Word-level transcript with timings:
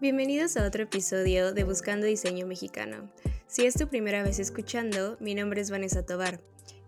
Bienvenidos 0.00 0.56
a 0.56 0.66
otro 0.66 0.82
episodio 0.82 1.54
de 1.54 1.62
Buscando 1.62 2.04
Diseño 2.04 2.48
Mexicano. 2.48 3.08
Si 3.46 3.64
es 3.64 3.74
tu 3.74 3.86
primera 3.88 4.24
vez 4.24 4.40
escuchando, 4.40 5.16
mi 5.20 5.36
nombre 5.36 5.60
es 5.60 5.70
Vanessa 5.70 6.04
Tobar. 6.04 6.40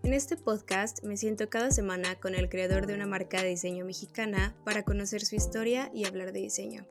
En 0.02 0.12
este 0.12 0.36
podcast 0.36 1.04
me 1.04 1.16
siento 1.16 1.48
cada 1.48 1.70
semana 1.70 2.16
con 2.16 2.34
el 2.34 2.48
creador 2.48 2.88
de 2.88 2.94
una 2.94 3.06
marca 3.06 3.40
de 3.40 3.50
diseño 3.50 3.84
mexicana 3.84 4.56
para 4.64 4.82
conocer 4.82 5.24
su 5.24 5.36
historia 5.36 5.88
y 5.94 6.04
hablar 6.04 6.32
de 6.32 6.40
diseño. 6.40 6.84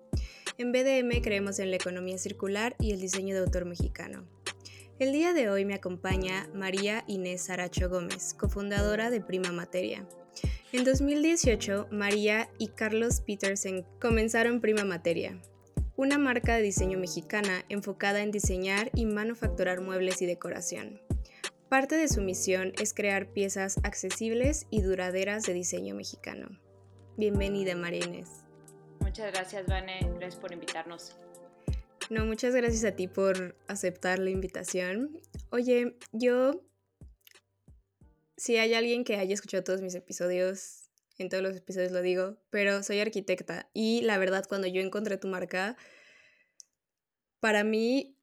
En 0.57 0.71
BDM 0.71 1.21
creemos 1.21 1.59
en 1.59 1.69
la 1.69 1.75
economía 1.75 2.17
circular 2.17 2.77
y 2.79 2.93
el 2.93 3.01
diseño 3.01 3.35
de 3.35 3.41
autor 3.41 3.65
mexicano. 3.65 4.25
El 4.97 5.11
día 5.11 5.33
de 5.33 5.49
hoy 5.49 5.65
me 5.65 5.73
acompaña 5.73 6.49
María 6.53 7.03
Inés 7.07 7.49
Aracho 7.49 7.89
Gómez, 7.89 8.33
cofundadora 8.33 9.09
de 9.09 9.19
Prima 9.19 9.51
Materia. 9.51 10.07
En 10.71 10.85
2018, 10.85 11.89
María 11.91 12.49
y 12.57 12.69
Carlos 12.69 13.19
Petersen 13.19 13.85
comenzaron 13.99 14.61
Prima 14.61 14.85
Materia, 14.85 15.39
una 15.97 16.17
marca 16.17 16.55
de 16.55 16.61
diseño 16.61 16.99
mexicana 16.99 17.63
enfocada 17.69 18.21
en 18.21 18.31
diseñar 18.31 18.91
y 18.93 19.05
manufacturar 19.05 19.81
muebles 19.81 20.21
y 20.21 20.25
decoración. 20.25 21.01
Parte 21.69 21.95
de 21.95 22.09
su 22.09 22.21
misión 22.21 22.73
es 22.81 22.93
crear 22.93 23.27
piezas 23.27 23.77
accesibles 23.83 24.67
y 24.69 24.81
duraderas 24.81 25.43
de 25.43 25.53
diseño 25.53 25.95
mexicano. 25.95 26.49
Bienvenida, 27.17 27.75
María 27.75 28.05
Inés. 28.05 28.29
Muchas 28.99 29.31
gracias, 29.31 29.65
Vane. 29.67 29.99
Gracias 30.15 30.35
por 30.35 30.51
invitarnos. 30.51 31.15
No, 32.09 32.25
muchas 32.25 32.53
gracias 32.53 32.83
a 32.83 32.95
ti 32.95 33.07
por 33.07 33.55
aceptar 33.67 34.19
la 34.19 34.29
invitación. 34.29 35.19
Oye, 35.49 35.97
yo, 36.11 36.61
si 38.37 38.57
hay 38.57 38.73
alguien 38.73 39.03
que 39.03 39.15
haya 39.15 39.33
escuchado 39.33 39.63
todos 39.63 39.81
mis 39.81 39.95
episodios, 39.95 40.84
en 41.23 41.29
todos 41.29 41.43
los 41.43 41.55
episodios 41.55 41.91
lo 41.91 42.01
digo, 42.01 42.37
pero 42.49 42.83
soy 42.83 42.99
arquitecta 42.99 43.69
y 43.73 44.01
la 44.01 44.17
verdad 44.17 44.45
cuando 44.47 44.67
yo 44.67 44.81
encontré 44.81 45.17
tu 45.17 45.27
marca, 45.27 45.77
para 47.39 47.63
mí, 47.63 48.17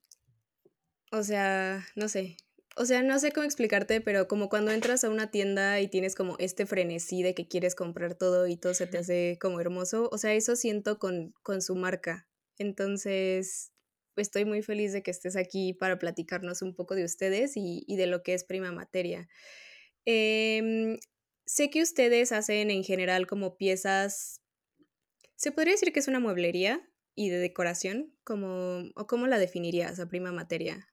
o 1.11 1.23
sea, 1.23 1.85
no 1.95 2.09
sé, 2.09 2.37
o 2.75 2.85
sea, 2.85 3.03
no 3.03 3.19
sé 3.19 3.31
cómo 3.31 3.45
explicarte, 3.45 4.01
pero 4.01 4.27
como 4.27 4.49
cuando 4.49 4.71
entras 4.71 5.03
a 5.03 5.09
una 5.09 5.29
tienda 5.29 5.79
y 5.79 5.87
tienes 5.87 6.15
como 6.15 6.35
este 6.39 6.65
frenesí 6.65 7.21
de 7.21 7.35
que 7.35 7.47
quieres 7.47 7.75
comprar 7.75 8.15
todo 8.15 8.47
y 8.47 8.57
todo 8.57 8.73
se 8.73 8.87
te 8.87 8.97
hace 8.97 9.37
como 9.39 9.59
hermoso, 9.59 10.09
o 10.11 10.17
sea, 10.17 10.33
eso 10.33 10.55
siento 10.55 10.97
con, 10.97 11.33
con 11.43 11.61
su 11.61 11.75
marca. 11.75 12.27
Entonces, 12.57 13.73
estoy 14.15 14.45
muy 14.45 14.61
feliz 14.61 14.93
de 14.93 15.03
que 15.03 15.11
estés 15.11 15.35
aquí 15.35 15.73
para 15.73 15.99
platicarnos 15.99 16.61
un 16.61 16.75
poco 16.75 16.95
de 16.95 17.03
ustedes 17.03 17.53
y, 17.55 17.85
de 17.87 18.07
lo 18.07 18.23
que 18.23 18.33
es 18.33 18.43
Prima 18.43 18.71
Materia. 18.71 19.27
Em, 20.05 20.97
sé 21.45 21.69
que 21.69 21.81
ustedes 21.81 22.31
hacen 22.31 22.71
en 22.71 22.83
general 22.83 23.27
como 23.27 23.57
piezas, 23.57 24.41
¿se 25.35 25.51
podría 25.51 25.73
decir 25.73 25.93
que 25.93 25.99
es 25.99 26.07
una 26.07 26.19
mueblería 26.19 26.87
y 27.15 27.29
de 27.29 27.37
decoración? 27.37 28.15
Como, 28.23 28.83
¿O 28.95 29.07
cómo 29.07 29.27
la 29.27 29.37
definirías 29.37 29.99
a 29.99 30.07
Prima 30.07 30.31
Materia? 30.31 30.87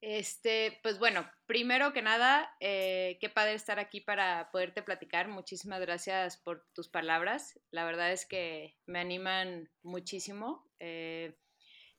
Este, 0.00 0.78
pues 0.82 0.98
bueno, 0.98 1.28
primero 1.46 1.92
que 1.92 2.02
nada, 2.02 2.54
eh, 2.60 3.18
qué 3.20 3.28
padre 3.28 3.54
estar 3.54 3.78
aquí 3.78 4.00
para 4.00 4.50
poderte 4.52 4.82
platicar. 4.82 5.26
Muchísimas 5.28 5.80
gracias 5.80 6.36
por 6.36 6.66
tus 6.74 6.88
palabras. 6.88 7.58
La 7.70 7.84
verdad 7.84 8.12
es 8.12 8.26
que 8.26 8.76
me 8.86 9.00
animan 9.00 9.68
muchísimo. 9.82 10.70
Eh, 10.78 11.36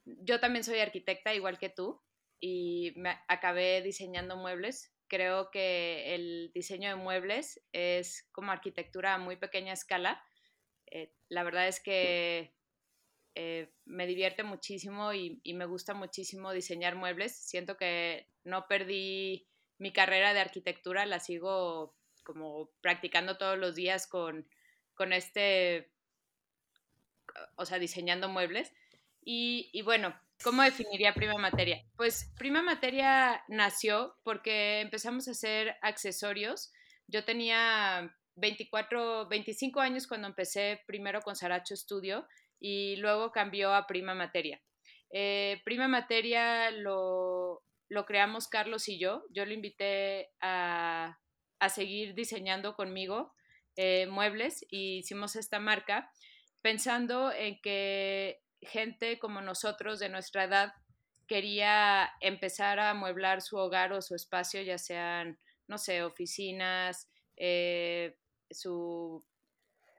yo 0.05 0.39
también 0.39 0.63
soy 0.63 0.79
arquitecta, 0.79 1.33
igual 1.33 1.57
que 1.57 1.69
tú, 1.69 2.01
y 2.39 2.93
me 2.97 3.17
acabé 3.27 3.81
diseñando 3.81 4.37
muebles. 4.37 4.93
Creo 5.07 5.51
que 5.51 6.15
el 6.15 6.51
diseño 6.53 6.89
de 6.89 6.95
muebles 6.95 7.61
es 7.71 8.27
como 8.31 8.51
arquitectura 8.51 9.13
a 9.13 9.17
muy 9.17 9.35
pequeña 9.37 9.73
escala. 9.73 10.23
Eh, 10.87 11.13
la 11.29 11.43
verdad 11.43 11.67
es 11.67 11.79
que 11.79 12.53
eh, 13.35 13.71
me 13.85 14.07
divierte 14.07 14.41
muchísimo 14.41 15.13
y, 15.13 15.39
me 15.53 15.65
gusta 15.65 15.93
muchísimo 15.93 16.51
diseñar 16.51 16.95
muebles. 16.95 17.37
Siento 17.37 17.77
que 17.77 18.27
no 18.43 18.67
perdí 18.67 19.47
mi 19.77 19.93
carrera 19.93 20.33
de 20.33 20.39
arquitectura, 20.39 21.05
la 21.05 21.19
sigo 21.19 21.95
como 22.23 22.71
practicando 22.81 23.37
todos 23.37 23.57
los 23.57 23.75
días 23.75 24.07
con, 24.07 24.49
con 24.95 25.13
este, 25.13 25.91
o 27.55 27.65
sea, 27.65 27.77
diseñando 27.77 28.27
muebles. 28.27 28.73
Y, 29.23 29.81
bueno, 29.83 30.19
¿cómo 30.43 30.63
definiría 30.63 31.13
Prima 31.13 31.37
Materia? 31.37 31.83
Pues 31.95 32.31
Prima 32.37 32.61
Materia 32.61 33.43
nació 33.47 34.15
porque 34.23 34.81
empezamos 34.81 35.27
a 35.27 35.31
hacer 35.31 35.75
accesorios. 35.81 36.71
Yo 37.07 37.23
tenía 37.23 38.15
24, 38.35 39.27
25 39.27 39.79
años 39.79 40.07
cuando 40.07 40.27
empecé 40.27 40.81
primero 40.85 41.21
con 41.21 41.35
Saracho 41.35 41.75
Studio 41.75 42.27
y 42.59 42.95
luego 42.97 43.31
cambió 43.31 43.73
a 43.73 43.87
Prima 43.87 44.13
Materia. 44.13 44.61
Eh, 45.11 45.61
Prima 45.63 45.87
Materia 45.87 46.71
lo, 46.71 47.63
creamos 48.05 48.47
Carlos 48.47 48.87
y 48.89 48.99
yo. 48.99 49.23
Yo 49.31 49.45
lo 49.45 49.53
invité 49.53 50.29
a, 50.41 51.17
seguir 51.73 52.13
diseñando 52.13 52.75
conmigo 52.75 53.33
eh, 53.75 54.05
muebles 54.07 54.63
y 54.69 54.99
hicimos 54.99 55.35
esta 55.35 55.59
marca 55.59 56.11
pensando 56.61 57.31
en 57.31 57.59
que 57.61 58.41
gente 58.61 59.19
como 59.19 59.41
nosotros 59.41 59.99
de 59.99 60.09
nuestra 60.09 60.43
edad 60.45 60.73
quería 61.27 62.11
empezar 62.21 62.79
a 62.79 62.91
amueblar 62.91 63.41
su 63.41 63.57
hogar 63.57 63.93
o 63.93 64.01
su 64.01 64.15
espacio, 64.15 64.61
ya 64.61 64.77
sean, 64.77 65.39
no 65.67 65.77
sé, 65.77 66.03
oficinas, 66.03 67.09
eh, 67.35 68.17
su 68.49 69.25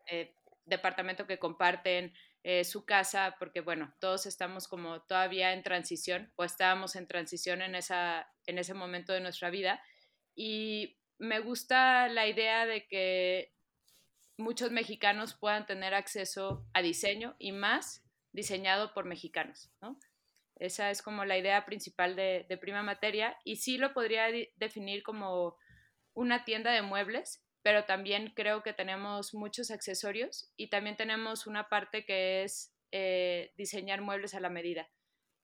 eh, 0.07 0.35
departamento 0.65 1.27
que 1.27 1.39
comparten, 1.39 2.15
eh, 2.45 2.65
su 2.65 2.87
casa, 2.87 3.37
porque 3.39 3.61
bueno, 3.61 3.95
todos 4.01 4.27
estamos 4.27 4.69
como 4.69 5.03
todavía 5.03 5.53
en 5.53 5.63
transición 5.63 6.33
o 6.37 6.45
estábamos 6.45 6.97
en 6.97 7.07
transición 7.07 7.63
en, 7.63 7.75
esa, 7.75 8.33
en 8.47 8.59
ese 8.59 8.75
momento 8.75 9.13
de 9.13 9.21
nuestra 9.21 9.51
vida. 9.51 9.83
Y 10.35 10.99
me 11.19 11.41
gusta 11.41 12.09
la 12.09 12.27
idea 12.27 12.65
de 12.65 12.87
que 12.87 13.53
muchos 14.39 14.71
mexicanos 14.71 15.35
puedan 15.35 15.67
tener 15.67 15.95
acceso 15.95 16.65
a 16.73 16.81
diseño 16.81 17.35
y 17.39 17.53
más 17.53 18.08
diseñado 18.38 18.94
por 18.94 19.04
mexicanos, 19.04 19.69
¿no? 19.81 19.99
Esa 20.60 20.91
es 20.91 21.03
como 21.03 21.25
la 21.25 21.37
idea 21.37 21.65
principal 21.66 22.15
de, 22.15 22.59
Prima 22.60 22.84
Materia 22.84 23.37
y 23.44 23.56
sí 23.56 23.78
lo 23.78 23.93
podría 23.93 24.26
definir 24.56 25.03
como 25.03 25.56
una 26.15 26.44
tienda 26.44 26.71
de 26.71 26.82
muebles, 26.82 27.44
pero 27.62 27.84
también 27.84 28.32
creo 28.37 28.62
que 28.62 28.72
tenemos 28.72 29.34
muchos 29.34 29.72
accesorios 29.72 30.53
y 30.56 30.69
también 30.69 30.97
tenemos 30.97 31.48
una 31.48 31.69
parte 31.69 32.04
que 32.04 32.44
es 32.44 32.72
eh, 32.93 33.53
diseñar 33.56 34.03
muebles 34.03 34.34
a 34.34 34.41
la 34.41 34.50
medida, 34.50 34.88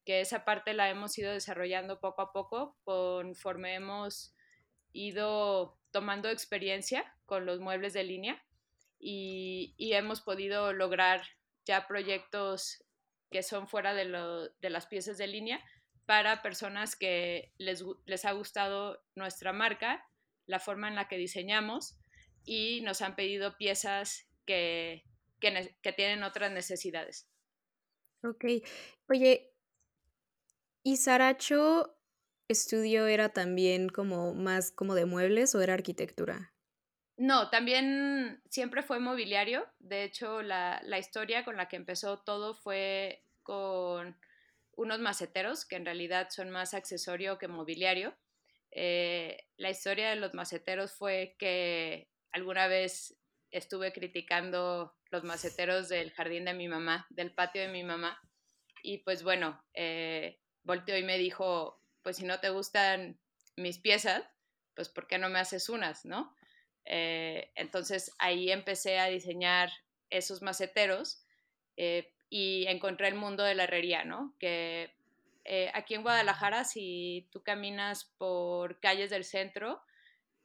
que 0.04 0.21
esa 0.21 0.44
parte 0.44 0.72
la 0.72 0.88
hemos 0.88 1.19
ido 1.19 1.33
desarrollando 1.33 1.99
poco 1.99 2.22
a 2.22 2.33
poco 2.33 2.77
conforme 2.84 3.75
hemos 3.75 4.37
ido 4.93 5.81
tomando 5.91 6.28
experiencia 6.28 7.12
con 7.27 7.44
los 7.44 7.59
muebles 7.59 7.93
de 7.93 8.04
línea 8.04 8.44
y, 9.00 9.75
y 9.78 9.94
hemos 9.94 10.21
podido 10.21 10.72
lograr 10.72 11.22
ya 11.65 11.87
proyectos 11.87 12.84
que 13.34 13.43
son 13.43 13.67
fuera 13.67 13.95
de, 13.95 14.05
las 14.05 14.87
piezas 14.87 15.19
de 15.19 15.27
línea 15.27 15.61
para 16.06 16.41
personas 16.41 16.95
que 16.95 17.53
les, 17.59 17.83
les 18.06 18.25
ha 18.25 18.31
gustado 18.31 19.05
nuestra 19.17 19.53
marca, 19.53 20.09
la 20.47 20.61
forma 20.61 20.87
en 20.87 20.95
la 20.95 21.09
que 21.09 21.17
diseñamos 21.17 21.99
y 22.45 22.81
nos 22.83 23.03
han 23.03 23.17
pedido 23.17 23.56
piezas 23.56 24.31
que, 24.47 25.03
que, 25.41 25.93
tienen 25.93 26.22
otras 26.22 26.53
necesidades. 26.53 27.28
Ok. 28.22 28.45
Oye, 29.09 29.53
¿y 30.84 30.99
Saracho 30.99 31.99
estudio 32.47 33.09
era 33.09 33.31
también 33.31 33.89
como 33.89 34.33
más 34.33 34.71
como 34.71 34.95
de 34.95 35.06
muebles 35.06 35.56
o 35.56 35.61
era 35.61 35.75
arquitectura? 35.75 36.55
No, 37.16 37.49
también 37.49 38.43
siempre 38.49 38.83
fue 38.83 38.99
mobiliario. 38.99 39.66
De 39.78 40.05
hecho, 40.05 40.43
la, 40.43 40.81
historia 40.99 41.45
con 41.45 41.56
la 41.56 41.69
que 41.69 41.77
empezó 41.77 42.21
todo 42.21 42.55
fue 42.55 43.24
con 43.45 44.19
unos 44.73 44.99
maceteros, 44.99 45.65
que 45.65 45.77
en 45.77 45.85
realidad 45.85 46.31
son 46.31 46.51
más 46.51 46.75
accesorio 46.75 47.39
que 47.39 47.47
mobiliario. 47.47 48.17
Eh, 48.73 49.47
la 49.57 49.71
historia 49.71 50.11
de 50.11 50.17
los 50.17 50.35
maceteros 50.35 50.93
fue 50.93 51.37
que 51.39 52.11
alguna 52.33 52.67
vez 52.67 53.17
estuve 53.53 53.93
criticando 53.93 54.97
los 55.11 55.23
maceteros 55.23 55.89
del 55.89 56.11
jardín 56.11 56.45
de 56.45 56.55
mi 56.55 56.67
mamá, 56.67 57.07
del 57.11 57.33
patio 57.33 57.63
de 57.63 57.69
mi 57.69 57.85
mamá. 57.85 58.19
Y 58.83 58.99
pues 58.99 59.23
bueno, 59.23 59.65
eh, 59.75 60.41
volteó 60.65 60.99
y 60.99 61.05
me 61.05 61.19
dijo, 61.19 61.81
pues 62.03 62.17
si 62.17 62.25
no 62.25 62.41
te 62.41 62.51
gustan 62.51 63.21
mis 63.57 63.79
piezas, 63.79 64.25
pues 64.75 64.89
¿por 64.89 65.07
qué 65.07 65.19
no 65.19 65.29
me 65.29 65.39
haces 65.39 65.69
unas, 65.69 66.05
no? 66.05 66.35
Eh, 66.85 67.53
entonces 67.55 68.11
ahí 68.19 68.51
empecé 68.51 68.99
a 68.99 69.07
diseñar 69.07 69.71
esos 70.11 70.43
maceteros 70.43 71.25
eh, 71.77 72.14
y 72.36 72.66
encontré 72.66 73.07
el 73.07 73.15
mundo 73.15 73.45
de 73.45 73.54
la 73.54 73.63
herrería, 73.63 74.04
¿no? 74.04 74.34
Que 74.41 74.92
eh, 75.45 75.71
aquí 75.72 75.95
en 75.95 76.03
Guadalajara, 76.03 76.65
si 76.65 77.28
tú 77.31 77.45
caminas 77.45 78.13
por 78.19 78.81
calles 78.81 79.10
del 79.10 79.22
centro 79.22 79.81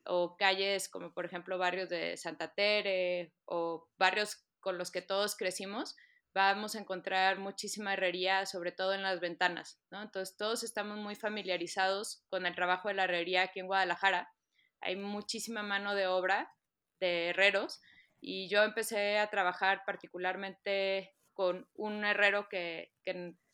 o 0.05 0.37
calles 0.37 0.87
como 0.87 1.15
por 1.15 1.25
ejemplo 1.25 1.57
barrios 1.57 1.89
de 1.89 2.15
Santa 2.15 2.53
Tere 2.53 3.33
o 3.45 3.89
barrios 3.97 4.45
con 4.59 4.77
los 4.77 4.91
que 4.91 5.01
todos 5.01 5.35
crecimos, 5.35 5.95
vamos 6.31 6.75
a 6.75 6.79
encontrar 6.79 7.39
muchísima 7.39 7.93
herrería, 7.93 8.45
sobre 8.45 8.71
todo 8.71 8.93
en 8.93 9.01
las 9.01 9.19
ventanas, 9.19 9.81
¿no? 9.89 10.03
Entonces 10.03 10.37
todos 10.37 10.61
estamos 10.61 10.99
muy 10.99 11.15
familiarizados 11.15 12.23
con 12.29 12.45
el 12.45 12.53
trabajo 12.53 12.89
de 12.89 12.93
la 12.93 13.05
herrería 13.05 13.41
aquí 13.41 13.61
en 13.61 13.65
Guadalajara. 13.65 14.31
Hay 14.79 14.95
muchísima 14.95 15.63
mano 15.63 15.95
de 15.95 16.05
obra 16.05 16.53
de 16.99 17.29
herreros 17.29 17.81
y 18.21 18.47
yo 18.47 18.61
empecé 18.61 19.17
a 19.17 19.31
trabajar 19.31 19.81
particularmente 19.87 21.15
con 21.39 21.69
un 21.75 22.03
herrero 22.03 22.49
que, 22.49 22.91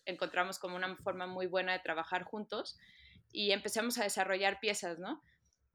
encontramos 0.06 0.58
como 0.58 0.76
una 0.76 0.96
forma 0.98 1.28
muy 1.28 1.46
buena 1.46 1.74
de 1.74 1.84
trabajar 1.84 2.24
juntos 2.24 2.80
y 3.32 3.52
empezamos 3.52 4.00
a 4.00 4.04
desarrollar 4.04 4.60
piezas, 4.60 4.98
¿no? 4.98 5.22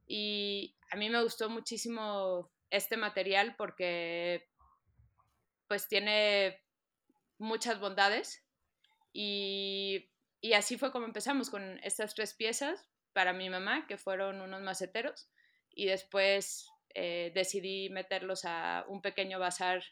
Y 0.09 0.75
a 0.91 0.97
mí 0.97 1.09
me 1.09 1.23
gustó 1.23 1.49
muchísimo 1.49 2.51
este 2.69 2.97
material 2.97 3.55
porque 3.57 4.49
pues 5.69 5.87
tiene 5.87 6.61
muchas 7.39 7.79
bondades 7.79 8.45
y, 9.13 10.11
y, 10.41 10.55
así 10.55 10.79
fue 10.79 10.91
como 10.91 11.07
empezamos 11.07 11.49
con 11.49 11.79
estas 11.85 12.17
tres 12.17 12.35
piezas 12.35 12.89
para 13.13 13.33
mi 13.33 13.49
mamá, 13.51 13.87
que 13.87 13.99
fueron 13.99 14.41
unos 14.41 14.63
maceteros, 14.63 15.31
y 15.73 15.87
después 15.87 16.67
eh, 16.93 17.31
decidí 17.37 17.89
meterlos 17.89 18.45
a 18.45 18.85
un 18.89 19.01
pequeño 19.01 19.39
bazar 19.39 19.85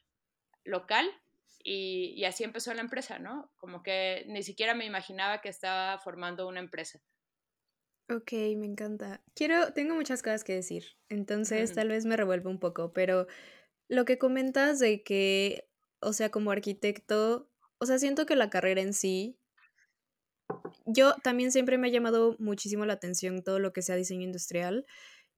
local 0.65 1.09
y, 1.63 2.15
y, 2.17 2.25
así 2.25 2.45
empezó 2.45 2.73
la 2.73 2.81
empresa, 2.81 3.19
¿no? 3.19 3.51
Como 3.57 3.83
que 3.83 4.25
ni 4.29 4.43
siquiera 4.43 4.75
me 4.75 4.87
imaginaba 4.87 5.41
que 5.41 5.49
estaba 5.49 5.99
formando 5.99 6.47
una 6.49 6.61
empresa. 6.61 7.01
Ok, 8.11 8.33
me 8.57 8.67
encanta. 8.67 9.23
Quiero, 9.35 9.73
tengo 9.75 9.95
muchas 9.95 10.23
cosas 10.23 10.43
que 10.43 10.55
decir, 10.55 10.97
entonces 11.11 11.75
tal 11.75 11.89
vez 11.89 12.07
me 12.07 12.17
revuelve 12.17 12.49
un 12.49 12.59
poco, 12.59 12.93
pero 12.95 13.27
lo 13.89 14.07
que 14.07 14.17
comentas 14.17 14.79
de 14.79 15.03
que, 15.03 15.69
o 16.01 16.15
sea, 16.15 16.31
como 16.31 16.51
arquitecto, 16.51 17.51
o 17.79 17.87
sea, 17.87 17.99
siento 17.99 18.25
que 18.25 18.35
la 18.35 18.49
carrera 18.49 18.81
en 18.81 18.95
sí, 18.95 19.39
yo 20.87 21.15
también 21.23 21.53
siempre 21.53 21.77
me 21.77 21.89
ha 21.89 21.91
llamado 21.91 22.35
muchísimo 22.39 22.87
la 22.87 22.95
atención 22.95 23.43
todo 23.43 23.59
lo 23.59 23.75
que 23.75 23.83
sea 23.83 23.97
diseño 23.97 24.23
industrial 24.23 24.87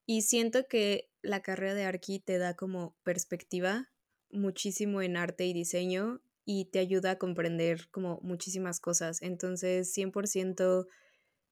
y 0.07 0.23
siento 0.23 0.69
que 0.69 1.11
la 1.23 1.43
carrera 1.43 1.75
de 1.75 1.85
arqui 1.85 2.21
te 2.21 2.39
da 2.39 2.55
como 2.55 2.97
perspectiva 3.03 3.90
muchísimo 4.33 5.03
en 5.03 5.17
arte 5.17 5.47
y 5.47 5.53
diseño 5.53 6.21
y 6.45 6.67
te 6.67 6.79
ayuda 6.79 7.13
a 7.13 7.19
comprender 7.19 7.89
como 7.91 8.19
muchísimas 8.23 8.81
cosas. 8.81 9.23
Entonces, 9.23 9.97
100% 9.97 10.87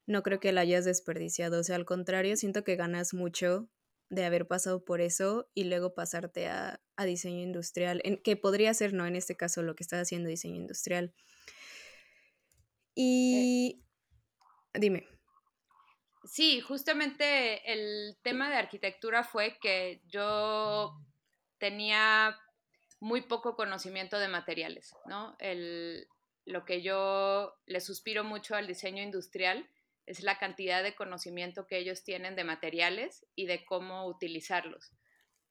no 0.06 0.22
creo 0.22 0.40
que 0.40 0.52
la 0.52 0.62
hayas 0.62 0.84
desperdiciado. 0.84 1.60
O 1.60 1.62
sea, 1.62 1.76
al 1.76 1.84
contrario, 1.84 2.36
siento 2.36 2.64
que 2.64 2.76
ganas 2.76 3.14
mucho 3.14 3.68
de 4.10 4.24
haber 4.24 4.46
pasado 4.48 4.84
por 4.84 5.00
eso 5.00 5.50
y 5.54 5.64
luego 5.64 5.94
pasarte 5.94 6.48
a, 6.48 6.80
diseño 7.04 7.42
industrial, 7.42 8.00
en, 8.04 8.16
que 8.16 8.36
podría 8.36 8.72
ser, 8.74 8.92
no, 8.92 9.06
en 9.06 9.14
este 9.14 9.36
caso, 9.36 9.62
lo 9.62 9.76
que 9.76 9.84
estás 9.84 10.02
haciendo 10.02 10.28
diseño 10.28 10.56
industrial. 10.56 11.14
Eh. 12.96 13.00
Y 13.00 13.84
dime. 14.74 15.06
Sí, 16.24 16.60
justamente 16.60 17.72
el 17.72 18.18
tema 18.22 18.50
de 18.50 18.56
arquitectura 18.56 19.22
fue 19.22 19.58
que 19.60 20.02
yo 20.08 20.98
tenía 21.58 22.36
muy 23.00 23.22
poco 23.22 23.56
conocimiento 23.56 24.18
de 24.18 24.28
materiales, 24.28 24.94
¿no? 25.06 25.36
El, 25.38 26.08
lo 26.44 26.64
que 26.64 26.82
yo 26.82 27.54
le 27.66 27.80
suspiro 27.80 28.24
mucho 28.24 28.56
al 28.56 28.66
diseño 28.66 29.02
industrial 29.02 29.68
es 30.06 30.22
la 30.22 30.38
cantidad 30.38 30.82
de 30.82 30.94
conocimiento 30.94 31.66
que 31.66 31.76
ellos 31.76 32.02
tienen 32.02 32.34
de 32.34 32.44
materiales 32.44 33.26
y 33.34 33.46
de 33.46 33.64
cómo 33.66 34.06
utilizarlos. 34.06 34.92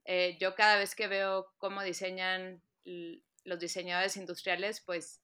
Eh, 0.06 0.38
yo 0.40 0.56
cada 0.56 0.78
vez 0.78 0.96
que 0.96 1.08
veo 1.08 1.54
cómo 1.58 1.84
diseñan 1.84 2.64
los 3.44 3.60
diseñadores 3.60 4.18
industriales, 4.18 4.82
pues 4.82 5.22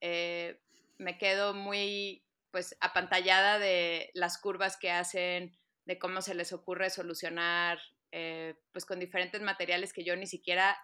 eh, 0.00 0.58
me 0.98 1.18
quedo 1.18 1.54
muy 1.54 2.24
pues 2.50 2.76
apantallada 2.80 3.58
de 3.58 4.10
las 4.14 4.38
curvas 4.38 4.76
que 4.76 4.90
hacen, 4.90 5.56
de 5.84 5.98
cómo 5.98 6.20
se 6.20 6.34
les 6.34 6.52
ocurre 6.52 6.90
solucionar 6.90 7.78
eh, 8.10 8.54
pues 8.72 8.84
con 8.84 8.98
diferentes 8.98 9.40
materiales 9.40 9.92
que 9.92 10.04
yo 10.04 10.16
ni 10.16 10.26
siquiera 10.26 10.76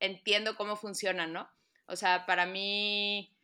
entiendo 0.00 0.56
cómo 0.56 0.76
funcionan, 0.76 1.32
¿no? 1.32 1.48
O 1.86 1.96
sea, 1.96 2.26
para 2.26 2.46
mí 2.46 3.36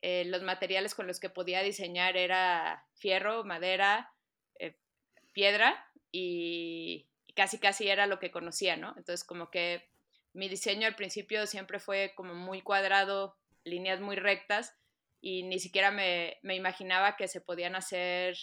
eh, 0.00 0.24
los 0.26 0.42
materiales 0.42 0.94
con 0.94 1.06
los 1.06 1.18
que 1.18 1.30
podía 1.30 1.62
diseñar 1.62 2.16
era 2.16 2.86
fierro, 2.94 3.44
madera, 3.44 4.12
eh, 4.58 4.76
piedra 5.32 5.90
y, 6.12 7.08
casi 7.34 7.58
casi 7.58 7.88
era 7.88 8.06
lo 8.06 8.18
que 8.18 8.30
conocía, 8.30 8.76
¿no? 8.76 8.88
Entonces 8.96 9.24
como 9.24 9.50
que 9.50 9.88
mi 10.32 10.48
diseño 10.48 10.86
al 10.86 10.96
principio 10.96 11.46
siempre 11.46 11.78
fue 11.78 12.12
como 12.16 12.34
muy 12.34 12.62
cuadrado, 12.62 13.36
líneas 13.64 14.00
muy 14.00 14.16
rectas 14.16 14.76
y 15.20 15.44
ni 15.44 15.60
siquiera 15.60 15.90
me, 15.92 16.38
imaginaba 16.42 17.16
que 17.16 17.28
se 17.28 17.40
podían 17.40 17.76
hacer 17.76 18.36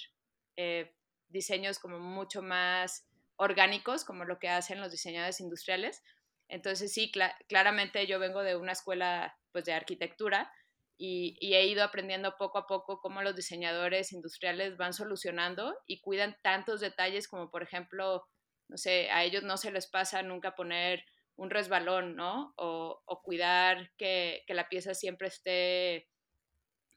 eh, 0.56 0.94
diseños 1.28 1.80
como 1.80 2.00
mucho 2.00 2.42
más 2.42 3.06
orgánicos 3.38 4.06
como 4.06 4.26
lo 4.26 4.40
que 4.40 4.50
hacen 4.50 4.82
los 4.82 4.92
diseñadores 4.92 5.40
industriales. 5.42 6.04
Entonces 6.48 6.94
sí, 6.94 7.12
claramente 7.48 8.06
yo 8.08 8.20
vengo 8.20 8.44
de 8.44 8.56
una 8.56 8.74
escuela 8.74 9.38
pues 9.52 9.66
de 9.66 9.74
arquitectura, 9.74 10.52
y, 10.98 11.38
he 11.42 11.68
ido 11.68 11.84
aprendiendo 11.84 12.38
poco 12.38 12.58
a 12.58 12.68
poco 12.68 13.00
cómo 13.02 13.22
los 13.22 13.36
diseñadores 13.36 14.14
industriales 14.14 14.78
van 14.78 14.94
solucionando 14.94 15.76
y 15.88 16.00
cuidan 16.00 16.38
tantos 16.42 16.80
detalles 16.80 17.28
como 17.28 17.52
por 17.52 17.64
ejemplo, 17.64 18.28
no 18.70 18.78
sé, 18.78 19.10
a 19.12 19.24
ellos 19.24 19.44
no 19.44 19.58
se 19.58 19.72
les 19.72 19.88
pasa 19.88 20.24
nunca 20.24 20.56
poner 20.56 21.04
un 21.36 21.50
resbalón, 21.50 22.16
¿no? 22.16 22.54
O, 22.58 23.02
cuidar 23.24 23.92
que, 23.98 24.44
la 24.48 24.70
pieza 24.70 24.94
siempre 24.94 25.28
esté 25.28 26.08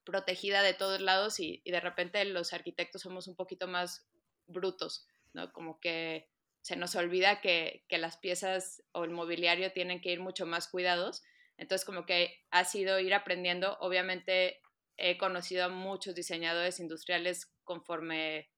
protegida 0.04 0.62
de 0.62 0.74
todos 0.74 1.00
lados 1.00 1.40
y, 1.40 1.62
de 1.64 1.80
repente 1.80 2.24
los 2.24 2.52
arquitectos 2.52 3.02
somos 3.02 3.26
un 3.26 3.34
poquito 3.34 3.66
más 3.66 4.06
brutos, 4.46 5.06
¿no? 5.32 5.52
Como 5.52 5.80
que 5.80 6.28
se 6.62 6.76
nos 6.76 6.94
olvida 6.94 7.40
que, 7.40 7.84
que 7.88 7.98
las 7.98 8.16
piezas 8.16 8.82
o 8.92 9.04
el 9.04 9.10
mobiliario 9.10 9.72
tienen 9.72 10.00
que 10.00 10.12
ir 10.12 10.20
mucho 10.20 10.46
más 10.46 10.68
cuidados 10.68 11.22
entonces, 11.58 11.84
como 11.84 12.06
que 12.06 12.30
ha 12.50 12.64
sido 12.64 12.98
ir 13.00 13.12
aprendiendo. 13.12 13.76
Obviamente, 13.80 14.60
he 14.96 15.18
conocido 15.18 15.64
a 15.64 15.68
muchos 15.68 16.14
diseñadores 16.14 16.80
industriales 16.80 17.52
conforme 17.64 18.48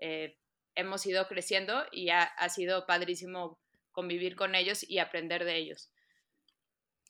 eh, 0.00 0.36
hemos 0.74 1.06
ido 1.06 1.26
creciendo 1.28 1.84
y 1.92 2.10
ha, 2.10 2.28
sido 2.48 2.84
padrísimo 2.84 3.58
convivir 3.92 4.36
con 4.36 4.54
ellos 4.54 4.84
y 4.86 4.98
aprender 4.98 5.44
de 5.44 5.56
ellos. 5.56 5.90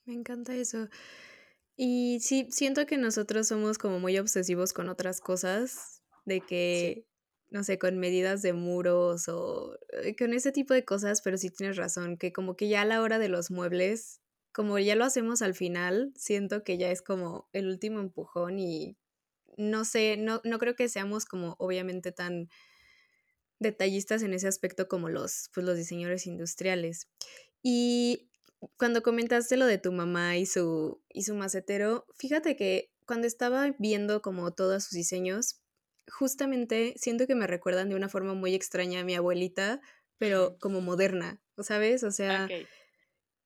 Me 0.05 0.15
encanta 0.15 0.55
eso. 0.55 0.89
Y 1.77 2.21
sí, 2.21 2.47
siento 2.51 2.87
que 2.87 2.99
nosotros 2.99 3.49
somos 3.49 3.79
como 3.79 3.99
muy 3.99 4.19
obsesivos 4.19 4.73
con 4.73 4.89
otras 4.89 5.21
cosas, 5.21 6.03
de 6.27 6.43
que, 6.43 7.07
no 7.51 7.65
sé, 7.65 7.79
con 7.79 7.99
medidas 7.99 8.43
de 8.43 8.53
muros 8.53 9.29
o 9.29 9.79
eh, 10.03 10.17
con 10.17 10.35
ese 10.35 10.53
tipo 10.53 10.75
de 10.75 10.85
cosas, 10.85 11.23
pero 11.23 11.37
sí 11.39 11.51
tienes 11.51 11.77
razón, 11.77 12.17
que 12.17 12.33
como 12.33 12.57
que 12.57 12.69
ya 12.69 12.83
a 12.83 12.85
la 12.85 13.03
hora 13.03 13.19
de 13.19 13.29
los 13.29 13.51
muebles 13.51 14.21
como 14.57 14.79
ya 14.79 14.97
lo 14.97 15.05
hacemos 15.05 15.43
al 15.43 15.55
final, 15.55 16.15
siento 16.17 16.65
que 16.65 16.79
ya 16.79 16.91
es 16.91 17.03
como 17.03 17.47
el 17.53 17.69
último 17.69 18.01
empujón 18.01 18.59
y 18.59 18.97
no 19.59 19.85
sé, 19.85 20.17
no, 20.17 20.41
no 20.45 20.59
creo 20.59 20.75
que 20.75 20.89
seamos 20.89 21.27
como 21.27 21.57
obviamente 21.59 22.11
tan 22.11 22.49
detallistas 23.59 24.23
en 24.23 24.33
ese 24.33 24.49
aspecto 24.49 24.89
como 24.89 25.11
los, 25.11 25.51
pues, 25.53 25.67
los 25.67 25.77
diseñadores 25.77 26.27
industriales. 26.27 27.11
Y 27.63 28.31
cuando 28.79 29.03
comentaste 29.03 29.59
lo 29.59 29.67
de 29.67 29.77
tu 29.77 29.93
mamá 29.93 30.39
y 30.39 30.47
su, 30.47 31.03
y 31.11 31.25
su 31.25 31.35
macetero, 31.35 32.07
fíjate 32.17 32.57
que 32.57 32.91
cuando 33.05 33.27
estaba 33.27 33.75
viendo 33.79 34.23
como 34.23 34.55
todos 34.55 34.85
sus 34.85 34.93
diseños, 34.93 35.61
justamente 36.09 36.95
siento 36.97 37.27
que 37.27 37.35
me 37.35 37.47
recuerdan 37.47 37.89
de 37.89 37.97
una 37.97 38.09
forma 38.09 38.35
muy 38.35 38.55
extraña 38.55 39.01
a 39.01 39.05
mi 39.05 39.15
abuelita, 39.15 39.81
pero 40.19 40.59
como 40.59 40.81
moderna, 40.81 41.43
¿sabes? 41.59 42.03
O 42.05 42.11
sea, 42.11 42.55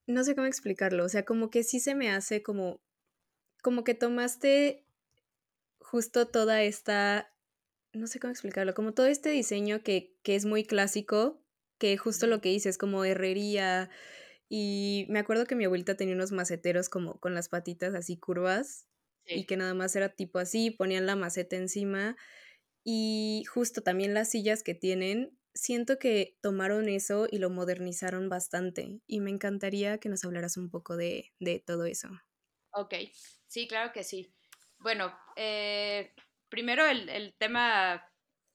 no 0.06 0.24
sé 0.24 0.34
cómo 0.34 0.46
explicarlo, 0.46 1.04
o 1.04 1.08
sea, 1.08 1.24
como 1.24 1.50
que 1.50 1.62
sí 1.62 1.80
se 1.80 1.94
me 1.94 2.10
hace 2.10 2.42
como, 2.42 2.80
como 3.62 3.84
que 3.84 3.94
tomaste 3.94 4.86
justo 5.80 6.28
toda 6.28 6.62
esta, 6.62 7.34
no 7.92 8.06
sé 8.06 8.20
cómo 8.20 8.32
explicarlo, 8.32 8.74
como 8.74 8.94
todo 8.94 9.06
este 9.06 9.30
diseño 9.30 9.82
que, 9.82 10.16
que 10.22 10.36
es 10.36 10.44
muy 10.44 10.64
clásico, 10.64 11.42
que 11.78 11.96
justo 11.96 12.26
lo 12.26 12.40
que 12.40 12.52
hice 12.52 12.68
es 12.68 12.78
como 12.78 13.04
herrería, 13.04 13.90
y 14.48 15.06
me 15.08 15.20
acuerdo 15.20 15.46
que 15.46 15.54
mi 15.54 15.64
abuelita 15.64 15.96
tenía 15.96 16.14
unos 16.14 16.32
maceteros 16.32 16.88
como 16.88 17.20
con 17.20 17.34
las 17.34 17.48
patitas 17.48 17.94
así 17.94 18.18
curvas, 18.18 18.86
y 19.26 19.44
que 19.46 19.56
nada 19.56 19.74
más 19.74 19.94
era 19.94 20.08
tipo 20.08 20.40
así, 20.40 20.72
ponían 20.72 21.06
la 21.06 21.14
maceta 21.14 21.56
encima, 21.56 22.16
y 22.84 23.44
justo 23.48 23.82
también 23.82 24.14
las 24.14 24.30
sillas 24.30 24.62
que 24.62 24.74
tienen 24.74 25.38
siento 25.54 25.98
que 25.98 26.38
tomaron 26.40 26.88
eso 26.88 27.26
y 27.30 27.38
lo 27.38 27.50
modernizaron 27.50 28.28
bastante 28.28 29.00
y 29.06 29.20
me 29.20 29.30
encantaría 29.30 29.98
que 29.98 30.08
nos 30.08 30.24
hablaras 30.24 30.56
un 30.56 30.70
poco 30.70 30.96
de, 30.96 31.32
todo 31.66 31.84
eso. 31.84 32.08
Ok, 32.72 32.94
sí, 33.46 33.66
claro 33.66 33.92
que 33.92 34.04
sí. 34.04 34.32
Bueno, 34.78 35.12
eh, 35.36 36.14
primero 36.48 36.86
el, 36.86 37.34
tema 37.38 38.06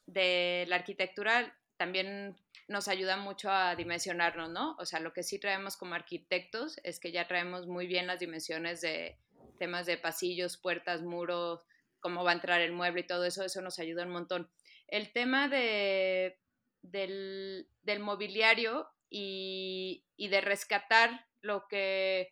de 0.06 0.66
la 0.68 0.78
arquitectura 0.78 1.58
también 1.78 2.36
nos 2.68 2.88
ayuda 2.88 3.18
mucho 3.18 3.52
a 3.52 3.76
dimensionarnos, 3.76 4.50
¿no? 4.50 4.76
O 4.80 4.86
sea, 4.86 5.00
lo 5.00 5.14
que 5.14 5.24
sí 5.24 5.40
traemos 5.40 5.78
como 5.78 5.94
arquitectos 5.94 6.80
es 6.84 7.00
que 7.00 7.12
ya 7.12 7.28
traemos 7.28 7.68
muy 7.68 7.86
bien 7.86 8.08
las 8.08 8.20
dimensiones 8.20 8.82
de 8.82 9.20
temas 9.60 9.86
de 9.86 9.98
pasillos, 9.98 10.58
puertas, 10.58 11.04
muros, 11.04 11.62
cómo 12.06 12.24
va 12.24 12.30
a 12.30 12.36
entrar 12.36 12.62
el 12.62 12.72
mueble 12.72 13.02
y 13.02 13.08
todo 13.08 13.26
eso, 13.26 13.44
eso 13.44 13.64
nos 13.64 13.80
ayuda 13.80 14.04
un 14.04 14.12
montón. 14.12 14.48
El 14.88 15.12
tema 15.12 15.48
de, 15.48 16.40
del, 16.84 17.68
mobiliario 18.00 18.88
y, 19.10 20.06
de 20.16 20.40
rescatar 20.40 21.26
lo 21.42 21.68
que, 21.68 22.32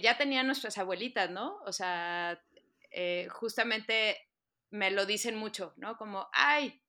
ya 0.00 0.16
tenían 0.16 0.46
nuestras 0.46 0.78
abuelitas, 0.78 1.28
¿no? 1.30 1.56
O 1.66 1.72
sea, 1.72 2.40
eh, 2.92 3.26
justamente 3.28 4.28
me 4.70 4.92
lo 4.92 5.04
dicen 5.04 5.34
mucho, 5.34 5.74
¿no? 5.76 5.96
Como, 5.96 6.28
ay, 6.32 6.80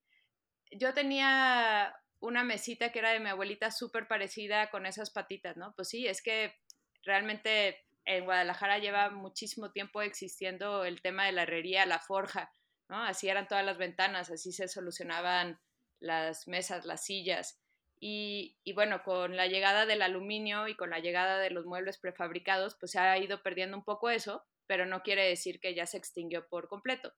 yo 0.69 0.93
tenía 0.93 1.95
una 2.19 2.43
mesita 2.43 2.91
que 2.91 2.99
era 2.99 3.09
de 3.09 3.21
mi 3.21 3.29
abuelita 3.29 3.71
súper 3.71 4.07
parecida 4.07 4.69
con 4.69 4.85
esas 4.85 5.09
patitas, 5.09 5.57
¿no? 5.57 5.73
Pues 5.75 5.89
sí, 5.89 6.05
es 6.05 6.21
que 6.21 6.53
realmente 7.01 7.87
en 8.05 8.25
Guadalajara 8.25 8.79
lleva 8.79 9.09
muchísimo 9.09 9.71
tiempo 9.71 10.01
existiendo 10.01 10.85
el 10.85 11.01
tema 11.01 11.25
de 11.25 11.31
la 11.31 11.43
herrería, 11.43 11.85
la 11.85 11.99
forja, 11.99 12.51
¿no? 12.89 13.03
Así 13.03 13.29
eran 13.29 13.47
todas 13.47 13.65
las 13.65 13.77
ventanas, 13.77 14.29
así 14.29 14.51
se 14.51 14.67
solucionaban 14.67 15.59
las 15.99 16.47
mesas, 16.47 16.85
las 16.85 17.05
sillas. 17.05 17.59
Y, 17.99 18.57
y, 18.63 18.73
bueno, 18.73 19.03
con 19.03 19.37
la 19.37 19.45
llegada 19.45 19.85
del 19.85 20.01
aluminio 20.01 20.67
y 20.67 20.75
con 20.75 20.89
la 20.89 20.99
llegada 20.99 21.37
de 21.37 21.51
los 21.51 21.65
muebles 21.65 21.99
prefabricados, 21.99 22.75
pues 22.79 22.93
se 22.93 22.99
ha 22.99 23.17
ido 23.19 23.43
perdiendo 23.43 23.77
un 23.77 23.83
poco 23.83 24.09
eso, 24.09 24.43
pero 24.65 24.85
no 24.85 25.03
quiere 25.03 25.27
decir 25.27 25.59
que 25.59 25.75
ya 25.75 25.85
se 25.85 25.97
extinguió 25.97 26.47
por 26.47 26.67
completo, 26.67 27.13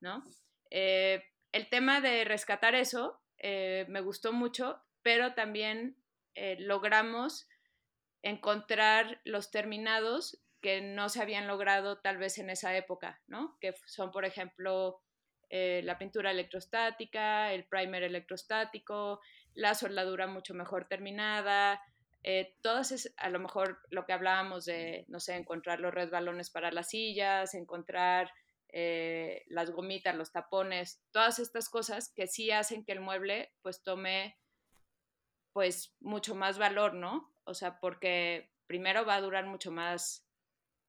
¿no? 0.00 0.24
Eh, 0.70 1.22
el 1.52 1.68
tema 1.68 2.00
de 2.00 2.24
rescatar 2.24 2.74
eso 2.74 3.22
eh, 3.38 3.86
me 3.88 4.00
gustó 4.00 4.32
mucho, 4.32 4.82
pero 5.02 5.34
también 5.34 5.96
eh, 6.34 6.56
logramos 6.58 7.46
encontrar 8.24 9.20
los 9.24 9.50
terminados 9.50 10.40
que 10.62 10.80
no 10.80 11.10
se 11.10 11.20
habían 11.20 11.46
logrado 11.46 11.98
tal 11.98 12.16
vez 12.16 12.38
en 12.38 12.48
esa 12.48 12.74
época, 12.74 13.20
¿no? 13.26 13.58
Que 13.60 13.74
son, 13.86 14.10
por 14.10 14.24
ejemplo, 14.24 15.02
eh, 15.50 15.82
la 15.84 15.98
pintura 15.98 16.30
electrostática, 16.30 17.52
el 17.52 17.66
primer 17.66 18.02
electrostático, 18.02 19.20
la 19.52 19.74
soldadura 19.74 20.26
mucho 20.26 20.54
mejor 20.54 20.88
terminada, 20.88 21.82
eh, 22.22 22.56
todas 22.62 22.92
es 22.92 23.12
a 23.18 23.28
lo 23.28 23.38
mejor 23.40 23.80
lo 23.90 24.06
que 24.06 24.14
hablábamos 24.14 24.64
de, 24.64 25.04
no 25.08 25.20
sé, 25.20 25.36
encontrar 25.36 25.80
los 25.80 25.92
resbalones 25.92 26.48
para 26.48 26.72
las 26.72 26.88
sillas, 26.88 27.54
encontrar 27.54 28.32
eh, 28.70 29.44
las 29.48 29.70
gomitas, 29.70 30.16
los 30.16 30.32
tapones, 30.32 31.02
todas 31.10 31.38
estas 31.38 31.68
cosas 31.68 32.10
que 32.10 32.26
sí 32.26 32.50
hacen 32.50 32.86
que 32.86 32.92
el 32.92 33.00
mueble 33.00 33.52
pues 33.60 33.82
tome 33.82 34.38
pues 35.52 35.94
mucho 36.00 36.34
más 36.34 36.56
valor, 36.56 36.94
¿no? 36.94 37.33
O 37.44 37.54
sea, 37.54 37.78
porque 37.80 38.50
primero 38.66 39.04
va 39.04 39.16
a 39.16 39.20
durar 39.20 39.46
mucho 39.46 39.70
más 39.70 40.26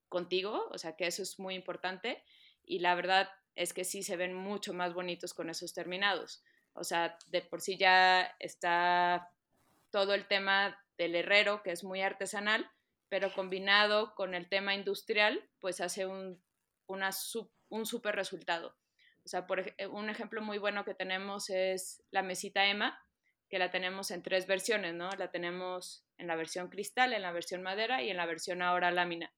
contigo, 0.10 0.68
o 0.72 0.78
sea 0.78 0.96
que 0.96 1.08
eso 1.08 1.24
es 1.24 1.40
muy 1.40 1.56
importante 1.56 2.24
y 2.64 2.80
la 2.80 2.96
verdad 2.96 3.30
es 3.56 3.74
que 3.74 3.84
sí 3.84 4.04
se 4.04 4.18
ven 4.18 4.34
mucho 4.34 4.74
más 4.74 4.94
bonitos 4.94 5.34
con 5.34 5.50
esos 5.50 5.74
terminados. 5.74 6.44
O 6.74 6.84
sea, 6.84 7.18
de 7.28 7.42
por 7.42 7.62
sí 7.62 7.78
ya 7.78 8.36
está 8.40 9.32
todo 9.92 10.14
el 10.14 10.28
tema 10.28 10.78
del 10.98 11.16
herrero, 11.16 11.64
que 11.64 11.72
es 11.72 11.84
muy 11.84 12.02
artesanal, 12.02 12.70
pero 13.08 13.34
combinado 13.34 14.14
con 14.16 14.34
el 14.34 14.50
tema 14.50 14.76
industrial, 14.76 15.50
pues 15.60 15.80
hace 15.80 16.06
un, 16.06 16.42
un 16.88 17.86
super 17.86 18.16
resultado. 18.16 18.76
O 19.24 19.28
sea, 19.28 19.48
por 19.48 19.64
un 19.90 20.10
ejemplo 20.10 20.42
muy 20.42 20.58
bueno 20.58 20.86
que 20.86 20.94
tenemos 20.94 21.50
es 21.50 22.04
la 22.12 22.22
mesita 22.22 22.66
Emma, 22.68 23.00
que 23.56 23.60
la 23.60 23.72
tenemos 23.72 24.12
en 24.12 24.22
tres 24.22 24.48
versiones, 24.48 24.96
¿no? 24.96 25.10
La 25.12 25.32
tenemos 25.32 26.04
en 26.18 26.28
la 26.28 26.36
versión 26.36 26.68
cristal, 26.68 27.14
en 27.14 27.22
la 27.22 27.32
versión 27.32 27.64
madera 27.64 28.04
y 28.04 28.10
en 28.10 28.18
la 28.18 28.26
versión 28.26 28.62
ahora 28.62 28.92
lámina. 28.92 29.34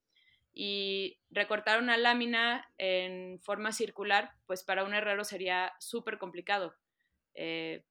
Y 0.51 1.19
recortar 1.29 1.77
una 1.77 1.97
lámina 1.97 2.67
en 2.79 3.39
forma 3.39 3.71
circular, 3.71 4.31
pues 4.47 4.63
para 4.63 4.85
un 4.85 4.95
herrero 4.95 5.23
sería 5.23 5.71
súper 5.79 6.17
complicado. 6.17 6.75
Eh, 7.35 7.85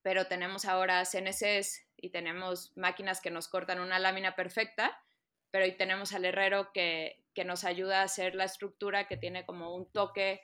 pero 0.00 0.26
tenemos 0.26 0.64
ahora 0.64 1.04
CNCs 1.04 1.86
y 1.98 2.08
tenemos 2.08 2.74
máquinas 2.74 3.20
que 3.20 3.30
nos 3.30 3.46
cortan 3.46 3.78
una 3.80 3.98
lámina 3.98 4.34
perfecta, 4.34 5.04
pero 5.50 5.66
hoy 5.66 5.76
tenemos 5.76 6.14
al 6.14 6.24
herrero 6.24 6.72
que, 6.72 7.22
que 7.34 7.44
nos 7.44 7.64
ayuda 7.64 8.00
a 8.00 8.04
hacer 8.04 8.34
la 8.34 8.44
estructura 8.44 9.06
que 9.06 9.18
tiene 9.18 9.44
como 9.44 9.74
un 9.74 9.92
toque 9.92 10.40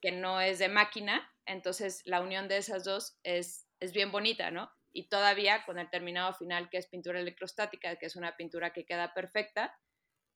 que 0.00 0.10
no 0.10 0.40
es 0.40 0.58
de 0.58 0.68
máquina, 0.68 1.32
entonces 1.44 2.02
la 2.06 2.20
unión 2.20 2.48
de 2.48 2.56
esas 2.56 2.82
dos 2.82 3.16
es, 3.22 3.65
es 3.80 3.92
bien 3.92 4.10
bonita, 4.10 4.50
¿no? 4.50 4.70
y 4.96 5.08
todavía 5.08 5.62
con 5.66 5.78
el 5.78 5.90
terminado 5.90 6.32
final 6.32 6.70
que 6.70 6.78
es 6.78 6.86
pintura 6.86 7.20
electrostática, 7.20 7.96
que 7.96 8.06
es 8.06 8.16
una 8.16 8.34
pintura 8.34 8.72
que 8.72 8.86
queda 8.86 9.12
perfecta, 9.12 9.78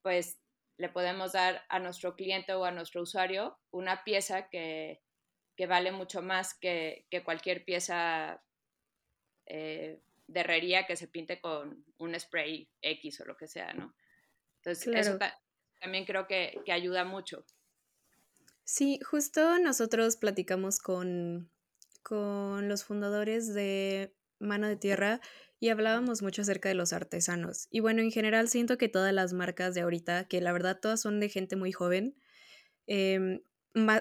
pues 0.03 0.39
le 0.77 0.91
podemos 0.91 1.33
dar 1.33 1.65
a 1.71 1.79
nuestro 1.79 2.15
cliente 2.15 2.53
o 2.53 2.67
a 2.67 2.71
nuestro 2.71 3.01
usuario 3.01 3.59
una 3.71 4.05
pieza 4.05 4.51
que, 4.51 5.01
que 5.57 5.67
vale 5.67 5.93
mucho 5.93 6.21
más 6.21 6.53
que, 6.53 7.07
que 7.11 7.25
cualquier 7.25 7.65
pieza 7.65 8.45
eh, 9.47 10.03
de 10.27 10.41
herrería 10.41 10.87
que 10.87 10.97
se 10.97 11.09
pinte 11.09 11.41
con 11.41 11.83
un 11.97 12.21
spray 12.21 12.71
X 12.83 13.23
o 13.23 13.25
lo 13.25 13.39
que 13.39 13.49
sea, 13.49 13.73
¿no? 13.73 13.95
Entonces, 14.57 14.95
eso 14.95 15.19
también 15.81 16.05
creo 16.05 16.27
que, 16.27 16.61
que 16.67 16.73
ayuda 16.73 17.05
mucho. 17.05 17.47
Sí, 18.65 19.01
justo 19.01 19.59
nosotros 19.59 20.19
platicamos 20.19 20.81
con, 20.81 21.51
con 22.03 22.69
los 22.69 22.85
fundadores 22.85 23.53
de 23.55 24.15
mano 24.39 24.67
de 24.69 24.77
tierra 24.77 25.21
y 25.61 25.69
hablábamos 25.69 26.23
mucho 26.23 26.43
acerca 26.43 26.69
de 26.69 26.75
los 26.75 26.93
artesanos. 26.93 27.69
Y 27.71 27.81
bueno, 27.81 28.01
en 28.01 28.11
general 28.11 28.49
siento 28.49 28.79
que 28.79 28.89
todas 28.89 29.13
las 29.13 29.33
marcas 29.33 29.75
de 29.75 29.83
ahorita, 29.83 30.25
que 30.27 30.41
la 30.41 30.53
verdad 30.53 30.81
todas 30.81 31.01
son 31.01 31.21
de 31.21 31.29
gente 31.29 31.57
muy 31.57 31.71
joven, 31.71 32.17
em, 32.87 33.43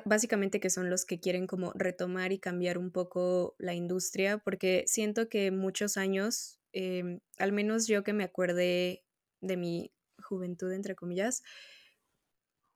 básicamente 0.05 0.59
que 0.59 0.69
son 0.69 0.89
los 0.89 1.05
que 1.05 1.19
quieren 1.19 1.45
como 1.45 1.73
retomar 1.73 2.31
y 2.31 2.39
cambiar 2.39 2.77
un 2.77 2.91
poco 2.91 3.55
la 3.59 3.75
industria, 3.75 4.39
porque 4.39 4.83
siento 4.87 5.29
que 5.29 5.51
muchos 5.51 5.97
años, 5.97 6.59
em, 6.71 7.19
al 7.37 7.51
menos 7.51 7.87
yo 7.87 8.03
que 8.03 8.13
me 8.13 8.23
acuerde 8.23 9.03
de 9.41 9.57
mi 9.57 9.93
juventud, 10.23 10.71
entre 10.71 10.95
comillas, 10.95 11.43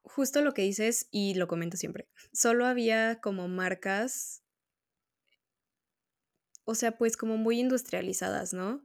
justo 0.03 0.41
lo 0.41 0.53
que 0.53 0.63
dices 0.63 1.07
y 1.11 1.33
lo 1.35 1.47
comento 1.47 1.77
siempre, 1.77 2.07
solo 2.31 2.65
había 2.65 3.19
como 3.21 3.47
marcas 3.47 4.42
o 6.65 6.75
sea, 6.75 6.97
pues 6.97 7.17
como 7.17 7.37
muy 7.37 7.59
industrializadas, 7.59 8.53
¿no? 8.53 8.83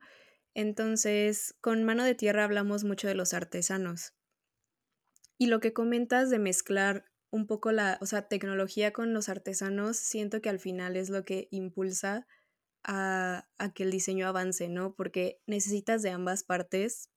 Entonces, 0.55 1.55
con 1.61 1.85
mano 1.85 2.05
de 2.05 2.15
tierra 2.15 2.45
hablamos 2.45 2.85
mucho 2.85 3.09
de 3.09 3.15
los 3.15 3.35
artesanos. 3.35 4.15
Y 5.39 5.47
lo 5.47 5.61
que 5.61 5.73
comentas 5.73 6.31
de 6.31 6.39
mezclar 6.39 7.05
un 7.31 7.47
poco 7.47 7.73
la, 7.73 7.99
o 8.01 8.07
sea, 8.07 8.29
tecnología 8.29 8.93
con 8.93 9.13
los 9.13 9.29
artesanos, 9.29 9.97
siento 9.97 10.41
que 10.41 10.49
al 10.49 10.59
final 10.59 10.97
es 10.97 11.11
lo 11.11 11.25
que 11.25 11.49
impulsa 11.51 12.27
a, 12.85 13.49
a 13.59 13.73
que 13.73 13.85
el 13.85 13.91
diseño 13.91 14.27
avance, 14.27 14.69
¿no? 14.69 14.95
Porque 14.95 15.41
necesitas 15.47 16.03
de 16.03 16.11
ambas 16.11 16.43
partes 16.43 17.11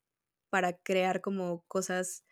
para 0.49 0.77
crear 0.77 1.21
como 1.21 1.65
cosas 1.67 2.23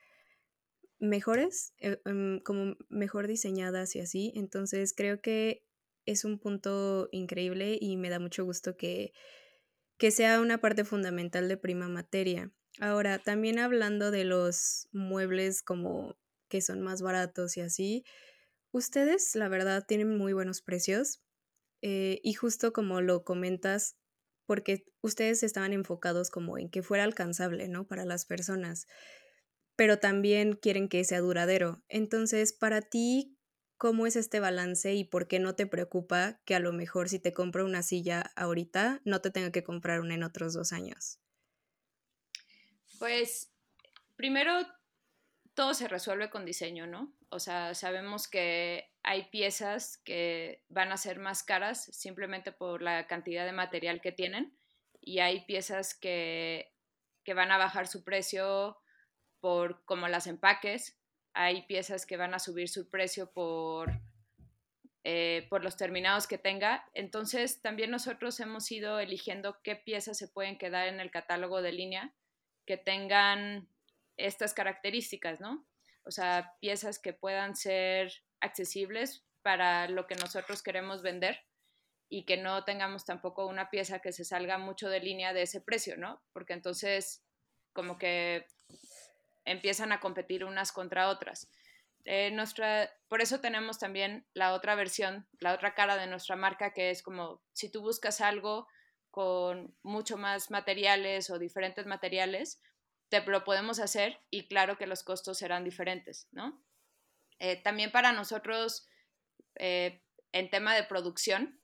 mejores, 1.00 1.74
eh, 1.80 2.02
em, 2.06 2.40
como 2.42 2.76
mejor 2.90 3.28
diseñadas 3.28 3.96
y 3.96 4.02
así. 4.02 4.34
Entonces 4.36 4.94
creo 4.96 5.22
que 5.22 5.64
es 6.10 6.26
un 6.26 6.40
punto 6.40 7.08
increíble 7.12 7.78
y 7.80 7.98
me 7.98 8.10
da 8.10 8.20
mucho 8.20 8.44
gusto 8.44 8.76
que, 8.76 9.14
que 9.98 10.12
sea 10.12 10.42
una 10.42 10.60
parte 10.60 10.84
fundamental 10.84 11.48
de 11.48 11.58
prima 11.58 11.88
materia. 11.88 12.52
Ahora, 12.80 13.20
también 13.20 13.60
hablando 13.60 14.10
de 14.10 14.24
los 14.24 14.88
muebles 14.92 15.62
como 15.62 16.18
que 16.50 16.62
son 16.62 16.82
más 16.82 17.02
baratos 17.02 17.58
y 17.58 17.62
así, 17.62 18.04
ustedes 18.72 19.36
la 19.36 19.50
verdad 19.50 19.86
tienen 19.88 20.18
muy 20.18 20.34
buenos 20.34 20.62
precios 20.62 21.22
eh, 21.82 22.20
y 22.24 22.34
justo 22.34 22.74
como 22.74 23.02
lo 23.02 23.24
comentas, 23.24 23.96
porque 24.46 24.86
ustedes 25.02 25.44
estaban 25.44 25.74
enfocados 25.74 26.32
como 26.32 26.58
en 26.58 26.70
que 26.70 26.82
fuera 26.82 27.04
alcanzable, 27.04 27.68
¿no? 27.68 27.88
Para 27.88 28.04
las 28.06 28.26
personas, 28.26 28.88
pero 29.76 30.00
también 30.00 30.54
quieren 30.54 30.90
que 30.90 31.04
sea 31.04 31.22
duradero. 31.22 31.84
Entonces, 31.88 32.52
para 32.52 32.82
ti, 32.82 33.39
cómo 33.80 34.06
es 34.06 34.18
este 34.18 34.42
balance 34.42 34.94
y 34.94 35.06
por 35.06 35.30
qué 35.30 35.40
no 35.40 35.56
te 35.56 35.66
preocupa 35.66 36.42
que 36.44 36.54
a 36.54 36.60
lo 36.60 36.74
mejor 36.74 37.08
si 37.08 37.18
te 37.18 37.34
compro 37.34 37.66
una 37.66 37.82
silla 37.82 38.32
ahorita, 38.36 39.00
no 39.06 39.22
te 39.22 39.32
tenga 39.32 39.52
que 39.54 39.64
comprar 39.64 40.02
una 40.02 40.16
en 40.16 40.24
otros 40.24 40.54
dos 40.54 40.74
años. 40.74 41.18
Pues 43.00 43.50
primero 44.18 44.68
todo 45.54 45.74
se 45.74 45.88
resuelve 45.88 46.30
con 46.30 46.46
diseño, 46.46 46.88
¿no? 46.88 47.14
O 47.30 47.40
sea, 47.40 47.74
sabemos 47.74 48.28
que 48.28 48.92
hay 49.02 49.30
piezas 49.30 49.98
que 50.00 50.62
van 50.68 50.92
a 50.92 50.98
ser 50.98 51.18
más 51.18 51.42
caras 51.42 51.86
simplemente 51.86 52.52
por 52.52 52.82
la 52.82 53.08
cantidad 53.08 53.46
de 53.46 53.54
material 53.54 54.02
que 54.02 54.12
tienen 54.12 54.54
y 55.00 55.20
hay 55.20 55.46
piezas 55.46 55.96
que, 55.96 56.74
que 57.24 57.34
van 57.34 57.52
a 57.52 57.58
bajar 57.58 57.88
su 57.88 58.04
precio 58.04 58.78
por 59.40 59.86
como 59.86 60.10
las 60.10 60.28
empaques 60.28 60.99
hay 61.34 61.64
piezas 61.64 62.06
que 62.06 62.18
van 62.18 62.34
a 62.34 62.40
subir 62.40 62.70
su 62.70 62.90
precio 62.90 63.32
por, 63.32 63.92
eh, 65.04 65.48
por 65.50 65.64
los 65.64 65.78
terminados 65.78 66.28
que 66.28 66.38
tenga. 66.38 66.90
Entonces, 66.94 67.62
también 67.62 67.92
nosotros 67.92 68.40
hemos 68.40 68.72
ido 68.72 69.00
eligiendo 69.00 69.62
qué 69.64 69.76
piezas 69.76 70.18
se 70.18 70.28
pueden 70.28 70.58
quedar 70.58 70.88
en 70.88 71.00
el 71.00 71.12
catálogo 71.12 71.62
de 71.62 71.72
línea 71.72 72.14
que 72.66 72.78
tengan 72.78 73.68
estas 74.18 74.54
características, 74.54 75.40
¿no? 75.40 75.66
O 76.04 76.12
sea, 76.12 76.56
piezas 76.60 77.00
que 77.00 77.14
puedan 77.14 77.56
ser 77.56 78.12
accesibles 78.42 79.26
para 79.42 79.88
lo 79.88 80.08
que 80.08 80.16
nosotros 80.16 80.62
queremos 80.62 81.02
vender 81.02 81.46
y 82.10 82.26
que 82.26 82.38
no 82.38 82.64
tengamos 82.66 83.06
tampoco 83.06 83.46
una 83.46 83.70
pieza 83.70 84.00
que 84.00 84.12
se 84.12 84.26
salga 84.26 84.58
mucho 84.58 84.90
de 84.90 85.00
línea 85.00 85.34
de 85.34 85.44
ese 85.44 85.62
precio, 85.62 85.96
¿no? 85.98 86.22
Porque 86.34 86.54
entonces 86.54 87.24
como 87.74 87.98
que 87.98 88.48
empiezan 89.52 89.92
a 89.92 90.00
competir 90.00 90.46
unas 90.46 90.72
contra 90.72 91.10
otras. 91.10 91.50
Eh, 92.06 92.36
por 93.08 93.22
eso 93.22 93.40
tenemos 93.40 93.78
también 93.78 94.26
la 94.34 94.54
otra 94.54 94.76
versión, 94.76 95.28
la 95.40 95.54
otra 95.54 95.76
cara 95.76 95.98
de 95.98 96.08
nuestra 96.08 96.36
marca, 96.36 96.74
que 96.74 96.90
es 96.90 97.04
como 97.04 97.42
si 97.54 97.70
tú 97.70 97.82
buscas 97.82 98.22
algo 98.22 98.68
con 99.12 99.76
mucho 99.84 100.18
más 100.18 100.52
materiales 100.52 101.30
o 101.30 101.40
diferentes 101.40 101.86
materiales, 101.86 102.62
te 103.10 103.22
lo 103.22 103.44
podemos 103.44 103.80
hacer 103.80 104.20
y 104.30 104.48
claro 104.48 104.78
que 104.78 104.88
los 104.88 105.04
costos 105.04 105.40
serán 105.40 105.64
diferentes, 105.64 106.28
¿no? 106.32 106.64
Eh, 107.40 107.56
también 107.62 107.92
para 107.92 108.12
nosotros, 108.12 108.88
eh, 109.56 110.04
en 110.32 110.50
tema 110.50 110.76
de 110.76 110.84
producción, 110.84 111.60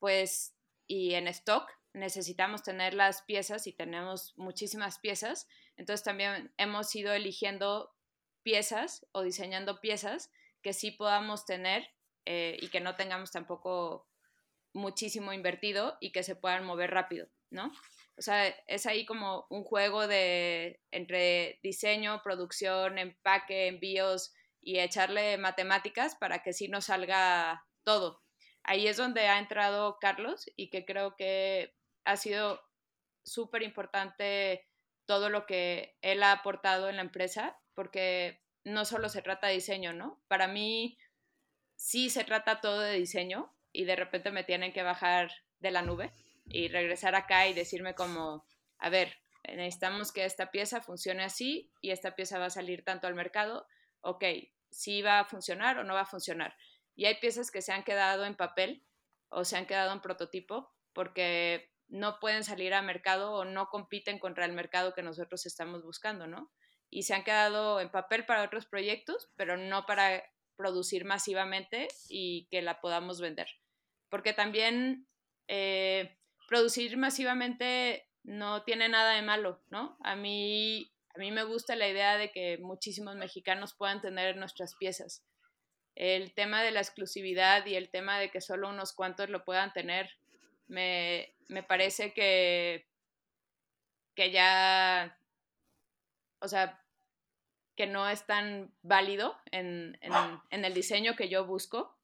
pues, 0.00 0.56
y 0.86 1.14
en 1.14 1.28
stock, 1.28 1.70
necesitamos 1.92 2.62
tener 2.62 2.94
las 2.94 3.22
piezas 3.22 3.66
y 3.66 3.72
tenemos 3.72 4.34
muchísimas 4.36 4.98
piezas. 4.98 5.46
Entonces 5.78 6.04
también 6.04 6.52
hemos 6.58 6.94
ido 6.94 7.12
eligiendo 7.12 7.94
piezas 8.42 9.06
o 9.12 9.22
diseñando 9.22 9.80
piezas 9.80 10.30
que 10.60 10.72
sí 10.72 10.90
podamos 10.90 11.46
tener 11.46 11.88
eh, 12.26 12.58
y 12.60 12.68
que 12.68 12.80
no 12.80 12.96
tengamos 12.96 13.30
tampoco 13.30 14.06
muchísimo 14.74 15.32
invertido 15.32 15.96
y 16.00 16.12
que 16.12 16.22
se 16.22 16.36
puedan 16.36 16.64
mover 16.64 16.90
rápido, 16.90 17.28
¿no? 17.50 17.72
O 18.16 18.22
sea, 18.22 18.48
es 18.66 18.86
ahí 18.86 19.06
como 19.06 19.46
un 19.48 19.62
juego 19.62 20.08
de 20.08 20.80
entre 20.90 21.60
diseño, 21.62 22.20
producción, 22.22 22.98
empaque, 22.98 23.68
envíos 23.68 24.34
y 24.60 24.80
echarle 24.80 25.38
matemáticas 25.38 26.16
para 26.16 26.42
que 26.42 26.52
sí 26.52 26.66
nos 26.68 26.86
salga 26.86 27.64
todo. 27.84 28.22
Ahí 28.64 28.88
es 28.88 28.96
donde 28.96 29.28
ha 29.28 29.38
entrado 29.38 29.98
Carlos 30.00 30.50
y 30.56 30.68
que 30.68 30.84
creo 30.84 31.14
que 31.16 31.74
ha 32.04 32.16
sido 32.16 32.60
súper 33.24 33.62
importante 33.62 34.66
todo 35.08 35.30
lo 35.30 35.46
que 35.46 35.96
él 36.02 36.22
ha 36.22 36.32
aportado 36.32 36.90
en 36.90 36.96
la 36.96 37.02
empresa, 37.02 37.58
porque 37.72 38.42
no 38.62 38.84
solo 38.84 39.08
se 39.08 39.22
trata 39.22 39.46
de 39.46 39.54
diseño, 39.54 39.94
¿no? 39.94 40.22
Para 40.28 40.48
mí 40.48 40.98
sí 41.76 42.10
se 42.10 42.24
trata 42.24 42.60
todo 42.60 42.80
de 42.80 42.92
diseño 42.92 43.50
y 43.72 43.84
de 43.84 43.96
repente 43.96 44.30
me 44.30 44.44
tienen 44.44 44.70
que 44.70 44.82
bajar 44.82 45.32
de 45.60 45.70
la 45.70 45.80
nube 45.80 46.12
y 46.44 46.68
regresar 46.68 47.14
acá 47.14 47.48
y 47.48 47.54
decirme 47.54 47.94
como, 47.94 48.44
a 48.76 48.90
ver, 48.90 49.16
necesitamos 49.44 50.12
que 50.12 50.26
esta 50.26 50.50
pieza 50.50 50.82
funcione 50.82 51.24
así 51.24 51.72
y 51.80 51.92
esta 51.92 52.14
pieza 52.14 52.38
va 52.38 52.46
a 52.46 52.50
salir 52.50 52.84
tanto 52.84 53.06
al 53.06 53.14
mercado, 53.14 53.66
ok, 54.02 54.24
si 54.70 55.00
va 55.00 55.20
a 55.20 55.24
funcionar 55.24 55.78
o 55.78 55.84
no 55.84 55.94
va 55.94 56.02
a 56.02 56.06
funcionar. 56.06 56.54
Y 56.94 57.06
hay 57.06 57.14
piezas 57.14 57.50
que 57.50 57.62
se 57.62 57.72
han 57.72 57.82
quedado 57.82 58.26
en 58.26 58.36
papel 58.36 58.84
o 59.30 59.46
se 59.46 59.56
han 59.56 59.64
quedado 59.64 59.90
en 59.94 60.02
prototipo 60.02 60.70
porque 60.92 61.72
no 61.88 62.18
pueden 62.20 62.44
salir 62.44 62.74
al 62.74 62.84
mercado 62.84 63.32
o 63.32 63.44
no 63.44 63.68
compiten 63.68 64.18
contra 64.18 64.44
el 64.44 64.52
mercado 64.52 64.94
que 64.94 65.02
nosotros 65.02 65.46
estamos 65.46 65.82
buscando, 65.82 66.26
¿no? 66.26 66.50
Y 66.90 67.02
se 67.02 67.14
han 67.14 67.24
quedado 67.24 67.80
en 67.80 67.90
papel 67.90 68.24
para 68.24 68.42
otros 68.42 68.66
proyectos, 68.66 69.30
pero 69.36 69.56
no 69.56 69.86
para 69.86 70.22
producir 70.56 71.04
masivamente 71.04 71.88
y 72.08 72.46
que 72.50 72.62
la 72.62 72.80
podamos 72.80 73.20
vender. 73.20 73.48
Porque 74.10 74.32
también 74.32 75.06
eh, 75.48 76.18
producir 76.48 76.96
masivamente 76.96 78.08
no 78.24 78.62
tiene 78.64 78.88
nada 78.88 79.14
de 79.14 79.22
malo, 79.22 79.62
¿no? 79.70 79.96
A 80.02 80.16
mí, 80.16 80.92
a 81.14 81.18
mí 81.18 81.30
me 81.30 81.44
gusta 81.44 81.76
la 81.76 81.88
idea 81.88 82.16
de 82.18 82.30
que 82.30 82.58
muchísimos 82.58 83.16
mexicanos 83.16 83.74
puedan 83.74 84.00
tener 84.02 84.36
nuestras 84.36 84.74
piezas. 84.76 85.24
El 85.94 86.34
tema 86.34 86.62
de 86.62 86.70
la 86.70 86.80
exclusividad 86.80 87.64
y 87.66 87.74
el 87.74 87.90
tema 87.90 88.18
de 88.18 88.30
que 88.30 88.40
solo 88.40 88.68
unos 88.68 88.92
cuantos 88.92 89.30
lo 89.30 89.44
puedan 89.44 89.72
tener, 89.72 90.10
me, 90.68 91.34
parece 91.66 92.12
que, 92.12 92.86
que 94.14 94.30
ya, 94.30 95.18
o 96.40 96.48
sea, 96.48 96.82
que 97.76 97.86
no 97.86 98.08
es 98.08 98.26
tan 98.26 98.72
válido 98.82 99.36
en, 99.50 99.98
en 100.50 100.64
el 100.64 100.74
diseño 100.74 101.16
que 101.16 101.28
yo 101.28 101.44
busco 101.44 101.98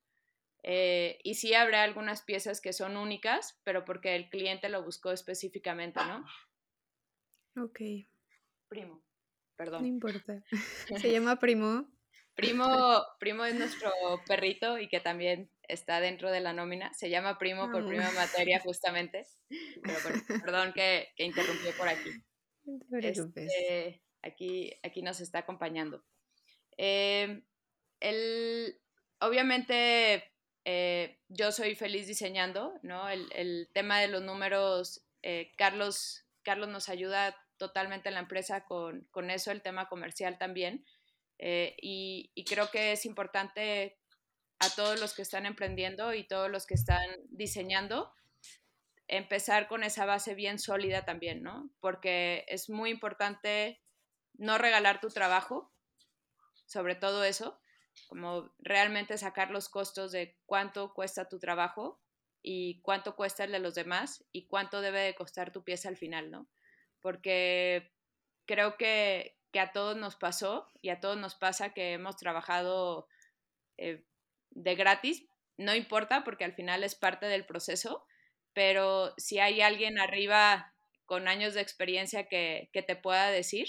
eh, 0.66 1.18
y 1.22 1.34
sí 1.34 1.52
habrá 1.52 1.82
algunas 1.82 2.22
piezas 2.22 2.62
que 2.62 2.72
son 2.72 2.96
únicas, 2.96 3.60
pero 3.64 3.84
porque 3.84 4.16
el 4.16 4.30
cliente 4.30 4.70
lo 4.70 4.82
buscó 4.82 5.12
específicamente, 5.12 6.00
¿no? 6.06 6.24
Ok. 7.62 7.80
Primo, 8.68 9.02
perdón. 9.56 9.82
No 9.82 9.88
importa. 9.88 10.42
Se 11.06 11.12
llama 11.12 11.38
Primo. 11.38 11.86
Primo, 12.34 13.04
Primo 13.18 13.44
es 13.44 13.54
nuestro 13.54 13.92
perrito 14.26 14.78
y 14.78 14.88
que 14.88 15.00
también 15.00 15.50
está 15.68 16.00
dentro 16.00 16.30
de 16.30 16.40
la 16.40 16.52
nómina. 16.52 16.92
Se 16.94 17.10
llama 17.10 17.38
Primo 17.38 17.70
por 17.70 17.86
prima 17.86 18.10
materia 18.12 18.60
justamente. 18.60 19.26
Pero 19.48 19.98
perdón 20.42 20.72
que, 20.72 21.08
que 21.16 21.24
interrumpió 21.24 21.70
por 21.76 21.88
aquí. 21.88 22.10
Este, 23.00 24.02
aquí, 24.22 24.72
aquí 24.82 25.02
nos 25.02 25.20
está 25.20 25.40
acompañando. 25.40 26.04
Eh, 26.76 27.42
el, 28.00 28.80
obviamente 29.20 30.24
eh, 30.64 31.18
yo 31.28 31.52
soy 31.52 31.74
feliz 31.74 32.06
diseñando, 32.06 32.78
¿no? 32.82 33.08
El, 33.08 33.68
tema 33.72 34.00
de 34.00 34.08
los 34.08 34.22
números, 34.22 35.04
eh, 35.22 35.52
Carlos, 35.56 36.26
Carlos 36.42 36.68
nos 36.68 36.88
ayuda 36.88 37.36
totalmente 37.56 38.08
en 38.08 38.14
la 38.14 38.20
empresa 38.20 38.64
con, 38.64 39.30
eso, 39.30 39.50
el 39.50 39.62
tema 39.62 39.88
comercial 39.88 40.38
también. 40.38 40.84
Eh, 41.38 41.76
y, 41.80 42.44
creo 42.44 42.70
que 42.70 42.92
es 42.92 43.06
importante 43.06 43.98
a 44.58 44.70
todos 44.70 45.00
los 45.00 45.14
que 45.14 45.22
están 45.22 45.46
emprendiendo 45.46 46.14
y 46.14 46.24
todos 46.24 46.50
los 46.50 46.66
que 46.66 46.74
están 46.74 47.04
diseñando, 47.28 48.12
empezar 49.08 49.68
con 49.68 49.82
esa 49.82 50.06
base 50.06 50.34
bien 50.34 50.58
sólida 50.58 51.04
también, 51.04 51.42
¿no? 51.42 51.70
Porque 51.80 52.44
es 52.48 52.70
muy 52.70 52.90
importante 52.90 53.82
no 54.34 54.58
regalar 54.58 55.00
tu 55.00 55.08
trabajo, 55.08 55.72
sobre 56.66 56.94
todo 56.94 57.24
eso, 57.24 57.60
como 58.08 58.52
realmente 58.58 59.18
sacar 59.18 59.50
los 59.50 59.68
costos 59.68 60.12
de 60.12 60.38
cuánto 60.46 60.94
cuesta 60.94 61.28
tu 61.28 61.38
trabajo 61.38 62.00
y 62.42 62.80
cuánto 62.82 63.16
cuesta 63.16 63.44
el 63.44 63.52
de 63.52 63.58
los 63.58 63.74
demás 63.74 64.24
y 64.32 64.46
cuánto 64.46 64.80
debe 64.80 65.00
de 65.00 65.14
costar 65.14 65.52
tu 65.52 65.64
pieza 65.64 65.88
al 65.88 65.96
final, 65.96 66.30
¿no? 66.30 66.48
Porque 67.00 67.92
creo 68.46 68.76
que, 68.76 69.38
a 69.60 69.72
todos 69.72 69.96
nos 69.96 70.16
pasó 70.16 70.70
y 70.82 70.90
a 70.90 71.00
todos 71.00 71.16
nos 71.16 71.34
pasa 71.34 71.74
que 71.74 71.92
hemos 71.92 72.16
trabajado 72.16 73.08
eh, 73.76 74.04
de 74.50 74.74
gratis, 74.74 75.26
no 75.56 75.74
importa 75.74 76.24
porque 76.24 76.44
al 76.44 76.54
final 76.54 76.84
es 76.84 76.94
parte 76.94 77.26
del 77.26 77.46
proceso, 77.46 78.04
pero 78.52 79.14
si 79.16 79.38
hay 79.38 79.60
alguien 79.60 79.98
arriba 79.98 80.74
con 81.06 81.28
años 81.28 81.54
de 81.54 81.60
experiencia 81.60 82.28
que, 82.28 82.70
que 82.72 82.82
te 82.82 82.96
pueda 82.96 83.30
decir, 83.30 83.68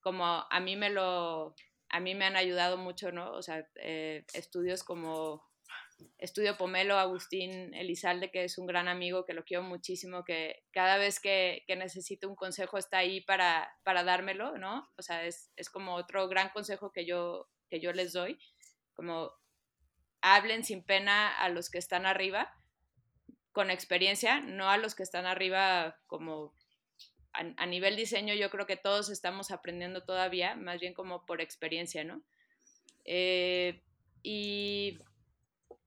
como 0.00 0.24
a 0.24 0.60
mí 0.60 0.76
me 0.76 0.90
lo, 0.90 1.54
a 1.90 2.00
mí 2.00 2.14
me 2.14 2.24
han 2.24 2.36
ayudado 2.36 2.76
mucho, 2.78 3.12
¿no? 3.12 3.32
O 3.32 3.42
sea, 3.42 3.68
eh, 3.76 4.24
estudios 4.32 4.84
como 4.84 5.49
Estudio 6.18 6.56
Pomelo, 6.56 6.98
Agustín 6.98 7.74
Elizalde, 7.74 8.30
que 8.30 8.44
es 8.44 8.58
un 8.58 8.66
gran 8.66 8.88
amigo, 8.88 9.24
que 9.24 9.34
lo 9.34 9.44
quiero 9.44 9.62
muchísimo, 9.62 10.24
que 10.24 10.62
cada 10.72 10.96
vez 10.96 11.20
que, 11.20 11.64
necesito 11.68 12.28
un 12.28 12.36
consejo 12.36 12.78
está 12.78 12.98
ahí 12.98 13.20
para, 13.20 13.72
para 13.84 14.04
dármelo, 14.04 14.58
¿no? 14.58 14.88
O 14.96 15.02
sea, 15.02 15.24
es, 15.24 15.50
como 15.72 15.94
otro 15.94 16.28
gran 16.28 16.50
consejo 16.50 16.92
que 16.92 17.06
yo, 17.06 17.48
que 17.68 17.80
yo 17.80 17.92
les 17.92 18.12
doy, 18.12 18.38
como 18.94 19.32
hablen 20.20 20.64
sin 20.64 20.84
pena 20.84 21.28
a 21.36 21.48
los 21.48 21.70
que 21.70 21.78
están 21.78 22.06
arriba, 22.06 22.52
con 23.52 23.70
experiencia, 23.70 24.40
no 24.40 24.70
a 24.70 24.76
los 24.76 24.94
que 24.94 25.02
están 25.02 25.26
arriba 25.26 25.98
como 26.06 26.54
a, 27.32 27.66
nivel 27.66 27.96
diseño 27.96 28.34
yo 28.34 28.50
creo 28.50 28.66
que 28.66 28.76
todos 28.76 29.08
estamos 29.08 29.50
aprendiendo 29.50 30.02
todavía, 30.02 30.56
más 30.56 30.80
bien 30.80 30.94
como 30.94 31.24
por 31.26 31.40
experiencia, 31.40 32.04
¿no? 32.04 32.22
Eh, 33.04 33.82
y, 34.22 34.98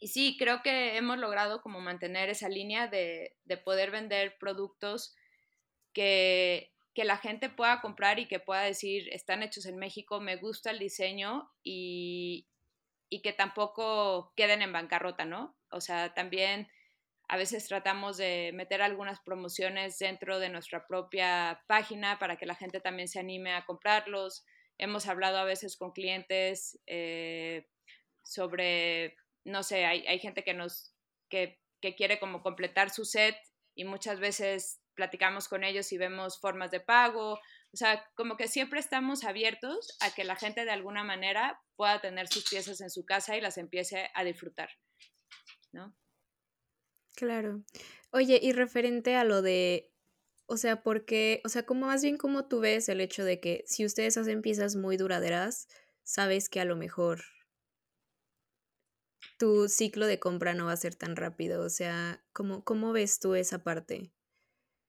y, 0.03 0.07
sí, 0.07 0.35
creo 0.37 0.61
que 0.61 0.97
hemos 0.97 1.17
logrado 1.17 1.61
como 1.61 1.79
mantener 1.79 2.29
esa 2.29 2.49
línea 2.49 2.87
de, 2.87 3.37
de 3.45 3.57
poder 3.57 3.89
vender 3.89 4.37
productos 4.37 5.15
que, 5.93 6.71
la 6.95 7.17
gente 7.17 7.49
pueda 7.49 7.81
comprar 7.81 8.19
y 8.19 8.27
que 8.27 8.39
pueda 8.39 8.61
decir, 8.63 9.07
están 9.13 9.43
hechos 9.43 9.65
en 9.65 9.77
México, 9.77 10.19
me 10.19 10.35
gusta 10.35 10.71
el 10.71 10.79
diseño 10.79 11.49
y, 11.63 12.47
y 13.09 13.21
que 13.21 13.33
tampoco 13.33 14.33
queden 14.35 14.61
en 14.61 14.73
bancarrota, 14.73 15.25
¿no? 15.25 15.55
O 15.71 15.81
sea, 15.81 16.13
también 16.13 16.67
a 17.29 17.37
veces 17.37 17.67
tratamos 17.67 18.17
de 18.17 18.51
meter 18.53 18.81
algunas 18.81 19.21
promociones 19.21 19.97
dentro 19.97 20.39
de 20.39 20.49
nuestra 20.49 20.85
propia 20.85 21.63
página 21.67 22.19
para 22.19 22.35
que 22.35 22.45
la 22.45 22.55
gente 22.55 22.79
también 22.79 23.07
se 23.07 23.19
anime 23.19 23.53
a 23.53 23.65
comprarlos. 23.65 24.45
Hemos 24.77 25.07
hablado 25.07 25.37
a 25.37 25.45
veces 25.45 25.77
con 25.77 25.93
clientes 25.93 26.79
eh, 26.85 27.67
sobre 28.21 29.15
no 29.45 29.63
sé, 29.63 29.85
hay, 29.85 30.05
hay 30.07 30.19
gente 30.19 30.43
que 30.43 30.53
nos, 30.53 30.93
que, 31.29 31.59
que 31.81 31.95
quiere 31.95 32.19
como 32.19 32.41
completar 32.41 32.89
su 32.89 33.05
set 33.05 33.35
y 33.75 33.85
muchas 33.85 34.19
veces 34.19 34.81
platicamos 34.95 35.47
con 35.47 35.63
ellos 35.63 35.91
y 35.91 35.97
vemos 35.97 36.39
formas 36.39 36.71
de 36.71 36.79
pago. 36.79 37.33
O 37.33 37.77
sea, 37.77 38.05
como 38.15 38.37
que 38.37 38.47
siempre 38.47 38.79
estamos 38.79 39.23
abiertos 39.23 39.97
a 39.99 40.13
que 40.13 40.23
la 40.23 40.35
gente 40.35 40.65
de 40.65 40.71
alguna 40.71 41.03
manera 41.03 41.59
pueda 41.75 41.99
tener 42.01 42.27
sus 42.27 42.47
piezas 42.47 42.81
en 42.81 42.89
su 42.89 43.05
casa 43.05 43.35
y 43.35 43.41
las 43.41 43.57
empiece 43.57 44.09
a 44.13 44.23
disfrutar, 44.23 44.69
¿no? 45.71 45.95
Claro. 47.15 47.63
Oye, 48.11 48.39
y 48.41 48.53
referente 48.53 49.15
a 49.15 49.23
lo 49.23 49.41
de, 49.41 49.91
o 50.45 50.57
sea, 50.57 50.83
porque, 50.83 51.41
o 51.45 51.49
sea, 51.49 51.65
como 51.65 51.87
más 51.87 52.03
bien 52.03 52.17
como 52.17 52.47
tú 52.47 52.59
ves 52.59 52.89
el 52.89 53.01
hecho 53.01 53.23
de 53.23 53.39
que 53.39 53.63
si 53.65 53.85
ustedes 53.85 54.17
hacen 54.17 54.41
piezas 54.41 54.75
muy 54.75 54.97
duraderas, 54.97 55.67
sabes 56.03 56.49
que 56.49 56.59
a 56.59 56.65
lo 56.65 56.75
mejor 56.75 57.23
tu 59.37 59.67
ciclo 59.67 60.07
de 60.07 60.19
compra 60.19 60.53
no 60.53 60.65
va 60.65 60.73
a 60.73 60.77
ser 60.77 60.95
tan 60.95 61.15
rápido. 61.15 61.63
O 61.63 61.69
sea, 61.69 62.23
¿cómo, 62.33 62.63
cómo 62.63 62.93
ves 62.93 63.19
tú 63.19 63.35
esa 63.35 63.63
parte? 63.63 64.11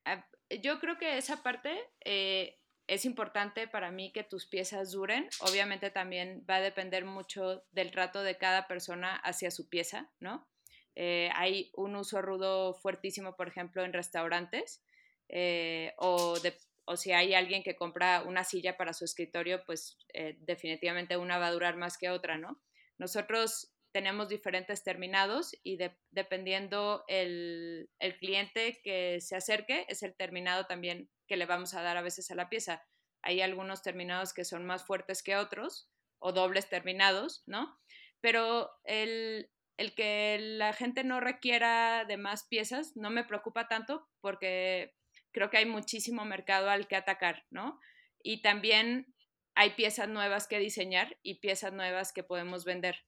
Ah, 0.04 0.26
yo 0.62 0.80
creo 0.80 0.98
que 0.98 1.18
esa 1.18 1.42
parte 1.42 1.74
eh, 2.04 2.58
es 2.86 3.04
importante 3.04 3.66
para 3.66 3.90
mí 3.90 4.12
que 4.12 4.24
tus 4.24 4.46
piezas 4.46 4.92
duren. 4.92 5.28
Obviamente 5.40 5.90
también 5.90 6.44
va 6.48 6.56
a 6.56 6.60
depender 6.60 7.04
mucho 7.04 7.64
del 7.72 7.90
trato 7.90 8.22
de 8.22 8.36
cada 8.36 8.66
persona 8.66 9.16
hacia 9.16 9.50
su 9.50 9.68
pieza, 9.68 10.12
¿no? 10.20 10.48
Eh, 10.96 11.30
hay 11.34 11.70
un 11.74 11.96
uso 11.96 12.22
rudo 12.22 12.74
fuertísimo, 12.74 13.34
por 13.34 13.48
ejemplo, 13.48 13.84
en 13.84 13.92
restaurantes, 13.92 14.84
eh, 15.28 15.92
o, 15.98 16.36
o, 16.84 16.96
si 16.96 17.10
hay 17.10 17.34
alguien 17.34 17.64
que 17.64 17.74
compra 17.74 18.22
una 18.22 18.44
silla 18.44 18.76
para 18.76 18.92
su 18.92 19.04
escritorio, 19.04 19.64
pues 19.64 19.98
definitivamente 20.38 21.16
una 21.16 21.38
va 21.38 21.48
a 21.48 21.52
durar 21.52 21.76
más 21.76 21.98
que 21.98 22.10
otra, 22.10 22.38
¿no? 22.38 22.62
Nosotros 22.96 23.73
tenemos 23.94 24.28
diferentes 24.28 24.82
terminados 24.82 25.54
y 25.62 25.78
dependiendo 26.10 27.04
el, 27.06 27.88
el, 28.00 28.18
cliente 28.18 28.80
que 28.82 29.20
se 29.20 29.36
acerque, 29.36 29.86
es 29.88 30.02
el 30.02 30.16
terminado 30.16 30.66
también 30.66 31.08
que 31.28 31.36
le 31.36 31.46
vamos 31.46 31.74
a 31.74 31.82
dar 31.82 31.96
a 31.96 32.02
veces 32.02 32.28
a 32.32 32.34
la 32.34 32.48
pieza. 32.48 32.84
Hay 33.22 33.40
algunos 33.40 33.82
terminados 33.82 34.34
que 34.34 34.44
son 34.44 34.66
más 34.66 34.84
fuertes 34.84 35.22
que 35.22 35.36
otros 35.36 35.92
o 36.18 36.32
dobles 36.32 36.68
terminados, 36.68 37.44
¿no? 37.46 37.78
Pero 38.20 38.68
el, 38.82 39.48
el 39.76 39.94
que 39.94 40.38
la 40.40 40.72
gente 40.72 41.04
no 41.04 41.20
requiera 41.20 42.04
de 42.04 42.16
más 42.16 42.48
piezas 42.48 42.96
no 42.96 43.10
me 43.10 43.22
preocupa 43.22 43.68
tanto 43.68 44.08
porque 44.20 44.96
creo 45.30 45.50
que 45.50 45.58
hay 45.58 45.66
muchísimo 45.66 46.24
mercado 46.24 46.68
al 46.68 46.88
que 46.88 46.96
atacar, 46.96 47.46
¿no? 47.50 47.78
Y 48.24 48.42
también 48.42 49.14
hay 49.54 49.70
piezas 49.76 50.08
nuevas 50.08 50.48
que 50.48 50.58
diseñar 50.58 51.16
y 51.22 51.34
piezas 51.36 51.72
nuevas 51.72 52.12
que 52.12 52.24
podemos 52.24 52.64
vender 52.64 53.04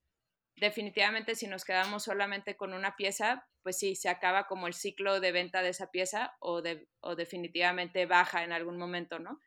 definitivamente 0.56 1.34
si 1.34 1.46
nos 1.46 1.64
quedamos 1.64 2.04
solamente 2.04 2.56
con 2.56 2.72
una 2.72 2.96
pieza, 2.96 3.46
pues 3.62 3.78
sí, 3.78 3.94
se 3.94 4.08
acaba 4.08 4.46
como 4.46 4.66
el 4.66 4.74
ciclo 4.74 5.20
de 5.20 5.32
venta 5.32 5.62
de 5.62 5.70
esa 5.70 5.90
pieza 5.90 6.36
o, 6.40 6.62
de, 6.62 6.88
o 7.00 7.14
definitivamente 7.14 8.06
baja 8.06 8.42
en 8.42 8.52
algún 8.52 8.78
momento, 8.78 9.18
¿no? 9.18 9.40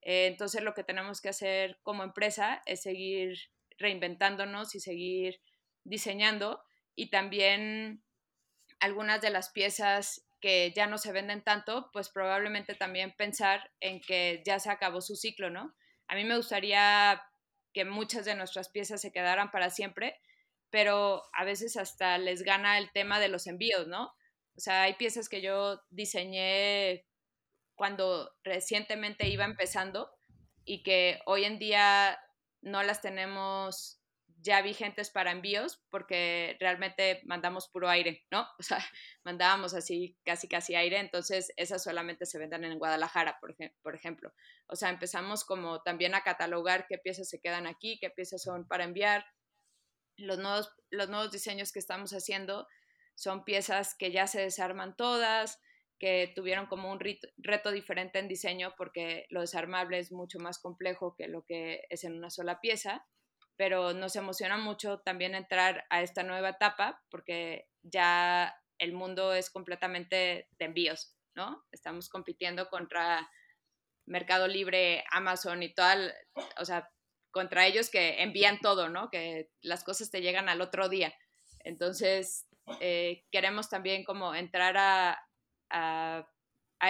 Eh, 0.00 0.26
entonces 0.26 0.62
lo 0.62 0.74
que 0.74 0.84
tenemos 0.84 1.20
que 1.20 1.30
hacer 1.30 1.78
como 1.82 2.02
empresa 2.02 2.62
es 2.66 2.82
seguir 2.82 3.38
reinventándonos 3.78 4.74
y 4.74 4.80
seguir 4.80 5.40
diseñando 5.84 6.62
y 6.94 7.10
también 7.10 8.02
algunas 8.80 9.20
de 9.20 9.30
las 9.30 9.50
piezas 9.50 10.26
que 10.40 10.72
ya 10.76 10.86
no 10.86 10.98
se 10.98 11.12
venden 11.12 11.42
tanto, 11.42 11.90
pues 11.92 12.10
probablemente 12.10 12.74
también 12.74 13.14
pensar 13.16 13.70
en 13.80 14.00
que 14.00 14.42
ya 14.44 14.58
se 14.58 14.70
acabó 14.70 15.00
su 15.00 15.16
ciclo, 15.16 15.48
¿no? 15.48 15.74
A 16.06 16.14
mí 16.14 16.24
me 16.24 16.36
gustaría 16.36 17.22
que 17.72 17.84
muchas 17.84 18.26
de 18.26 18.34
nuestras 18.34 18.68
piezas 18.68 19.00
se 19.00 19.10
quedaran 19.10 19.50
para 19.50 19.70
siempre, 19.70 20.20
pero 20.74 21.22
a 21.32 21.44
veces 21.44 21.76
hasta 21.76 22.18
les 22.18 22.42
gana 22.42 22.78
el 22.78 22.90
tema 22.90 23.20
de 23.20 23.28
los 23.28 23.46
envíos, 23.46 23.86
¿no? 23.86 24.06
O 24.56 24.60
sea, 24.60 24.82
hay 24.82 24.94
piezas 24.94 25.28
que 25.28 25.40
yo 25.40 25.80
diseñé 25.90 27.06
cuando 27.76 28.32
recientemente 28.42 29.28
iba 29.28 29.44
empezando 29.44 30.10
y 30.64 30.82
que 30.82 31.20
hoy 31.26 31.44
en 31.44 31.60
día 31.60 32.18
no 32.60 32.82
las 32.82 33.00
tenemos 33.00 34.00
ya 34.40 34.62
vigentes 34.62 35.10
para 35.10 35.30
envíos 35.30 35.80
porque 35.90 36.56
realmente 36.58 37.22
mandamos 37.24 37.68
puro 37.68 37.88
aire, 37.88 38.26
¿no? 38.32 38.44
O 38.58 38.64
sea, 38.64 38.78
mandábamos 39.22 39.74
así 39.74 40.18
casi 40.24 40.48
casi 40.48 40.74
aire, 40.74 40.98
entonces 40.98 41.52
esas 41.56 41.84
solamente 41.84 42.26
se 42.26 42.40
venden 42.40 42.64
en 42.64 42.80
Guadalajara, 42.80 43.38
por, 43.40 43.54
por 43.80 43.94
ejemplo. 43.94 44.32
O 44.66 44.74
sea, 44.74 44.90
empezamos 44.90 45.44
como 45.44 45.82
también 45.82 46.16
a 46.16 46.24
catalogar 46.24 46.86
qué 46.88 46.98
piezas 46.98 47.28
se 47.28 47.40
quedan 47.40 47.68
aquí, 47.68 47.96
qué 48.00 48.10
piezas 48.10 48.42
son 48.42 48.66
para 48.66 48.82
enviar, 48.82 49.24
los 50.16 50.38
nuevos, 50.38 50.70
los 50.90 51.08
nuevos 51.08 51.30
diseños 51.30 51.72
que 51.72 51.78
estamos 51.78 52.12
haciendo 52.12 52.66
son 53.14 53.44
piezas 53.44 53.94
que 53.94 54.10
ya 54.10 54.26
se 54.26 54.40
desarman 54.40 54.96
todas, 54.96 55.60
que 55.98 56.32
tuvieron 56.34 56.66
como 56.66 56.90
un 56.90 57.00
reto 57.36 57.70
diferente 57.70 58.18
en 58.18 58.28
diseño 58.28 58.74
porque 58.76 59.26
lo 59.30 59.40
desarmable 59.40 59.98
es 59.98 60.12
mucho 60.12 60.38
más 60.38 60.58
complejo 60.58 61.14
que 61.16 61.28
lo 61.28 61.44
que 61.44 61.82
es 61.88 62.04
en 62.04 62.14
una 62.14 62.30
sola 62.30 62.60
pieza, 62.60 63.06
pero 63.56 63.92
nos 63.92 64.16
emociona 64.16 64.58
mucho 64.58 65.00
también 65.00 65.34
entrar 65.34 65.86
a 65.90 66.02
esta 66.02 66.22
nueva 66.22 66.50
etapa 66.50 67.02
porque 67.10 67.68
ya 67.82 68.54
el 68.78 68.92
mundo 68.92 69.32
es 69.34 69.50
completamente 69.50 70.48
de 70.58 70.64
envíos, 70.64 71.16
¿no? 71.34 71.64
Estamos 71.70 72.08
compitiendo 72.08 72.68
contra 72.68 73.30
Mercado 74.06 74.48
Libre, 74.48 75.04
Amazon 75.12 75.62
y 75.62 75.72
toda, 75.72 75.96
o 76.58 76.64
sea, 76.64 76.90
contra 77.34 77.66
ellos 77.66 77.90
que 77.90 78.22
envían 78.22 78.60
todo, 78.60 78.88
¿no? 78.88 79.10
Que 79.10 79.50
las 79.60 79.82
cosas 79.82 80.10
te 80.12 80.22
llegan 80.22 80.48
al 80.48 80.60
otro 80.60 80.88
día. 80.88 81.12
Entonces, 81.64 82.46
eh, 82.80 83.24
queremos 83.32 83.68
también 83.68 84.04
como 84.04 84.36
entrar 84.36 84.76
a, 84.78 85.20
a, 85.68 86.26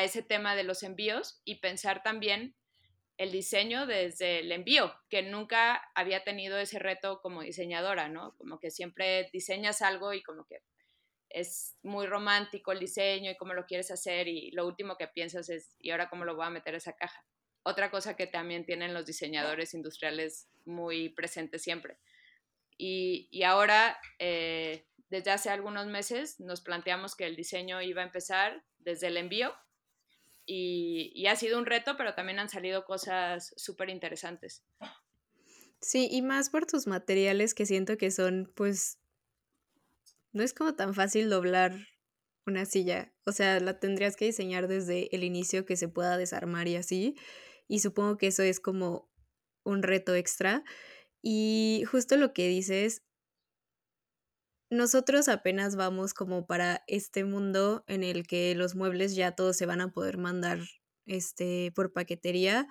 ese 0.02 0.22
tema 0.22 0.54
de 0.54 0.64
los 0.64 0.82
envíos 0.82 1.40
y 1.44 1.60
pensar 1.60 2.02
también 2.02 2.54
el 3.16 3.32
diseño 3.32 3.86
desde 3.86 4.40
el 4.40 4.52
envío, 4.52 4.92
que 5.08 5.22
nunca 5.22 5.80
había 5.94 6.24
tenido 6.24 6.58
ese 6.58 6.78
reto 6.78 7.20
como 7.22 7.42
diseñadora, 7.42 8.08
¿no? 8.08 8.36
Como 8.36 8.58
que 8.58 8.70
siempre 8.70 9.30
diseñas 9.32 9.80
algo 9.80 10.12
y 10.12 10.22
como 10.22 10.44
que 10.44 10.58
es 11.30 11.74
muy 11.82 12.06
romántico 12.06 12.72
el 12.72 12.80
diseño 12.80 13.30
y 13.30 13.36
cómo 13.36 13.54
lo 13.54 13.64
quieres 13.64 13.90
hacer 13.90 14.28
y 14.28 14.50
lo 14.50 14.66
último 14.66 14.96
que 14.96 15.08
piensas 15.08 15.48
es, 15.48 15.74
¿y 15.78 15.90
ahora 15.90 16.10
cómo 16.10 16.24
lo 16.24 16.36
voy 16.36 16.46
a 16.46 16.50
meter 16.50 16.74
a 16.74 16.78
esa 16.78 16.96
caja? 16.96 17.24
Otra 17.64 17.90
cosa 17.90 18.14
que 18.14 18.26
también 18.26 18.64
tienen 18.64 18.94
los 18.94 19.06
diseñadores 19.06 19.74
industriales 19.74 20.48
muy 20.64 21.08
presente 21.08 21.58
siempre. 21.58 21.98
Y, 22.76 23.42
ahora, 23.42 23.98
eh, 24.18 24.86
desde 25.08 25.30
hace 25.30 25.50
algunos 25.50 25.86
meses, 25.86 26.40
nos 26.40 26.60
planteamos 26.60 27.14
que 27.14 27.26
el 27.26 27.36
diseño 27.36 27.80
iba 27.82 28.02
a 28.02 28.06
empezar 28.06 28.64
desde 28.78 29.06
el 29.06 29.16
envío 29.16 29.54
y, 30.46 31.26
ha 31.26 31.36
sido 31.36 31.58
un 31.58 31.66
reto, 31.66 31.96
pero 31.96 32.14
también 32.14 32.38
han 32.38 32.48
salido 32.48 32.84
cosas 32.84 33.54
súper 33.56 33.88
interesantes. 33.88 34.62
Sí, 35.80 36.08
y 36.10 36.22
más 36.22 36.50
por 36.50 36.66
tus 36.66 36.86
materiales 36.86 37.54
que 37.54 37.66
siento 37.66 37.96
que 37.96 38.10
son, 38.10 38.52
pues, 38.54 38.98
no 40.32 40.42
es 40.42 40.52
como 40.52 40.74
tan 40.74 40.94
fácil 40.94 41.30
doblar 41.30 41.72
una 42.46 42.66
silla. 42.66 43.12
O 43.24 43.32
sea, 43.32 43.60
la 43.60 43.78
tendrías 43.78 44.16
que 44.16 44.26
diseñar 44.26 44.68
desde 44.68 45.14
el 45.14 45.24
inicio 45.24 45.64
que 45.64 45.76
se 45.76 45.88
pueda 45.88 46.18
desarmar 46.18 46.68
y 46.68 46.76
así 46.76 47.16
y 47.68 47.80
supongo 47.80 48.18
que 48.18 48.28
eso 48.28 48.42
es 48.42 48.60
como 48.60 49.10
un 49.64 49.82
reto 49.82 50.14
extra. 50.14 50.64
Y 51.22 51.84
justo 51.90 52.16
lo 52.16 52.32
que 52.32 52.48
dices, 52.48 53.02
nosotros 54.70 55.28
apenas 55.28 55.76
vamos 55.76 56.14
como 56.14 56.46
para 56.46 56.82
este 56.86 57.24
mundo 57.24 57.84
en 57.86 58.02
el 58.02 58.26
que 58.26 58.54
los 58.54 58.74
muebles 58.74 59.14
ya 59.14 59.32
todos 59.32 59.56
se 59.56 59.66
van 59.66 59.80
a 59.80 59.92
poder 59.92 60.18
mandar 60.18 60.58
este 61.06 61.70
por 61.74 61.92
paquetería 61.92 62.66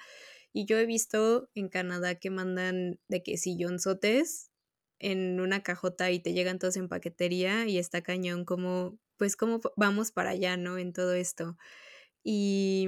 y 0.53 0.65
yo 0.65 0.77
he 0.77 0.86
visto 0.86 1.49
en 1.56 1.69
Canadá 1.69 2.15
que 2.15 2.29
mandan 2.29 2.99
de 3.08 3.23
que 3.23 3.38
sillonzotes 3.38 4.51
en 4.99 5.39
una 5.39 5.63
cajota 5.63 6.12
y 6.12 6.19
te 6.19 6.34
llegan 6.34 6.60
todos 6.60 6.77
en 6.77 6.88
paquetería 6.88 7.67
y 7.67 7.79
está 7.79 8.01
cañón 8.01 8.45
como 8.45 8.99
pues 9.17 9.36
cómo 9.36 9.60
vamos 9.75 10.12
para 10.12 10.32
allá, 10.32 10.58
¿no? 10.58 10.77
En 10.77 10.93
todo 10.93 11.13
esto. 11.13 11.58
Y 12.23 12.88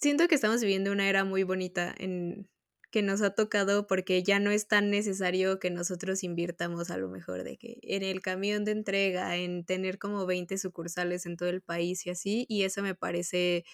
siento 0.00 0.28
que 0.28 0.34
estamos 0.34 0.60
viviendo 0.60 0.92
una 0.92 1.08
era 1.08 1.24
muy 1.24 1.42
bonita 1.42 1.94
en 1.98 2.48
que 2.90 3.02
nos 3.02 3.20
ha 3.20 3.34
tocado 3.34 3.86
porque 3.86 4.22
ya 4.22 4.38
no 4.38 4.50
es 4.50 4.66
tan 4.66 4.90
necesario 4.90 5.58
que 5.58 5.70
nosotros 5.70 6.24
invirtamos 6.24 6.90
a 6.90 6.96
lo 6.96 7.08
mejor 7.08 7.44
de 7.44 7.58
que 7.58 7.78
en 7.82 8.02
el 8.02 8.22
camión 8.22 8.64
de 8.64 8.72
entrega, 8.72 9.36
en 9.36 9.64
tener 9.64 9.98
como 9.98 10.24
20 10.24 10.56
sucursales 10.56 11.26
en 11.26 11.36
todo 11.36 11.50
el 11.50 11.60
país 11.60 12.06
y 12.06 12.10
así, 12.10 12.46
y 12.48 12.62
eso 12.62 12.82
me 12.82 12.94
parece 12.94 13.64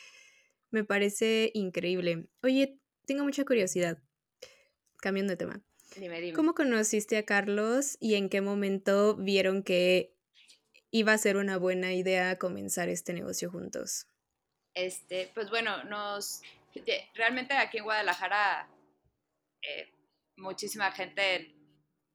me 0.70 0.82
parece 0.82 1.52
increíble. 1.54 2.26
Oye, 2.42 2.80
tengo 3.06 3.22
mucha 3.22 3.44
curiosidad. 3.44 4.02
Cambiando 4.96 5.32
de 5.32 5.36
tema. 5.36 5.62
Dime, 5.96 6.20
dime. 6.20 6.32
¿Cómo 6.32 6.54
conociste 6.54 7.16
a 7.16 7.24
Carlos 7.24 7.96
y 8.00 8.14
en 8.14 8.28
qué 8.28 8.40
momento 8.40 9.14
vieron 9.14 9.62
que 9.62 10.16
iba 10.90 11.12
a 11.12 11.18
ser 11.18 11.36
una 11.36 11.58
buena 11.58 11.94
idea 11.94 12.38
comenzar 12.38 12.88
este 12.88 13.12
negocio 13.12 13.50
juntos? 13.50 14.08
Este, 14.74 15.30
pues 15.34 15.50
bueno, 15.50 15.84
nos 15.84 16.42
realmente 17.14 17.54
aquí 17.54 17.78
en 17.78 17.84
Guadalajara 17.84 18.68
eh, 19.62 19.92
muchísima 20.36 20.90
gente 20.92 21.54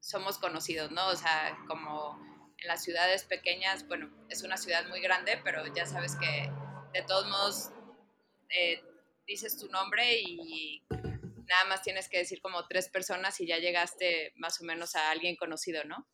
somos 0.00 0.38
conocidos, 0.38 0.90
¿no? 0.90 1.08
O 1.08 1.16
sea, 1.16 1.56
como 1.66 2.18
en 2.58 2.68
las 2.68 2.82
ciudades 2.84 3.24
pequeñas, 3.24 3.86
bueno, 3.88 4.10
es 4.28 4.42
una 4.42 4.56
ciudad 4.56 4.86
muy 4.88 5.00
grande, 5.00 5.40
pero 5.42 5.66
ya 5.74 5.86
sabes 5.86 6.16
que 6.16 6.50
de 6.92 7.02
todos 7.06 7.26
modos 7.28 7.70
eh, 8.50 8.82
dices 9.26 9.56
tu 9.56 9.68
nombre 9.68 10.20
y 10.20 10.82
nada 10.90 11.64
más 11.68 11.82
tienes 11.82 12.08
que 12.08 12.18
decir 12.18 12.40
como 12.40 12.66
tres 12.66 12.88
personas 12.88 13.40
y 13.40 13.46
ya 13.46 13.58
llegaste 13.58 14.32
más 14.36 14.60
o 14.60 14.64
menos 14.64 14.96
a 14.96 15.10
alguien 15.10 15.36
conocido, 15.36 15.84
¿no? 15.84 16.06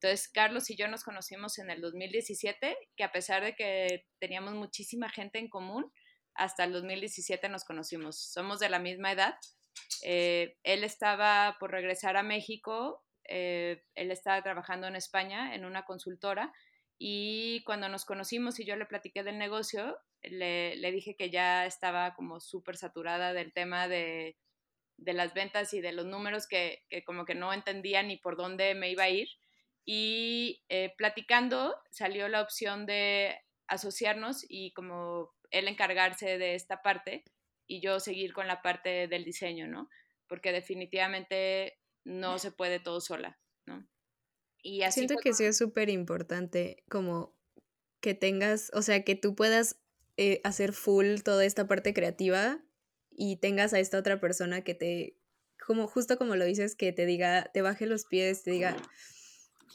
Entonces, 0.00 0.28
Carlos 0.28 0.70
y 0.70 0.76
yo 0.76 0.86
nos 0.86 1.02
conocimos 1.02 1.58
en 1.58 1.70
el 1.70 1.80
2017, 1.80 2.76
que 2.96 3.04
a 3.04 3.10
pesar 3.10 3.44
de 3.44 3.54
que 3.54 4.06
teníamos 4.20 4.54
muchísima 4.54 5.08
gente 5.08 5.38
en 5.38 5.48
común, 5.48 5.92
hasta 6.34 6.62
el 6.64 6.72
2017 6.72 7.48
nos 7.48 7.64
conocimos. 7.64 8.16
Somos 8.16 8.60
de 8.60 8.68
la 8.68 8.78
misma 8.78 9.10
edad. 9.10 9.34
Eh, 10.04 10.56
él 10.62 10.84
estaba 10.84 11.56
por 11.58 11.72
regresar 11.72 12.16
a 12.16 12.22
México, 12.22 13.04
eh, 13.24 13.82
él 13.94 14.12
estaba 14.12 14.40
trabajando 14.42 14.86
en 14.86 14.94
España 14.94 15.54
en 15.54 15.64
una 15.64 15.84
consultora 15.84 16.52
y 16.96 17.62
cuando 17.64 17.88
nos 17.88 18.04
conocimos 18.04 18.58
y 18.60 18.64
yo 18.64 18.76
le 18.76 18.86
platiqué 18.86 19.24
del 19.24 19.38
negocio, 19.38 19.98
le, 20.22 20.76
le 20.76 20.92
dije 20.92 21.16
que 21.16 21.30
ya 21.30 21.66
estaba 21.66 22.14
como 22.14 22.40
súper 22.40 22.76
saturada 22.76 23.32
del 23.32 23.52
tema 23.52 23.88
de, 23.88 24.36
de, 24.96 25.12
las 25.12 25.34
ventas 25.34 25.74
y 25.74 25.80
de 25.80 25.92
los 25.92 26.06
números 26.06 26.46
que, 26.48 26.84
que, 26.88 27.04
como 27.04 27.24
que 27.24 27.34
no 27.34 27.52
entendía 27.52 28.02
ni 28.02 28.16
por 28.16 28.36
dónde 28.36 28.74
me 28.74 28.90
iba 28.90 29.04
a 29.04 29.10
ir. 29.10 29.28
Y 29.90 30.66
eh, 30.68 30.92
platicando 30.98 31.74
salió 31.90 32.28
la 32.28 32.42
opción 32.42 32.84
de 32.84 33.40
asociarnos 33.68 34.44
y 34.46 34.74
como 34.74 35.30
él 35.50 35.66
encargarse 35.66 36.36
de 36.36 36.54
esta 36.54 36.82
parte 36.82 37.24
y 37.66 37.80
yo 37.80 37.98
seguir 37.98 38.34
con 38.34 38.46
la 38.46 38.60
parte 38.60 39.08
del 39.08 39.24
diseño, 39.24 39.66
¿no? 39.66 39.88
Porque 40.26 40.52
definitivamente 40.52 41.78
no 42.04 42.38
se 42.38 42.52
puede 42.52 42.80
todo 42.80 43.00
sola, 43.00 43.38
¿no? 43.64 43.88
Y 44.62 44.82
así 44.82 45.00
Siento 45.00 45.16
que 45.22 45.32
sí 45.32 45.46
es 45.46 45.56
súper 45.56 45.88
importante 45.88 46.84
como 46.90 47.34
que 48.02 48.12
tengas, 48.12 48.70
o 48.74 48.82
sea, 48.82 49.04
que 49.04 49.14
tú 49.14 49.34
puedas 49.34 49.80
eh, 50.18 50.42
hacer 50.44 50.74
full 50.74 51.20
toda 51.24 51.46
esta 51.46 51.66
parte 51.66 51.94
creativa 51.94 52.62
y 53.10 53.36
tengas 53.36 53.72
a 53.72 53.80
esta 53.80 53.96
otra 53.98 54.20
persona 54.20 54.60
que 54.64 54.74
te, 54.74 55.16
como 55.66 55.86
justo 55.86 56.18
como 56.18 56.36
lo 56.36 56.44
dices, 56.44 56.76
que 56.76 56.92
te 56.92 57.06
diga, 57.06 57.50
te 57.54 57.62
baje 57.62 57.86
los 57.86 58.04
pies, 58.04 58.42
te 58.42 58.50
diga, 58.50 58.76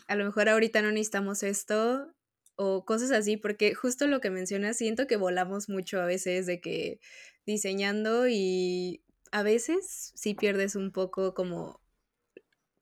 a 0.08 0.16
lo 0.16 0.26
mejor 0.26 0.50
ahorita 0.50 0.82
no 0.82 0.92
necesitamos 0.92 1.44
esto, 1.44 2.14
o 2.56 2.86
cosas 2.86 3.12
así, 3.12 3.38
porque 3.38 3.74
justo 3.74 4.08
lo 4.08 4.22
que 4.22 4.30
mencionas, 4.30 4.78
siento 4.78 5.08
que 5.08 5.18
volamos 5.18 5.70
mucho 5.70 6.02
a 6.02 6.06
veces 6.06 6.46
de 6.46 6.62
que 6.62 7.00
diseñando 7.46 8.28
y 8.28 9.04
a 9.32 9.44
veces 9.44 10.12
sí 10.16 10.36
pierdes 10.36 10.76
un 10.76 10.92
poco 10.92 11.34
como 11.34 11.82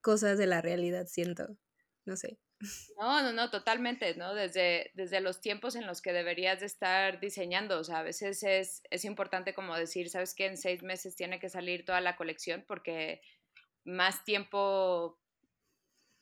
cosas 0.01 0.37
de 0.37 0.47
la 0.47 0.61
realidad, 0.61 1.07
siento, 1.07 1.57
no 2.05 2.15
sé. 2.15 2.37
No, 2.99 3.23
no, 3.23 3.33
no, 3.33 3.49
totalmente, 3.49 4.13
¿no? 4.15 4.35
Desde, 4.35 4.91
desde 4.93 5.19
los 5.19 5.41
tiempos 5.41 5.75
en 5.75 5.87
los 5.87 5.99
que 5.99 6.13
deberías 6.13 6.59
de 6.59 6.67
estar 6.67 7.19
diseñando, 7.19 7.79
o 7.79 7.83
sea, 7.83 7.99
a 7.99 8.03
veces 8.03 8.43
es, 8.43 8.83
es 8.91 9.03
importante 9.03 9.55
como 9.55 9.75
decir, 9.75 10.11
¿sabes 10.11 10.35
qué? 10.35 10.45
En 10.45 10.57
seis 10.57 10.83
meses 10.83 11.15
tiene 11.15 11.39
que 11.39 11.49
salir 11.49 11.85
toda 11.85 12.01
la 12.01 12.15
colección 12.15 12.63
porque 12.67 13.21
más 13.83 14.23
tiempo 14.23 15.19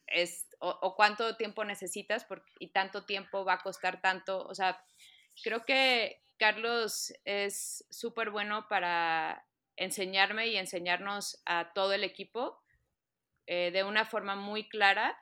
es, 0.08 0.47
o, 0.60 0.95
cuánto 0.95 1.36
tiempo 1.38 1.63
necesitas 1.63 2.28
y 2.60 2.67
tanto 2.67 3.06
tiempo 3.06 3.45
va 3.45 3.54
a 3.54 3.62
costar 3.62 4.02
tanto. 4.02 4.45
O 4.45 4.54
sea, 4.54 4.84
creo 5.43 5.63
que 5.63 6.22
Carlos 6.38 7.13
es 7.26 7.86
súper 7.89 8.30
bueno 8.30 8.67
para 8.67 9.45
enseñarme 9.78 10.48
y 10.48 10.58
enseñarnos 10.58 11.41
a 11.45 11.72
todo 11.74 11.93
el 11.93 12.04
equipo 12.04 12.62
eh, 13.48 13.72
de 13.72 13.84
una 13.84 14.06
forma 14.06 14.36
muy 14.36 14.67
clara 14.67 15.17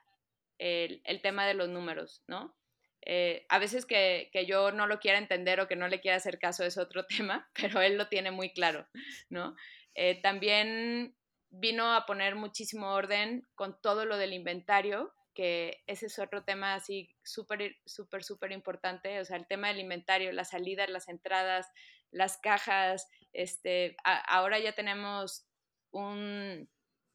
el, 0.57 1.01
tema 1.21 1.45
de 1.45 1.53
los 1.53 1.69
números, 1.69 2.23
¿no? 2.27 2.55
Eh, 3.01 3.45
a 3.47 3.59
veces 3.59 3.85
que, 3.85 4.29
yo 4.47 4.71
no 4.71 4.87
lo 4.87 4.99
quiera 4.99 5.19
entender 5.19 5.59
o 5.59 5.67
que 5.67 5.75
no 5.75 5.87
le 5.87 6.01
quiera 6.01 6.17
hacer 6.17 6.39
caso 6.39 6.63
es 6.63 6.77
otro 6.77 7.05
tema, 7.07 7.49
pero 7.53 7.81
él 7.81 7.97
lo 7.97 8.07
tiene 8.07 8.31
muy 8.31 8.51
claro, 8.51 8.87
¿no? 9.29 9.55
Eh, 9.93 10.19
también 10.21 11.15
vino 11.49 11.93
a 11.93 12.05
poner 12.05 12.35
muchísimo 12.35 12.91
orden 12.93 13.47
con 13.55 13.79
todo 13.81 14.05
lo 14.05 14.17
del 14.17 14.33
inventario, 14.33 15.13
que 15.37 15.83
ese 15.85 16.07
es 16.07 16.17
otro 16.17 16.43
tema 16.43 16.73
así 16.73 17.15
súper, 17.23 17.75
súper, 17.85 18.23
súper 18.23 18.51
importante, 18.51 19.19
o 19.19 19.23
sea, 19.23 19.37
el 19.37 19.45
tema 19.45 19.67
del 19.67 19.81
inventario, 19.81 20.31
las 20.31 20.49
salidas, 20.49 20.89
las 20.89 21.07
entradas, 21.09 21.67
las 22.09 22.39
cajas, 22.39 23.07
este, 23.33 23.95
ahora 24.03 24.57
ya 24.57 24.71
tenemos 24.71 25.45
un, 25.91 26.67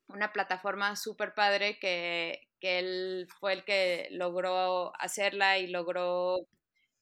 una 0.07 0.33
plataforma 0.33 0.95
súper 0.95 1.35
padre 1.35 1.81
que, 1.81 2.49
que, 2.61 2.79
él 2.79 3.27
fue 3.41 3.55
el 3.55 3.65
que 3.65 4.07
logró 4.13 4.93
hacerla 5.01 5.59
y 5.59 5.67
logró, 5.67 6.47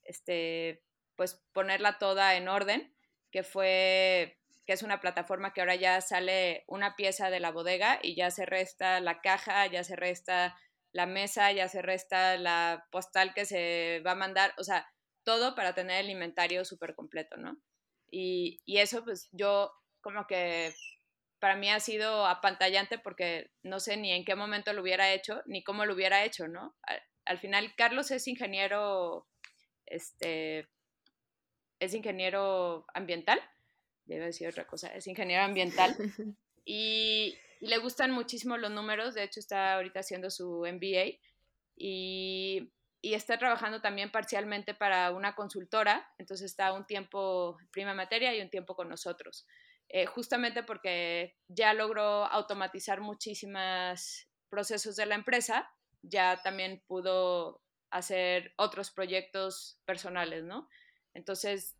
este, 0.04 0.82
pues 1.16 1.44
ponerla 1.52 1.98
toda 1.98 2.34
en 2.36 2.48
orden, 2.48 2.94
que 3.30 3.42
fue 3.42 4.38
que 4.66 4.72
es 4.72 4.82
una 4.82 5.00
plataforma 5.02 5.52
que 5.52 5.60
ahora 5.60 5.74
ya 5.74 6.00
sale 6.00 6.64
una 6.66 6.96
pieza 6.96 7.28
de 7.28 7.40
la 7.40 7.50
bodega 7.50 7.98
y 8.02 8.14
ya 8.14 8.30
se 8.30 8.46
resta 8.46 9.00
la 9.00 9.20
caja, 9.20 9.66
ya 9.66 9.84
se 9.84 9.96
resta 9.96 10.56
la 10.92 11.06
mesa, 11.06 11.52
ya 11.52 11.68
se 11.68 11.82
resta 11.82 12.36
la 12.36 12.86
postal 12.90 13.32
que 13.34 13.44
se 13.44 14.02
va 14.06 14.12
a 14.12 14.16
mandar, 14.16 14.52
o 14.58 14.64
sea, 14.64 14.86
todo 15.24 15.54
para 15.54 15.74
tener 15.74 16.04
el 16.04 16.10
inventario 16.10 16.64
súper 16.64 16.94
completo, 16.94 17.36
¿no? 17.36 17.60
Y, 18.10 18.60
y, 18.64 18.78
eso, 18.78 19.04
pues 19.04 19.28
yo 19.32 19.72
como 20.00 20.26
que 20.26 20.74
para 21.38 21.56
mí 21.56 21.70
ha 21.70 21.80
sido 21.80 22.26
apantallante 22.26 22.98
porque 22.98 23.50
no 23.62 23.78
sé 23.78 23.96
ni 23.96 24.12
en 24.12 24.24
qué 24.24 24.34
momento 24.34 24.72
lo 24.72 24.82
hubiera 24.82 25.12
hecho, 25.12 25.42
ni 25.46 25.62
cómo 25.62 25.86
lo 25.86 25.94
hubiera 25.94 26.24
hecho, 26.24 26.48
¿no? 26.48 26.74
Al, 26.82 27.02
al 27.24 27.38
final, 27.38 27.74
Carlos 27.76 28.10
es 28.10 28.26
ingeniero, 28.26 29.28
este, 29.86 30.68
es 31.78 31.94
ingeniero 31.94 32.84
ambiental 32.94 33.40
debe 34.10 34.26
decir 34.26 34.48
otra 34.48 34.66
cosa, 34.66 34.88
es 34.88 35.06
ingeniero 35.06 35.44
ambiental 35.44 35.96
y, 36.64 37.36
le 37.60 37.78
gustan 37.78 38.10
muchísimo 38.10 38.56
los 38.56 38.70
números, 38.70 39.14
de 39.14 39.22
hecho 39.22 39.38
está 39.38 39.74
ahorita 39.74 40.00
haciendo 40.00 40.30
su 40.30 40.66
MBA 40.66 41.18
y, 41.76 42.72
está 43.02 43.38
trabajando 43.38 43.80
también 43.80 44.10
parcialmente 44.10 44.74
para 44.74 45.10
una 45.12 45.34
consultora, 45.34 46.06
entonces 46.18 46.50
está 46.50 46.72
un 46.72 46.86
tiempo 46.86 47.56
prima 47.72 47.94
materia 47.94 48.34
y 48.34 48.42
un 48.42 48.50
tiempo 48.50 48.74
con 48.76 48.88
nosotros, 48.88 49.46
eh, 49.88 50.04
justamente 50.04 50.62
porque 50.62 51.36
ya 51.48 51.72
logró 51.72 52.26
automatizar 52.26 53.00
muchísimos 53.00 54.28
procesos 54.50 54.96
de 54.96 55.06
la 55.06 55.14
empresa, 55.14 55.70
ya 56.02 56.40
también 56.42 56.82
pudo 56.86 57.62
hacer 57.90 58.52
otros 58.56 58.90
proyectos 58.90 59.80
personales, 59.86 60.44
¿no? 60.44 60.68
Entonces, 61.14 61.79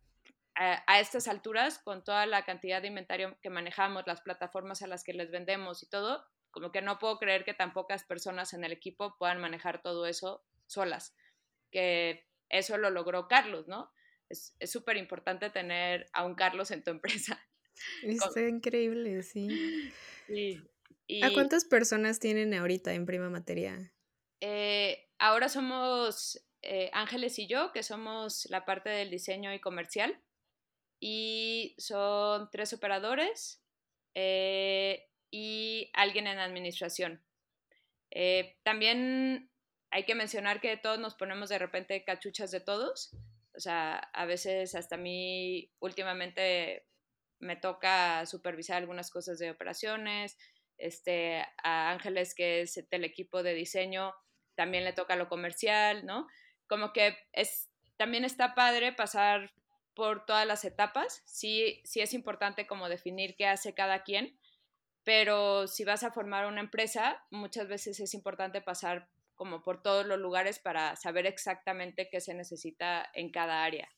a, 0.61 0.99
estas 0.99 1.27
alturas, 1.27 1.79
con 1.79 2.03
toda 2.03 2.25
la 2.25 2.43
cantidad 2.45 2.81
de 2.81 2.89
inventario 2.89 3.37
que 3.41 3.49
manejamos, 3.49 4.03
las 4.05 4.21
plataformas 4.21 4.81
a 4.81 4.87
las 4.87 5.03
que 5.03 5.13
les 5.13 5.31
vendemos 5.31 5.81
y 5.81 5.89
todo, 5.89 6.23
como 6.51 6.71
que 6.71 6.81
no 6.81 6.99
puedo 6.99 7.17
creer 7.17 7.43
que 7.43 7.53
tan 7.53 7.73
pocas 7.73 8.03
personas 8.03 8.53
en 8.53 8.63
el 8.63 8.71
equipo 8.71 9.15
puedan 9.17 9.39
manejar 9.41 9.81
todo 9.81 10.05
eso 10.05 10.45
solas, 10.67 11.15
que 11.71 12.27
eso 12.49 12.77
lo 12.77 12.89
logró 12.91 13.27
Carlos, 13.27 13.67
¿no? 13.67 13.91
Es 14.29 14.55
súper 14.65 14.97
importante 14.97 15.49
tener 15.49 16.07
a 16.13 16.25
un 16.25 16.35
Carlos 16.35 16.71
en 16.71 16.83
tu 16.83 16.91
empresa. 16.91 17.43
Está 18.03 18.47
increíble, 18.47 19.23
sí. 19.23 19.91
¿A 21.23 21.33
cuántas 21.33 21.65
personas 21.65 22.19
tienen 22.19 22.53
ahorita 22.53 22.93
en 22.93 23.05
Prima 23.05 23.29
Materia? 23.29 23.91
Eh, 24.39 25.09
ahora 25.17 25.49
somos 25.49 26.41
eh, 26.61 26.89
Ángeles 26.93 27.37
y 27.39 27.47
yo, 27.47 27.71
que 27.73 27.83
somos 27.83 28.47
la 28.49 28.63
parte 28.63 28.89
del 28.89 29.09
diseño 29.09 29.53
y 29.53 29.59
comercial 29.59 30.21
y 31.01 31.75
son 31.79 32.49
tres 32.51 32.71
operadores 32.73 33.61
eh, 34.13 35.09
y 35.31 35.89
alguien 35.93 36.27
en 36.27 36.37
administración. 36.37 37.25
Eh, 38.11 38.57
también 38.63 39.49
hay 39.89 40.05
que 40.05 40.13
mencionar 40.13 40.61
que 40.61 40.77
todos 40.77 40.99
nos 40.99 41.15
ponemos 41.15 41.49
de 41.49 41.57
repente 41.57 42.03
cachuchas 42.03 42.51
de 42.51 42.61
todos. 42.61 43.11
O 43.55 43.59
sea, 43.59 43.95
a 43.97 44.25
veces 44.25 44.75
hasta 44.75 44.95
a 44.95 44.99
mí 44.99 45.73
últimamente 45.79 46.85
me 47.39 47.55
toca 47.55 48.25
supervisar 48.27 48.77
algunas 48.77 49.09
cosas 49.09 49.39
de 49.39 49.49
operaciones. 49.49 50.37
Este, 50.77 51.43
a 51.63 51.89
Ángeles, 51.89 52.35
que 52.35 52.61
es 52.61 52.87
del 52.91 53.05
equipo 53.05 53.41
de 53.41 53.55
diseño, 53.55 54.13
también 54.55 54.83
le 54.83 54.93
toca 54.93 55.15
lo 55.15 55.29
comercial, 55.29 56.05
¿no? 56.05 56.27
Como 56.67 56.93
que 56.93 57.17
es, 57.33 57.71
también 57.97 58.23
está 58.23 58.53
padre 58.53 58.93
pasar 58.93 59.51
por 59.95 60.25
todas 60.25 60.47
las 60.47 60.65
etapas. 60.65 61.23
Sí, 61.25 61.81
sí 61.85 62.01
es 62.01 62.13
importante 62.13 62.67
como 62.67 62.89
definir 62.89 63.35
qué 63.35 63.47
hace 63.47 63.73
cada 63.73 64.03
quien, 64.03 64.39
pero 65.03 65.67
si 65.67 65.85
vas 65.85 66.03
a 66.03 66.11
formar 66.11 66.47
una 66.47 66.61
empresa, 66.61 67.25
muchas 67.31 67.67
veces 67.67 67.99
es 67.99 68.13
importante 68.13 68.61
pasar 68.61 69.09
como 69.35 69.63
por 69.63 69.81
todos 69.81 70.05
los 70.05 70.19
lugares 70.19 70.59
para 70.59 70.95
saber 70.95 71.25
exactamente 71.25 72.09
qué 72.11 72.21
se 72.21 72.33
necesita 72.35 73.09
en 73.13 73.31
cada 73.31 73.63
área. 73.63 73.89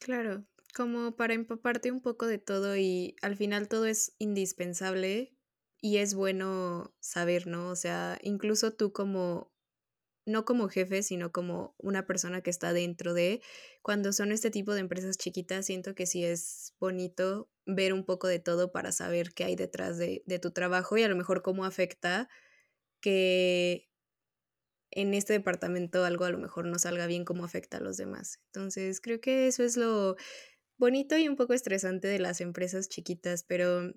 Claro, 0.00 0.46
como 0.74 1.16
para 1.16 1.34
empaparte 1.34 1.90
un 1.90 2.00
poco 2.00 2.26
de 2.26 2.38
todo 2.38 2.76
y 2.76 3.16
al 3.22 3.36
final 3.36 3.68
todo 3.68 3.86
es 3.86 4.14
indispensable 4.18 5.36
y 5.80 5.98
es 5.98 6.14
bueno 6.14 6.94
saber, 7.00 7.46
¿no? 7.46 7.70
O 7.70 7.76
sea, 7.76 8.18
incluso 8.22 8.74
tú 8.74 8.92
como, 8.92 9.53
no 10.26 10.44
como 10.44 10.68
jefe, 10.68 11.02
sino 11.02 11.32
como 11.32 11.74
una 11.78 12.06
persona 12.06 12.40
que 12.40 12.50
está 12.50 12.72
dentro 12.72 13.14
de, 13.14 13.42
cuando 13.82 14.12
son 14.12 14.32
este 14.32 14.50
tipo 14.50 14.74
de 14.74 14.80
empresas 14.80 15.18
chiquitas, 15.18 15.66
siento 15.66 15.94
que 15.94 16.06
sí 16.06 16.24
es 16.24 16.74
bonito 16.80 17.50
ver 17.66 17.92
un 17.92 18.04
poco 18.04 18.26
de 18.28 18.38
todo 18.38 18.72
para 18.72 18.92
saber 18.92 19.32
qué 19.34 19.44
hay 19.44 19.56
detrás 19.56 19.98
de, 19.98 20.22
de 20.26 20.38
tu 20.38 20.50
trabajo 20.50 20.96
y 20.96 21.02
a 21.02 21.08
lo 21.08 21.16
mejor 21.16 21.42
cómo 21.42 21.64
afecta 21.64 22.28
que 23.00 23.90
en 24.90 25.12
este 25.12 25.32
departamento 25.32 26.04
algo 26.04 26.24
a 26.24 26.30
lo 26.30 26.38
mejor 26.38 26.66
no 26.66 26.78
salga 26.78 27.06
bien, 27.06 27.24
cómo 27.24 27.44
afecta 27.44 27.78
a 27.78 27.80
los 27.80 27.96
demás. 27.96 28.40
Entonces, 28.46 29.00
creo 29.00 29.20
que 29.20 29.48
eso 29.48 29.64
es 29.64 29.76
lo 29.76 30.16
bonito 30.78 31.16
y 31.16 31.28
un 31.28 31.36
poco 31.36 31.52
estresante 31.52 32.08
de 32.08 32.18
las 32.18 32.40
empresas 32.40 32.88
chiquitas, 32.88 33.42
pero 33.42 33.92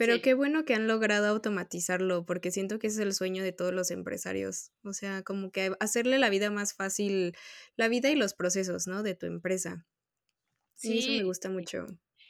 pero 0.00 0.22
qué 0.22 0.32
bueno 0.32 0.64
que 0.64 0.72
han 0.72 0.88
logrado 0.88 1.26
automatizarlo, 1.26 2.24
porque 2.24 2.50
siento 2.50 2.78
que 2.78 2.86
ese 2.86 3.02
es 3.02 3.06
el 3.06 3.12
sueño 3.12 3.42
de 3.42 3.52
todos 3.52 3.74
los 3.74 3.90
empresarios. 3.90 4.70
O 4.82 4.94
sea, 4.94 5.22
como 5.22 5.52
que 5.52 5.72
hacerle 5.78 6.18
la 6.18 6.30
vida 6.30 6.50
más 6.50 6.72
fácil, 6.72 7.36
la 7.76 7.86
vida 7.88 8.08
y 8.08 8.14
los 8.14 8.32
procesos, 8.32 8.86
¿no? 8.86 9.02
De 9.02 9.14
tu 9.14 9.26
empresa. 9.26 9.86
Sí, 10.74 10.94
y 10.94 10.98
eso 11.00 11.10
me 11.10 11.24
gusta 11.24 11.50
mucho. 11.50 11.84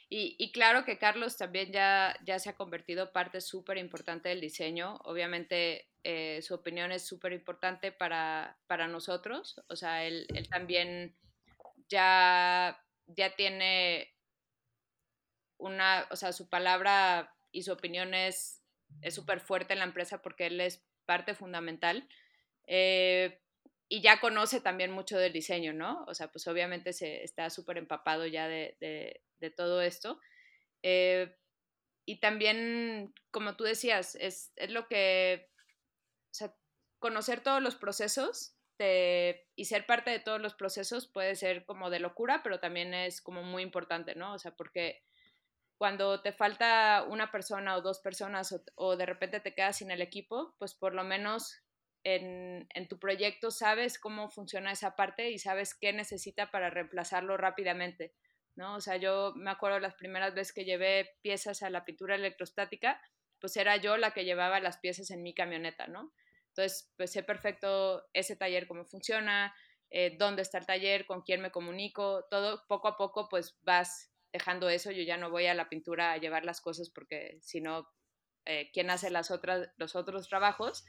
Y, 0.09 0.51
claro 0.51 0.83
que 0.83 0.97
Carlos 0.97 1.37
también 1.37 1.71
ya, 1.71 2.13
ya 2.25 2.39
se 2.39 2.49
ha 2.49 2.57
convertido 2.57 3.13
parte 3.13 3.39
súper 3.39 3.77
importante 3.77 4.27
del 4.27 4.41
diseño. 4.41 4.95
Obviamente 5.05 5.87
eh, 6.03 6.41
su 6.41 6.55
opinión 6.55 6.91
es 6.91 7.07
súper 7.07 7.31
importante 7.31 7.93
para, 7.93 8.59
para, 8.67 8.89
nosotros. 8.89 9.63
O 9.69 9.77
sea, 9.77 10.03
él, 10.03 10.27
él 10.35 10.49
también 10.49 11.15
ya, 11.87 12.83
ya 13.07 13.33
tiene 13.37 14.13
una, 15.57 16.05
o 16.11 16.17
sea, 16.17 16.33
su 16.33 16.49
palabra 16.49 17.33
y 17.51 17.63
su 17.63 17.71
opinión 17.71 18.13
es 18.13 18.61
súper 19.09 19.39
fuerte 19.39 19.73
en 19.73 19.79
la 19.79 19.85
empresa 19.85 20.21
porque 20.21 20.47
él 20.47 20.59
es 20.61 20.83
parte 21.05 21.33
fundamental. 21.33 22.07
Eh, 22.67 23.41
y 23.89 24.01
ya 24.01 24.21
conoce 24.21 24.61
también 24.61 24.91
mucho 24.91 25.17
del 25.17 25.33
diseño, 25.33 25.73
¿no? 25.73 26.05
O 26.07 26.13
sea, 26.13 26.31
pues 26.31 26.47
obviamente 26.47 26.93
se 26.93 27.23
está 27.23 27.49
súper 27.49 27.77
empapado 27.77 28.25
ya 28.25 28.47
de, 28.47 28.77
de, 28.79 29.49
todo 29.49 29.81
esto. 29.81 30.21
Eh, 30.81 31.35
y 32.05 32.21
también, 32.21 33.13
como 33.31 33.57
tú 33.57 33.65
decías, 33.65 34.15
es, 34.15 34.53
es, 34.55 34.69
lo 34.69 34.87
que, 34.87 35.49
o 36.31 36.33
sea, 36.33 36.55
conocer 36.99 37.41
todos 37.41 37.61
los 37.61 37.75
procesos 37.75 38.55
y 39.55 39.65
ser 39.65 39.85
parte 39.85 40.09
de 40.09 40.19
todos 40.19 40.41
los 40.41 40.55
procesos 40.55 41.07
puede 41.07 41.35
ser 41.35 41.65
como 41.65 41.89
de 41.89 41.99
locura, 41.99 42.41
pero 42.43 42.59
también 42.59 42.93
es 42.93 43.21
como 43.21 43.43
muy 43.43 43.61
importante, 43.61 44.15
¿no? 44.15 44.33
O 44.33 44.39
sea, 44.39 44.55
porque 44.55 45.03
cuando 45.81 46.21
te 46.21 46.31
falta 46.31 47.03
una 47.09 47.31
persona 47.31 47.75
o 47.75 47.81
dos 47.81 47.97
personas 48.01 48.55
o, 48.75 48.95
de 48.95 49.05
repente 49.07 49.39
te 49.39 49.55
quedas 49.55 49.77
sin 49.77 49.89
el 49.89 50.03
equipo, 50.03 50.53
pues 50.59 50.75
por 50.75 50.93
lo 50.93 51.03
menos 51.03 51.59
en, 52.03 52.67
tu 52.87 52.99
proyecto 52.99 53.49
sabes 53.49 53.97
cómo 53.97 54.29
funciona 54.29 54.71
esa 54.71 54.95
parte 54.95 55.31
y 55.31 55.39
sabes 55.39 55.73
qué 55.73 55.91
necesita 55.91 56.51
para 56.51 56.69
reemplazarlo 56.69 57.35
rápidamente, 57.35 58.13
¿no? 58.55 58.75
O 58.75 58.79
sea, 58.79 58.97
yo 58.97 59.33
me 59.35 59.49
acuerdo 59.49 59.79
las 59.79 59.95
primeras 59.95 60.35
veces 60.35 60.53
que 60.53 60.65
llevé 60.65 61.17
piezas 61.23 61.63
a 61.63 61.71
la 61.71 61.83
pintura 61.83 62.13
electrostática, 62.13 63.01
pues 63.39 63.57
era 63.57 63.75
yo 63.77 63.97
la 63.97 64.11
que 64.11 64.23
llevaba 64.23 64.59
las 64.59 64.77
piezas 64.77 65.09
en 65.09 65.23
mi 65.23 65.33
camioneta, 65.33 65.87
¿no? 65.87 66.13
Entonces, 66.49 66.93
pues 66.95 67.11
sé 67.11 67.23
perfecto 67.23 68.07
ese 68.13 68.35
taller 68.35 68.67
cómo 68.67 68.85
funciona, 68.85 69.55
eh, 69.89 70.15
dónde 70.19 70.43
está 70.43 70.59
el 70.59 70.67
taller, 70.67 71.07
con 71.07 71.23
quién 71.23 71.41
me 71.41 71.49
comunico, 71.49 72.27
todo 72.29 72.67
poco 72.67 72.87
a 72.87 72.97
poco 72.97 73.29
pues 73.29 73.57
vas 73.63 74.10
dejando 74.31 74.69
eso, 74.69 74.91
yo 74.91 75.03
ya 75.03 75.17
no 75.17 75.29
voy 75.29 75.47
a 75.47 75.53
la 75.53 75.69
pintura 75.69 76.13
a 76.13 76.17
llevar 76.17 76.45
las 76.45 76.61
cosas 76.61 76.89
porque 76.89 77.37
si 77.41 77.61
no, 77.61 77.87
eh, 78.45 78.69
¿quién 78.73 78.89
hace 78.89 79.09
las 79.09 79.31
otras, 79.31 79.69
los 79.77 79.95
otros 79.95 80.27
trabajos? 80.27 80.85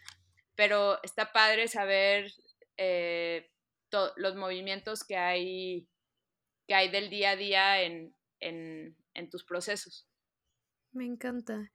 Pero 0.55 1.03
está 1.03 1.33
padre 1.33 1.69
saber 1.69 2.33
eh, 2.77 3.51
los 4.17 4.37
movimientos 4.37 5.05
que 5.05 5.17
hay, 5.17 5.89
que 6.67 6.75
hay 6.75 6.91
del 6.91 7.11
día 7.11 7.31
a 7.31 7.37
día 7.37 7.83
en, 7.83 8.15
en, 8.41 8.97
en 9.15 9.31
tus 9.31 9.45
procesos. 9.45 10.07
Me 10.93 11.05
encanta. 11.05 11.71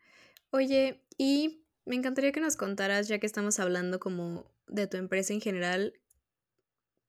Oye, 0.52 1.04
y 1.18 1.66
me 1.86 1.96
encantaría 1.96 2.32
que 2.32 2.40
nos 2.40 2.56
contaras, 2.56 3.08
ya 3.08 3.20
que 3.20 3.26
estamos 3.26 3.60
hablando 3.60 4.00
como 4.00 4.52
de 4.68 4.88
tu 4.88 4.98
empresa 4.98 5.34
en 5.34 5.42
general, 5.42 5.94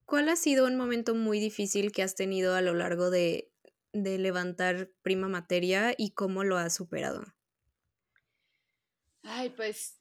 ¿cuál 0.05 0.29
ha 0.29 0.37
sido 0.37 0.66
un 0.66 0.77
momento 0.77 1.14
muy 1.14 1.38
difícil 1.38 1.92
que 1.92 2.03
has 2.03 2.14
tenido 2.14 2.55
a 2.55 2.62
lo 2.62 2.75
largo 2.75 3.11
de, 3.11 3.51
de 3.92 4.18
levantar 4.18 4.90
prima 5.03 5.29
materia 5.29 5.94
y 5.96 6.12
cómo 6.12 6.44
lo 6.44 6.57
has 6.57 6.74
superado? 6.74 7.24
Ay, 9.22 9.51
pues 9.51 10.01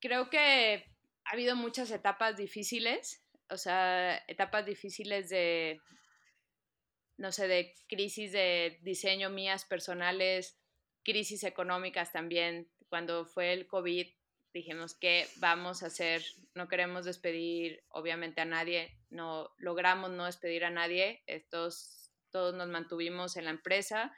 creo 0.00 0.30
que 0.30 0.84
ha 1.24 1.30
habido 1.32 1.56
muchas 1.56 1.90
etapas 1.90 2.36
difíciles, 2.36 3.24
o 3.48 3.56
sea, 3.56 4.16
etapas 4.28 4.66
difíciles 4.66 5.28
de, 5.28 5.80
no 7.16 7.32
sé, 7.32 7.48
de 7.48 7.74
crisis 7.88 8.32
de 8.32 8.78
diseño 8.82 9.30
mías 9.30 9.64
personales, 9.64 10.58
crisis 11.04 11.44
económicas 11.44 12.12
también. 12.12 12.70
Cuando 12.88 13.24
fue 13.24 13.52
el 13.52 13.66
COVID, 13.66 14.06
dijimos, 14.52 14.94
¿qué 14.94 15.28
vamos 15.36 15.82
a 15.82 15.86
hacer? 15.86 16.22
No 16.54 16.68
queremos 16.68 17.04
despedir, 17.04 17.82
obviamente, 17.88 18.40
a 18.40 18.44
nadie, 18.44 18.98
no 19.10 19.50
logramos 19.58 20.10
no 20.10 20.26
despedir 20.26 20.64
a 20.64 20.70
nadie. 20.70 21.22
Estos 21.26 22.01
todos 22.32 22.54
nos 22.54 22.68
mantuvimos 22.68 23.36
en 23.36 23.44
la 23.44 23.50
empresa. 23.50 24.12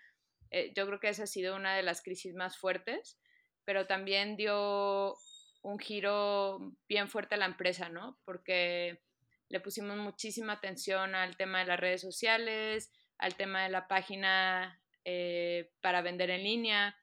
Eh, 0.50 0.72
yo 0.74 0.87
creo 0.87 1.00
que 1.00 1.09
esa 1.09 1.24
ha 1.24 1.27
sido 1.27 1.57
una 1.57 1.74
de 1.77 1.83
las 1.83 2.03
crisis 2.03 2.35
más 2.35 2.57
fuertes, 2.57 3.18
pero 3.64 3.87
también 3.87 4.37
dio 4.37 5.16
un 5.62 5.79
giro 5.79 6.77
bien 6.88 7.09
fuerte 7.09 7.35
a 7.35 7.38
la 7.38 7.46
empresa, 7.46 7.88
¿no? 7.88 8.18
Porque 8.24 9.03
le 9.48 9.61
pusimos 9.61 9.96
muchísima 9.96 10.55
atención 10.55 11.14
al 11.14 11.37
tema 11.37 11.61
de 11.61 11.66
las 11.66 11.81
redes 11.81 12.00
sociales, 12.00 12.92
al 13.18 13.35
tema 13.37 13.64
de 13.64 13.70
la 13.70 13.88
página 13.88 14.81
eh, 15.05 15.72
para 15.81 16.03
vender 16.03 16.31
en 16.31 16.44
línea. 16.44 16.96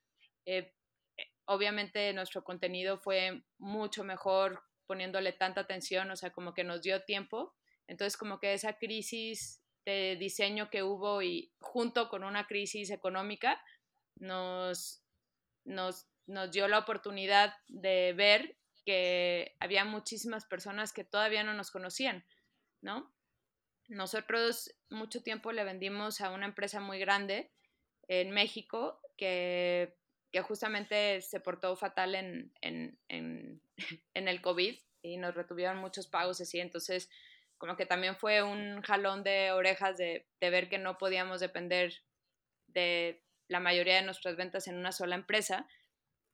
Eh, 0.46 0.74
obviamente 1.46 2.14
nuestro 2.14 2.44
contenido 2.44 2.98
fue 2.98 3.44
mucho 3.58 4.04
mejor 4.04 4.64
poniéndole 4.86 5.34
tanta 5.34 5.62
atención, 5.62 6.12
o 6.12 6.16
sea, 6.16 6.32
como 6.32 6.54
que 6.54 6.64
nos 6.64 6.82
dio 6.82 7.04
tiempo. 7.04 7.56
Entonces, 7.88 8.18
como 8.18 8.40
que 8.40 8.54
esa 8.54 8.78
crisis 8.78 9.61
de 9.86 10.16
diseño 10.20 10.70
que 10.70 10.84
hubo 10.84 11.22
y 11.22 11.54
junto 11.60 12.10
con 12.10 12.24
una 12.24 12.48
crisis 12.48 12.92
económica 12.92 13.62
nos, 14.16 15.04
nos, 15.66 16.08
nos 16.28 16.52
dio 16.52 16.68
la 16.68 16.80
oportunidad 16.80 17.56
de 17.68 18.14
ver 18.14 18.58
que 18.86 19.56
había 19.60 19.86
muchísimas 19.86 20.46
personas 20.46 20.94
que 20.94 21.04
todavía 21.04 21.44
no 21.44 21.54
nos 21.54 21.72
conocían, 21.72 22.26
¿no? 22.82 23.14
Nosotros 23.88 24.74
mucho 24.90 25.22
tiempo 25.22 25.52
le 25.52 25.64
vendimos 25.64 26.22
a 26.22 26.32
una 26.32 26.46
empresa 26.46 26.80
muy 26.80 27.00
grande 27.00 27.52
en 28.08 28.32
México 28.32 29.02
que, 29.18 29.98
que 30.32 30.42
justamente 30.42 31.22
se 31.22 31.40
portó 31.40 31.76
fatal 31.76 32.16
en, 32.16 32.54
en, 32.62 33.00
en, 33.10 33.62
en, 34.14 34.28
el 34.28 34.42
COVID 34.42 34.78
y 35.02 35.18
nos 35.18 35.36
retuvieron 35.36 35.78
muchos 35.78 36.08
pagos 36.08 36.42
así. 36.42 36.60
Entonces, 36.60 37.10
como 37.62 37.78
que 37.78 37.86
también 37.86 38.16
fue 38.16 38.42
un 38.42 38.82
jalón 38.82 39.22
de 39.22 39.52
orejas 39.52 39.96
de, 39.96 40.26
ver 40.40 40.68
que 40.68 40.80
no 40.80 40.98
podíamos 40.98 41.40
depender 41.40 41.94
de 42.66 43.24
la 43.48 43.60
mayoría 43.60 43.98
de 43.98 44.02
nuestras 44.02 44.36
ventas 44.36 44.68
en 44.68 44.78
una 44.78 44.92
sola 44.92 45.14
empresa 45.14 45.68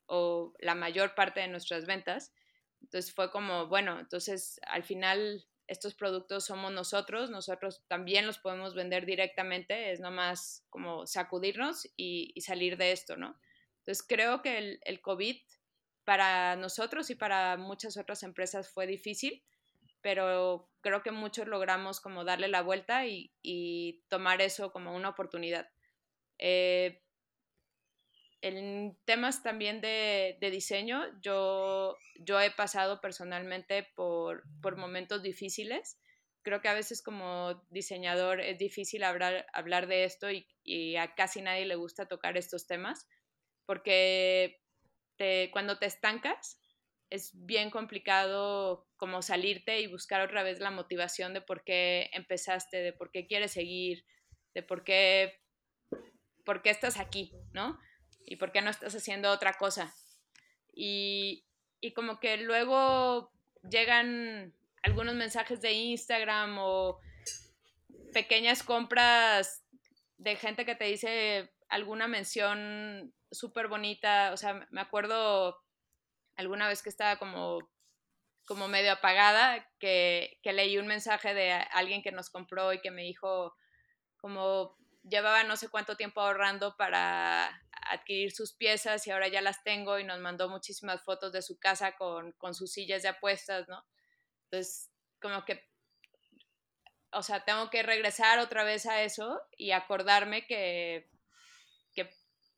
o 0.05 0.53
la 0.59 0.73
mayor 0.73 1.15
parte 1.15 1.41
de 1.41 1.49
nuestras 1.49 1.85
ventas. 1.85 2.33
Entonces 2.79 3.13
fue 3.13 3.29
como, 3.29 3.67
bueno, 3.67 3.99
entonces 3.99 4.61
al 4.67 4.85
final 4.85 5.45
estos 5.67 5.95
productos 5.95 6.45
somos 6.45 6.71
nosotros, 6.71 7.29
nosotros 7.29 7.83
también 7.89 8.25
los 8.25 8.39
podemos 8.39 8.73
vender 8.73 9.05
directamente, 9.05 9.91
es 9.91 9.99
nomás 9.99 10.65
como 10.69 11.05
sacudirnos 11.07 11.89
y, 11.97 12.39
salir 12.39 12.77
de 12.77 12.93
esto, 12.93 13.17
¿no? 13.17 13.37
Entonces 13.79 14.05
creo 14.07 14.41
que 14.41 14.59
el, 14.59 14.79
el 14.85 15.01
COVID 15.01 15.35
para 16.05 16.55
nosotros 16.55 17.09
y 17.09 17.15
para 17.15 17.57
muchas 17.57 17.97
otras 17.97 18.23
empresas 18.23 18.69
fue 18.69 18.87
difícil, 18.87 19.43
pero 20.01 20.69
creo 20.81 21.03
que 21.03 21.11
muchos 21.11 21.47
logramos 21.47 21.99
como 21.99 22.23
darle 22.23 22.47
la 22.47 22.61
vuelta 22.61 23.05
y, 23.05 24.03
tomar 24.09 24.41
eso 24.41 24.71
como 24.71 24.95
una 24.95 25.09
oportunidad. 25.09 25.69
Eh, 26.37 27.01
en 28.41 28.97
temas 29.05 29.43
también 29.43 29.81
de, 29.81 30.37
diseño, 30.39 31.03
yo, 31.21 31.97
yo 32.19 32.39
he 32.39 32.51
pasado 32.51 33.01
personalmente 33.01 33.87
por, 33.95 34.43
momentos 34.77 35.23
difíciles. 35.23 35.99
Creo 36.43 36.61
que 36.61 36.69
a 36.69 36.73
veces 36.73 37.01
como 37.01 37.65
diseñador 37.69 38.39
es 38.39 38.57
difícil 38.57 39.03
hablar, 39.03 39.45
hablar 39.53 39.87
de 39.87 40.05
esto 40.05 40.27
y, 40.31 40.95
a 40.95 41.15
casi 41.15 41.41
nadie 41.41 41.65
le 41.65 41.75
gusta 41.75 42.07
tocar 42.07 42.37
estos 42.37 42.67
temas, 42.67 43.07
porque 43.65 44.61
cuando 45.51 45.79
te 45.79 45.87
estancas, 45.87 46.61
es 47.09 47.31
bien 47.33 47.69
complicado 47.69 48.87
como 48.97 49.21
salirte 49.21 49.79
y 49.79 49.87
buscar 49.87 50.21
otra 50.21 50.43
vez 50.43 50.59
la 50.59 50.71
motivación 50.71 51.33
de 51.33 51.41
por 51.41 51.63
qué 51.63 52.09
empezaste, 52.13 52.77
de 52.77 52.93
por 52.93 53.11
qué 53.11 53.27
quieres 53.27 53.51
seguir, 53.51 54.05
de 54.53 54.63
por 54.63 54.83
qué, 54.83 55.41
por 56.45 56.61
qué 56.61 56.69
estás 56.69 56.97
aquí, 56.99 57.33
¿no? 57.53 57.79
Y 58.25 58.35
por 58.35 58.51
qué 58.51 58.61
no 58.61 58.69
estás 58.69 58.95
haciendo 58.95 59.31
otra 59.31 59.53
cosa. 59.53 59.93
y, 60.73 61.45
y 61.79 61.93
como 61.93 62.19
que 62.19 62.37
luego 62.37 63.31
llegan 63.69 64.53
algunos 64.83 65.15
mensajes 65.15 65.61
de 65.61 65.73
Instagram 65.73 66.57
o 66.59 66.99
pequeñas 68.13 68.63
compras 68.63 69.63
de 70.17 70.35
gente 70.35 70.65
que 70.65 70.75
te 70.75 70.85
dice 70.85 71.51
alguna 71.69 72.07
mención 72.07 73.13
súper 73.31 73.67
bonita. 73.67 74.31
O 74.33 74.37
sea, 74.37 74.67
me 74.71 74.81
acuerdo 74.81 75.57
alguna 76.37 76.67
vez 76.67 76.81
que 76.81 76.89
estaba 76.89 77.17
como, 77.17 77.59
como 78.45 78.67
medio 78.67 78.93
apagada, 78.93 79.67
que, 79.79 80.39
que 80.43 80.53
leí 80.53 80.77
un 80.77 80.87
mensaje 80.87 81.33
de 81.33 81.51
alguien 81.51 82.01
que 82.01 82.11
nos 82.11 82.29
compró 82.29 82.73
y 82.73 82.81
que 82.81 82.91
me 82.91 83.03
dijo 83.03 83.55
como 84.17 84.75
llevaba 85.03 85.43
no 85.43 85.55
sé 85.57 85.69
cuánto 85.69 85.95
tiempo 85.95 86.21
ahorrando 86.21 86.75
para 86.75 87.61
adquirir 87.89 88.31
sus 88.31 88.53
piezas 88.53 89.05
y 89.07 89.11
ahora 89.11 89.27
ya 89.27 89.41
las 89.41 89.63
tengo 89.63 89.99
y 89.99 90.03
nos 90.03 90.19
mandó 90.19 90.49
muchísimas 90.49 91.03
fotos 91.03 91.31
de 91.31 91.41
su 91.41 91.57
casa 91.57 91.95
con, 91.95 92.33
con 92.33 92.53
sus 92.53 92.73
sillas 92.73 93.03
de 93.03 93.09
apuestas, 93.09 93.67
¿no? 93.67 93.85
Entonces, 94.45 94.91
como 95.21 95.45
que, 95.45 95.65
o 97.11 97.23
sea, 97.23 97.43
tengo 97.45 97.69
que 97.69 97.83
regresar 97.83 98.39
otra 98.39 98.63
vez 98.63 98.85
a 98.85 99.01
eso 99.03 99.41
y 99.57 99.71
acordarme 99.71 100.45
que, 100.45 101.09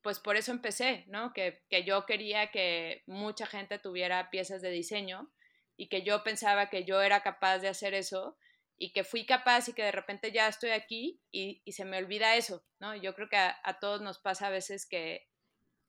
pues 0.02 0.18
por 0.18 0.36
eso 0.36 0.52
empecé, 0.52 1.04
¿no? 1.08 1.32
Que, 1.32 1.62
que 1.68 1.84
yo 1.84 2.06
quería 2.06 2.50
que 2.50 3.02
mucha 3.06 3.46
gente 3.46 3.78
tuviera 3.78 4.30
piezas 4.30 4.62
de 4.62 4.70
diseño 4.70 5.30
y 5.76 5.88
que 5.88 6.02
yo 6.02 6.22
pensaba 6.22 6.70
que 6.70 6.84
yo 6.84 7.00
era 7.02 7.22
capaz 7.22 7.58
de 7.58 7.68
hacer 7.68 7.94
eso 7.94 8.36
y 8.76 8.92
que 8.92 9.04
fui 9.04 9.26
capaz 9.26 9.68
y 9.68 9.74
que 9.74 9.82
de 9.82 9.92
repente 9.92 10.32
ya 10.32 10.48
estoy 10.48 10.70
aquí 10.70 11.20
y, 11.30 11.60
y 11.64 11.72
se 11.72 11.84
me 11.84 11.98
olvida 11.98 12.36
eso, 12.36 12.64
¿no? 12.78 12.94
Yo 12.96 13.14
creo 13.14 13.28
que 13.28 13.36
a, 13.36 13.78
todos 13.78 14.00
nos 14.00 14.18
pasa 14.18 14.46
a 14.46 14.50
veces 14.50 14.86
que, 14.86 15.28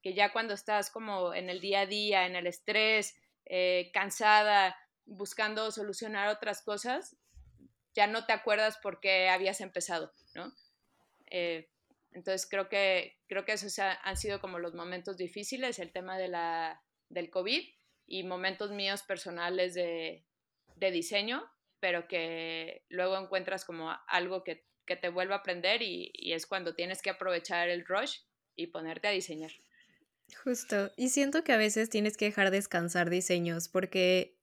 que, 0.01 0.14
ya 0.14 0.34
cuando 0.34 0.53
estás 0.53 0.91
como 0.91 1.34
en 1.34 1.49
el 1.49 1.62
día 1.62 1.82
a 1.82 1.86
día, 1.86 2.26
en 2.26 2.36
el 2.36 2.47
estrés, 2.47 3.16
eh, 3.45 3.91
cansada, 3.93 4.78
buscando 5.05 5.72
solucionar 5.72 6.28
otras 6.28 6.62
cosas, 6.62 7.16
ya 7.93 8.07
no 8.07 8.26
te 8.26 8.34
acuerdas 8.34 8.78
por 8.78 8.99
qué 8.99 9.30
habías 9.30 9.62
empezado, 9.62 10.14
¿no? 10.36 10.53
Eh, 11.28 11.70
entonces 12.14 12.47
creo 12.49 12.70
que, 12.70 13.18
creo 13.28 13.45
que 13.45 13.53
esos 13.53 13.78
han 13.80 14.18
sido 14.18 14.39
como 14.41 14.59
los 14.59 14.74
momentos 14.74 15.18
difíciles, 15.18 15.80
el 15.80 15.91
tema 15.91 16.18
del 16.18 17.30
COVID 17.30 17.62
y 18.07 18.24
momentos 18.24 18.72
míos 18.72 19.03
personales 19.03 19.74
de, 19.74 20.26
diseño, 20.76 21.43
pero 21.80 22.07
que 22.07 22.86
luego 22.89 23.18
encuentras 23.18 23.66
como 23.66 23.91
algo 24.07 24.43
que, 24.43 24.66
que 24.86 24.95
te 24.95 25.09
vuelve 25.09 25.34
a 25.34 25.38
aprender 25.38 25.82
y, 25.82 26.12
y, 26.14 26.34
es 26.34 26.47
cuando 26.47 26.74
tienes 26.74 27.01
que 27.01 27.12
aprovechar 27.12 27.70
el 27.70 27.86
rush 27.86 28.18
y 28.55 28.68
ponerte 28.68 29.07
a 29.07 29.12
diseñar. 29.12 29.51
Justo, 30.43 30.91
y 30.97 31.09
siento 31.09 31.43
que 31.43 31.51
a 31.51 31.57
veces 31.57 31.89
tienes 31.89 32.18
que 32.18 32.26
dejar 32.26 32.51
descansar 32.51 33.09
diseños 33.09 33.70
porque 33.70 34.38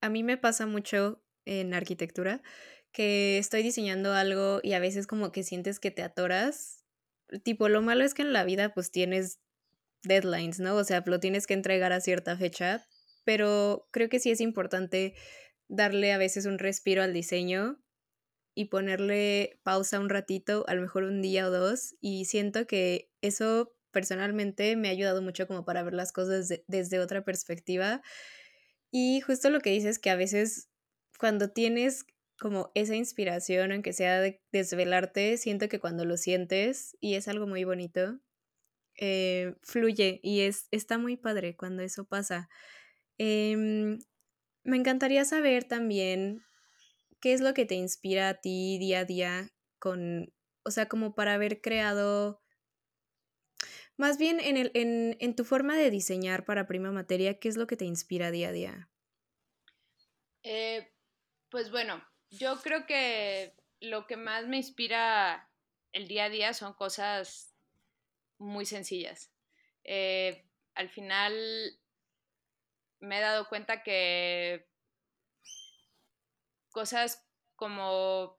a 0.00 0.08
mí 0.08 0.22
me 0.22 0.36
pasa 0.36 0.66
mucho 0.66 1.22
en 1.44 1.74
arquitectura 1.74 2.40
que 2.92 3.38
estoy 3.38 3.62
diseñando 3.62 4.12
algo 4.12 4.60
y 4.62 4.72
a 4.72 4.80
veces 4.80 5.06
como 5.06 5.32
que 5.32 5.42
sientes 5.42 5.80
que 5.80 5.90
te 5.90 6.02
atoras. 6.02 6.77
Tipo, 7.42 7.68
lo 7.68 7.82
malo 7.82 8.04
es 8.04 8.14
que 8.14 8.22
en 8.22 8.32
la 8.32 8.44
vida 8.44 8.72
pues 8.74 8.90
tienes 8.90 9.40
deadlines, 10.02 10.60
¿no? 10.60 10.76
O 10.76 10.84
sea, 10.84 11.02
lo 11.06 11.20
tienes 11.20 11.46
que 11.46 11.54
entregar 11.54 11.92
a 11.92 12.00
cierta 12.00 12.36
fecha, 12.36 12.86
pero 13.24 13.88
creo 13.90 14.08
que 14.08 14.20
sí 14.20 14.30
es 14.30 14.40
importante 14.40 15.14
darle 15.68 16.12
a 16.12 16.18
veces 16.18 16.46
un 16.46 16.58
respiro 16.58 17.02
al 17.02 17.12
diseño 17.12 17.82
y 18.54 18.66
ponerle 18.66 19.60
pausa 19.62 20.00
un 20.00 20.08
ratito, 20.08 20.64
a 20.66 20.74
lo 20.74 20.82
mejor 20.82 21.04
un 21.04 21.22
día 21.22 21.46
o 21.46 21.50
dos, 21.50 21.94
y 22.00 22.24
siento 22.24 22.66
que 22.66 23.10
eso 23.20 23.76
personalmente 23.92 24.76
me 24.76 24.88
ha 24.88 24.92
ayudado 24.92 25.22
mucho 25.22 25.46
como 25.46 25.64
para 25.64 25.82
ver 25.82 25.94
las 25.94 26.12
cosas 26.12 26.48
de, 26.48 26.64
desde 26.66 27.00
otra 27.00 27.24
perspectiva. 27.24 28.02
Y 28.90 29.20
justo 29.20 29.50
lo 29.50 29.60
que 29.60 29.70
dices 29.70 29.98
que 29.98 30.10
a 30.10 30.16
veces 30.16 30.68
cuando 31.18 31.50
tienes 31.50 32.04
como 32.40 32.70
esa 32.74 32.94
inspiración, 32.96 33.72
aunque 33.72 33.92
sea 33.92 34.20
de 34.20 34.42
desvelarte, 34.52 35.36
siento 35.38 35.68
que 35.68 35.80
cuando 35.80 36.04
lo 36.04 36.16
sientes, 36.16 36.96
y 37.00 37.14
es 37.14 37.28
algo 37.28 37.46
muy 37.46 37.64
bonito, 37.64 38.20
eh, 38.96 39.54
fluye 39.62 40.20
y 40.22 40.42
es, 40.42 40.68
está 40.70 40.98
muy 40.98 41.16
padre 41.16 41.56
cuando 41.56 41.82
eso 41.82 42.04
pasa. 42.06 42.48
Eh, 43.18 43.98
me 44.64 44.76
encantaría 44.76 45.24
saber 45.24 45.64
también 45.64 46.42
qué 47.20 47.32
es 47.32 47.40
lo 47.40 47.54
que 47.54 47.64
te 47.64 47.74
inspira 47.74 48.28
a 48.28 48.34
ti 48.34 48.78
día 48.78 49.00
a 49.00 49.04
día 49.04 49.50
con, 49.78 50.32
o 50.64 50.70
sea, 50.70 50.88
como 50.88 51.14
para 51.14 51.34
haber 51.34 51.60
creado, 51.60 52.42
más 53.96 54.18
bien 54.18 54.40
en, 54.40 54.56
el, 54.56 54.70
en, 54.74 55.16
en 55.20 55.34
tu 55.34 55.44
forma 55.44 55.76
de 55.76 55.90
diseñar 55.90 56.44
para 56.44 56.66
prima 56.66 56.92
materia, 56.92 57.38
¿qué 57.38 57.48
es 57.48 57.56
lo 57.56 57.66
que 57.66 57.76
te 57.76 57.84
inspira 57.84 58.30
día 58.30 58.48
a 58.48 58.52
día? 58.52 58.90
Eh, 60.42 60.92
pues 61.50 61.70
bueno, 61.70 62.02
yo 62.30 62.60
creo 62.62 62.86
que 62.86 63.54
lo 63.80 64.06
que 64.06 64.16
más 64.16 64.46
me 64.46 64.56
inspira 64.56 65.48
el 65.92 66.08
día 66.08 66.24
a 66.24 66.30
día 66.30 66.52
son 66.54 66.74
cosas 66.74 67.54
muy 68.38 68.66
sencillas. 68.66 69.32
Eh, 69.84 70.44
al 70.74 70.88
final 70.88 71.34
me 73.00 73.18
he 73.18 73.20
dado 73.20 73.48
cuenta 73.48 73.82
que 73.82 74.68
cosas 76.70 77.26
como 77.56 78.38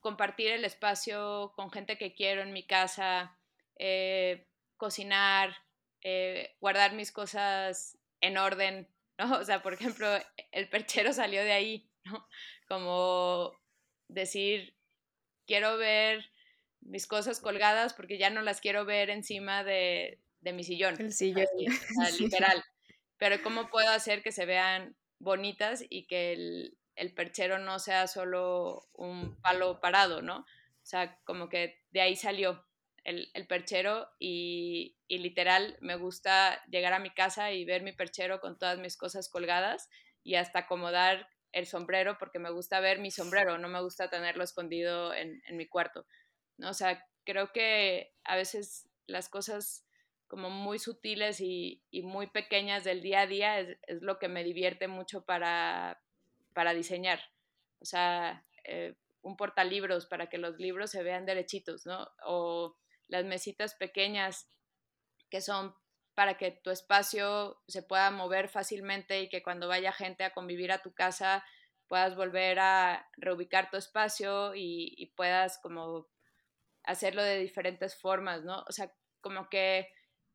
compartir 0.00 0.48
el 0.52 0.64
espacio 0.64 1.52
con 1.54 1.70
gente 1.70 1.98
que 1.98 2.14
quiero 2.14 2.42
en 2.42 2.52
mi 2.52 2.66
casa, 2.66 3.38
eh, 3.76 4.48
cocinar, 4.76 5.54
eh, 6.00 6.56
guardar 6.60 6.94
mis 6.94 7.12
cosas 7.12 7.98
en 8.20 8.38
orden, 8.38 8.88
¿no? 9.18 9.24
O 9.40 9.44
sea, 9.44 9.62
por 9.62 9.74
ejemplo, 9.74 10.08
el 10.52 10.68
perchero 10.68 11.12
salió 11.12 11.44
de 11.44 11.52
ahí, 11.52 11.89
¿no? 12.04 12.26
Como 12.68 13.58
decir, 14.08 14.74
quiero 15.46 15.76
ver 15.78 16.30
mis 16.80 17.06
cosas 17.06 17.40
colgadas 17.40 17.94
porque 17.94 18.18
ya 18.18 18.30
no 18.30 18.42
las 18.42 18.60
quiero 18.60 18.84
ver 18.84 19.10
encima 19.10 19.64
de, 19.64 20.20
de 20.40 20.52
mi 20.52 20.64
sillón. 20.64 20.96
El 20.98 21.12
sillón. 21.12 21.46
Así, 22.02 22.22
literal. 22.24 22.64
Pero 23.18 23.42
¿cómo 23.42 23.68
puedo 23.68 23.90
hacer 23.90 24.22
que 24.22 24.32
se 24.32 24.46
vean 24.46 24.96
bonitas 25.18 25.84
y 25.88 26.06
que 26.06 26.32
el, 26.32 26.78
el 26.96 27.12
perchero 27.12 27.58
no 27.58 27.78
sea 27.78 28.06
solo 28.06 28.88
un 28.94 29.40
palo 29.40 29.80
parado, 29.80 30.22
¿no? 30.22 30.38
O 30.38 30.86
sea, 30.86 31.18
como 31.24 31.48
que 31.48 31.82
de 31.90 32.00
ahí 32.00 32.16
salió 32.16 32.64
el, 33.04 33.30
el 33.34 33.46
perchero 33.46 34.08
y, 34.18 34.96
y, 35.08 35.18
literal 35.18 35.76
me 35.80 35.96
gusta 35.96 36.62
llegar 36.66 36.92
a 36.92 36.98
mi 36.98 37.10
casa 37.10 37.52
y 37.52 37.64
ver 37.64 37.82
mi 37.82 37.92
perchero 37.92 38.40
con 38.40 38.58
todas 38.58 38.78
mis 38.78 38.96
cosas 38.96 39.28
colgadas 39.28 39.88
y 40.22 40.34
hasta 40.34 40.60
acomodar 40.60 41.28
el 41.52 41.66
sombrero 41.66 42.16
porque 42.18 42.38
me 42.38 42.50
gusta 42.50 42.80
ver 42.80 42.98
mi 42.98 43.10
sombrero, 43.10 43.58
no 43.58 43.68
me 43.68 43.82
gusta 43.82 44.08
tenerlo 44.08 44.44
escondido 44.44 45.12
en, 45.14 45.42
mi 45.52 45.66
cuarto, 45.66 46.06
¿no? 46.56 46.70
O 46.70 46.74
sea, 46.74 47.04
creo 47.24 47.52
que 47.52 48.12
a 48.24 48.36
veces 48.36 48.88
las 49.06 49.28
cosas 49.28 49.86
como 50.28 50.48
muy 50.48 50.78
sutiles 50.78 51.40
y, 51.40 51.82
muy 52.04 52.28
pequeñas 52.28 52.84
del 52.84 53.02
día 53.02 53.22
a 53.22 53.26
día 53.26 53.58
es, 53.58 53.78
es, 53.88 54.02
lo 54.02 54.18
que 54.18 54.28
me 54.28 54.44
divierte 54.44 54.86
mucho 54.86 55.24
para, 55.24 56.00
para 56.54 56.72
diseñar. 56.72 57.20
O 57.80 57.84
sea, 57.84 58.44
eh, 58.64 58.94
un 59.22 59.36
portalibros 59.36 60.06
para 60.06 60.28
que 60.28 60.38
los 60.38 60.58
libros 60.58 60.90
se 60.90 61.02
vean 61.02 61.26
derechitos, 61.26 61.84
¿no? 61.86 62.08
O 62.24 62.76
las 63.08 63.24
mesitas 63.24 63.74
pequeñas 63.74 64.48
que 65.28 65.40
son 65.40 65.74
para 66.14 66.36
que 66.36 66.50
tu 66.50 66.70
espacio 66.70 67.60
se 67.68 67.82
pueda 67.82 68.10
mover 68.10 68.48
fácilmente 68.48 69.20
y 69.20 69.28
que 69.28 69.42
cuando 69.42 69.68
vaya 69.68 69.92
gente 69.92 70.24
a 70.24 70.32
convivir 70.32 70.72
a 70.72 70.82
tu 70.82 70.92
casa 70.92 71.44
puedas 71.86 72.14
volver 72.14 72.58
a 72.60 73.08
reubicar 73.16 73.70
tu 73.70 73.76
espacio 73.76 74.54
y, 74.54 75.12
puedas 75.16 75.58
como 75.58 76.08
hacerlo 76.84 77.22
de 77.22 77.38
diferentes 77.38 77.96
formas, 77.96 78.44
¿no? 78.44 78.64
O 78.68 78.72
sea, 78.72 78.92
como 79.20 79.48
que 79.48 79.88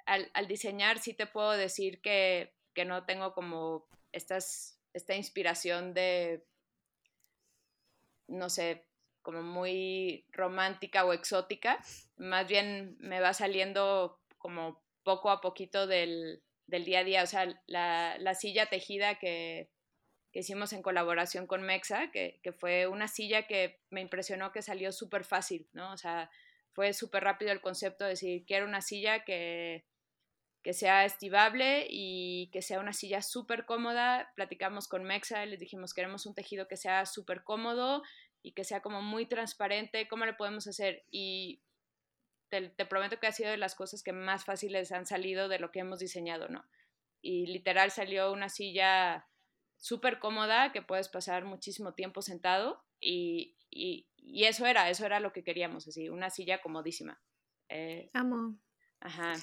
al, 0.06 0.30
al 0.34 0.48
diseñar 0.48 1.00
sí 1.00 1.14
te 1.14 1.28
puedo 1.28 1.52
decir 1.52 2.02
que, 2.02 2.54
que, 2.74 2.84
no 2.84 3.06
tengo 3.06 3.34
como 3.34 3.88
estas, 4.12 4.82
esta 4.94 5.16
inspiración 5.16 5.94
de, 5.94 6.46
no 8.28 8.50
sé, 8.50 8.86
como 9.22 9.42
muy 9.42 10.28
romántica 10.34 11.06
o 11.06 11.14
exótica, 11.14 11.80
más 12.18 12.48
bien 12.48 12.98
me 13.00 13.22
va 13.22 13.34
saliendo 13.34 14.20
como 14.38 14.85
poco 15.06 15.30
a 15.30 15.40
poquito 15.40 15.88
del, 15.88 16.44
del 16.68 16.84
día 16.84 17.00
a 17.00 17.04
día, 17.06 17.24
o 17.24 17.28
sea, 17.28 17.48
la, 17.68 18.18
la 18.20 18.34
silla 18.34 18.66
tejida 18.66 19.20
que, 19.20 19.70
que, 20.34 20.40
hicimos 20.40 20.74
en 20.74 20.82
colaboración 20.82 21.48
con 21.48 21.62
Mexa, 21.62 22.12
que, 22.12 22.42
que, 22.44 22.52
fue 22.52 22.88
una 22.88 23.08
silla 23.08 23.48
que 23.48 23.80
me 23.90 24.02
impresionó 24.02 24.52
que 24.52 24.62
salió 24.62 24.92
súper 24.92 25.24
fácil, 25.24 25.70
¿no? 25.72 25.94
O 25.94 25.98
sea, 25.98 26.30
fue 26.74 26.92
súper 26.92 27.24
rápido 27.24 27.54
el 27.54 27.62
concepto 27.62 28.04
de 28.04 28.12
decir, 28.12 28.44
quiero 28.46 28.66
una 28.66 28.82
silla 28.82 29.24
que, 29.24 29.86
que 30.66 30.74
sea 30.74 31.06
estivable 31.06 31.86
y 31.90 32.50
que 32.52 32.64
sea 32.64 32.80
una 32.80 32.92
silla 32.92 33.22
súper 33.22 33.66
cómoda. 33.66 34.34
Platicamos 34.36 34.88
con 34.88 35.04
Mexa 35.04 35.46
y 35.46 35.50
les 35.52 35.60
dijimos, 35.60 35.94
queremos 35.94 36.26
un 36.26 36.34
tejido 36.34 36.68
que 36.68 36.76
sea 36.76 37.06
súper 37.06 37.44
cómodo 37.44 38.02
y 38.42 38.54
que 38.54 38.64
sea 38.64 38.82
como 38.82 39.04
muy 39.04 39.28
transparente, 39.28 40.08
¿cómo 40.08 40.26
le 40.26 40.34
podemos 40.34 40.68
hacer? 40.68 41.04
Y 41.12 41.62
te, 42.50 42.70
te, 42.70 42.86
prometo 42.86 43.20
que 43.20 43.28
ha 43.28 43.32
sido 43.32 43.52
de 43.52 43.58
las 43.58 43.76
cosas 43.76 44.04
que 44.04 44.14
más 44.14 44.46
fáciles 44.46 44.92
han 44.92 45.06
salido 45.06 45.48
de 45.48 45.60
lo 45.60 45.72
que 45.72 45.80
hemos 45.80 46.00
diseñado, 46.00 46.48
¿no? 46.50 46.66
y 47.26 47.48
literal 47.48 47.90
salió 47.90 48.32
una 48.32 48.50
silla 48.50 49.28
súper 49.78 50.20
cómoda 50.20 50.72
que 50.72 50.84
puedes 50.84 51.10
pasar 51.10 51.44
muchísimo 51.44 51.96
tiempo 51.96 52.22
sentado 52.22 52.84
y, 53.00 53.58
y, 53.72 54.08
y, 54.16 54.46
eso 54.46 54.68
era, 54.68 54.92
eso 54.92 55.08
era 55.08 55.20
lo 55.20 55.34
que 55.34 55.44
queríamos, 55.44 55.88
así, 55.88 56.08
una 56.08 56.30
silla 56.30 56.62
comodísima. 56.62 57.20
Eh, 57.68 58.12
Amo. 58.14 58.60
Ajá. 59.00 59.34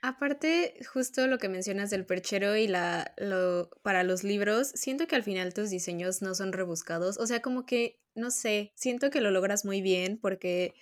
Aparte, 0.00 0.78
justo 0.92 1.26
lo 1.26 1.38
que 1.38 1.48
mencionas 1.48 1.90
del 1.90 2.06
perchero 2.06 2.54
y 2.54 2.68
la 2.68 3.12
lo, 3.16 3.68
para 3.82 4.04
los 4.04 4.22
libros, 4.22 4.68
siento 4.68 5.08
que 5.08 5.16
al 5.16 5.24
final 5.24 5.54
tus 5.54 5.70
diseños 5.70 6.22
no 6.22 6.36
son 6.36 6.52
rebuscados. 6.52 7.18
O 7.18 7.26
sea, 7.26 7.42
como 7.42 7.66
que, 7.66 8.00
no 8.14 8.30
sé, 8.30 8.72
siento 8.76 9.10
que 9.10 9.20
lo 9.20 9.32
logras 9.32 9.64
muy 9.64 9.82
bien 9.82 10.18
porque 10.18 10.72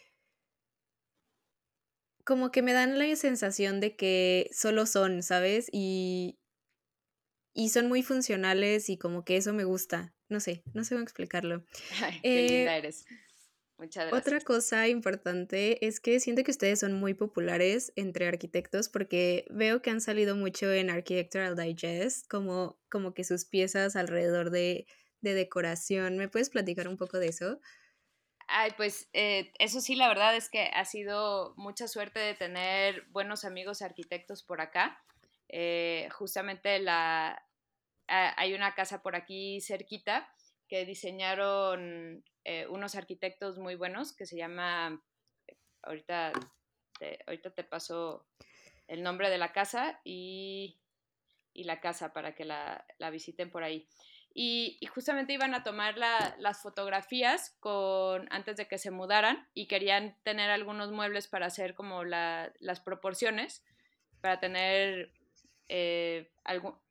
como 2.26 2.50
que 2.50 2.60
me 2.60 2.72
dan 2.72 2.98
la 2.98 3.14
sensación 3.14 3.80
de 3.80 3.94
que 3.94 4.50
solo 4.52 4.84
son, 4.86 5.22
¿sabes? 5.22 5.68
Y, 5.72 6.40
y 7.54 7.68
son 7.68 7.86
muy 7.86 8.02
funcionales 8.02 8.90
y 8.90 8.98
como 8.98 9.24
que 9.24 9.36
eso 9.36 9.54
me 9.54 9.62
gusta. 9.62 10.12
No 10.28 10.40
sé, 10.40 10.64
no 10.74 10.82
sé 10.82 10.96
cómo 10.96 11.04
explicarlo. 11.04 11.64
Ay, 12.02 12.18
qué 12.20 12.42
linda 12.42 12.74
eh, 12.74 12.78
eres. 12.78 13.06
Muchas 13.78 14.08
gracias. 14.08 14.26
Otra 14.26 14.40
cosa 14.44 14.88
importante 14.88 15.86
es 15.86 16.00
que 16.00 16.18
siento 16.18 16.42
que 16.42 16.50
ustedes 16.50 16.80
son 16.80 16.94
muy 16.94 17.14
populares 17.14 17.92
entre 17.94 18.26
arquitectos 18.26 18.88
porque 18.88 19.46
veo 19.50 19.80
que 19.80 19.90
han 19.90 20.00
salido 20.00 20.34
mucho 20.34 20.72
en 20.72 20.90
Architectural 20.90 21.54
Digest, 21.54 22.26
como, 22.26 22.80
como 22.90 23.14
que 23.14 23.22
sus 23.22 23.44
piezas 23.44 23.94
alrededor 23.94 24.50
de, 24.50 24.88
de 25.20 25.34
decoración. 25.34 26.16
¿Me 26.16 26.28
puedes 26.28 26.50
platicar 26.50 26.88
un 26.88 26.96
poco 26.96 27.20
de 27.20 27.28
eso? 27.28 27.60
Ay, 28.48 28.70
pues 28.76 29.08
eh, 29.12 29.52
eso 29.58 29.80
sí, 29.80 29.96
la 29.96 30.08
verdad 30.08 30.36
es 30.36 30.48
que 30.48 30.70
ha 30.72 30.84
sido 30.84 31.54
mucha 31.56 31.88
suerte 31.88 32.20
de 32.20 32.34
tener 32.34 33.04
buenos 33.10 33.44
amigos 33.44 33.82
arquitectos 33.82 34.42
por 34.44 34.60
acá. 34.60 35.02
Eh, 35.48 36.08
justamente 36.12 36.78
la, 36.78 37.44
hay 38.06 38.54
una 38.54 38.74
casa 38.74 39.02
por 39.02 39.16
aquí 39.16 39.60
cerquita 39.60 40.32
que 40.68 40.84
diseñaron 40.84 42.24
eh, 42.44 42.66
unos 42.68 42.94
arquitectos 42.94 43.58
muy 43.58 43.74
buenos 43.74 44.14
que 44.14 44.26
se 44.26 44.36
llama, 44.36 45.02
ahorita 45.82 46.32
te, 46.98 47.18
ahorita 47.26 47.50
te 47.50 47.64
paso 47.64 48.26
el 48.86 49.02
nombre 49.02 49.28
de 49.28 49.38
la 49.38 49.52
casa 49.52 50.00
y, 50.04 50.80
y 51.52 51.64
la 51.64 51.80
casa 51.80 52.12
para 52.12 52.34
que 52.34 52.44
la, 52.44 52.86
la 52.98 53.10
visiten 53.10 53.50
por 53.50 53.64
ahí 53.64 53.88
y, 54.38 54.78
justamente 54.88 55.32
iban 55.32 55.54
a 55.54 55.62
tomar 55.62 55.96
las 55.96 56.60
fotografías 56.60 57.56
con, 57.58 58.30
antes 58.30 58.58
de 58.58 58.68
que 58.68 58.76
se 58.76 58.90
mudaran 58.90 59.48
y 59.54 59.66
querían 59.66 60.14
tener 60.24 60.50
algunos 60.50 60.92
muebles 60.92 61.26
para 61.26 61.46
hacer 61.46 61.74
como 61.74 62.04
las 62.04 62.80
proporciones, 62.84 63.64
para 64.20 64.38
tener 64.38 65.10
eh, 65.70 66.30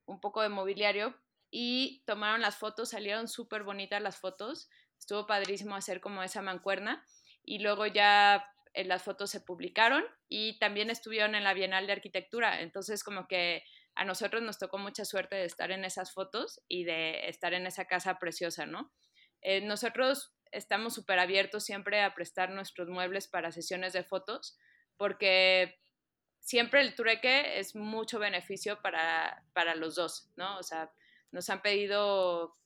un 0.08 0.20
poco 0.20 0.42
de 0.42 0.50
mobiliario 0.50 1.16
y 1.52 2.02
tomaron 2.08 2.42
las 2.42 2.56
fotos, 2.56 2.90
salieron 2.90 3.28
súper 3.28 3.62
bonitas 3.62 4.02
las 4.02 4.18
fotos, 4.18 4.68
estuvo 4.98 5.28
padrísimo 5.28 5.76
hacer 5.76 6.02
como 6.02 6.24
esa 6.24 6.42
mancuerna 6.42 7.06
y 7.44 7.60
luego 7.60 7.86
ya 7.86 8.52
eh, 8.74 8.86
las 8.86 9.04
fotos 9.04 9.30
se 9.30 9.40
publicaron 9.40 10.04
y 10.28 10.58
también 10.58 10.90
estuvieron 10.90 11.36
en 11.36 11.44
la 11.44 11.54
Bienal 11.54 11.86
de 11.86 11.94
Arquitectura, 11.94 12.62
entonces 12.62 13.04
como 13.04 13.28
que 13.28 13.64
a 13.96 14.06
nosotros 14.06 14.42
nos 14.44 14.60
tocó 14.60 14.78
mucha 14.78 15.06
suerte 15.06 15.36
de 15.36 15.46
estar 15.46 15.72
en 15.72 15.86
esas 15.86 16.14
fotos 16.14 16.62
y 16.68 16.84
de 16.84 17.28
estar 17.30 17.54
en 17.54 17.66
esa 17.66 17.86
casa 17.86 18.20
preciosa, 18.20 18.66
¿no? 18.66 18.92
Eh, 19.42 19.62
nosotros 19.62 20.36
estamos 20.52 20.94
súper 20.94 21.20
abiertos 21.20 21.64
siempre 21.64 22.02
a 22.02 22.14
prestar 22.14 22.50
nuestros 22.50 22.90
muebles 22.90 23.28
para 23.28 23.52
sesiones 23.52 23.94
de 23.94 24.04
fotos 24.04 24.58
porque 24.98 25.80
siempre 26.40 26.82
el 26.82 26.96
trueque 26.96 27.60
es 27.60 27.76
mucho 27.76 28.20
beneficio 28.20 28.82
para, 28.82 29.44
para 29.54 29.76
los 29.76 29.96
dos, 29.96 30.32
¿no? 30.36 30.58
O 30.58 30.64
sea, 30.64 30.92
nos 31.32 31.50
han 31.50 31.62
pedido 31.62 32.58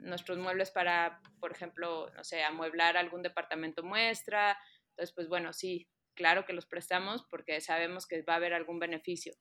nuestros 0.00 0.38
muebles 0.38 0.70
para, 0.70 1.20
por 1.40 1.52
ejemplo, 1.52 2.10
no 2.14 2.24
sé, 2.24 2.42
amueblar 2.42 2.96
algún 2.96 3.22
departamento 3.22 3.82
muestra. 3.82 4.58
Entonces, 4.90 5.14
pues 5.14 5.28
bueno, 5.28 5.52
sí, 5.52 5.88
claro 6.14 6.44
que 6.44 6.52
los 6.52 6.66
prestamos 6.66 7.24
porque 7.30 7.60
sabemos 7.60 8.06
que 8.06 8.22
va 8.22 8.34
a 8.34 8.36
haber 8.36 8.54
algún 8.54 8.78
beneficio. 8.78 9.34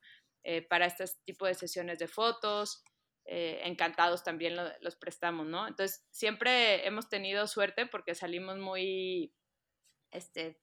Eh, 0.44 0.62
para 0.62 0.86
este 0.86 1.06
tipo 1.24 1.46
de 1.46 1.54
sesiones 1.54 2.00
de 2.00 2.08
fotos. 2.08 2.84
Eh, 3.26 3.62
encantados 3.64 4.24
también 4.24 4.58
los 4.82 4.96
prestamos, 4.98 5.48
¿no? 5.48 5.66
Entonces, 5.66 6.06
siempre 6.12 6.86
hemos 6.86 7.08
tenido 7.08 7.48
suerte 7.48 7.86
porque 7.86 8.16
salimos 8.16 8.58
muy, 8.58 9.34
este, 10.12 10.60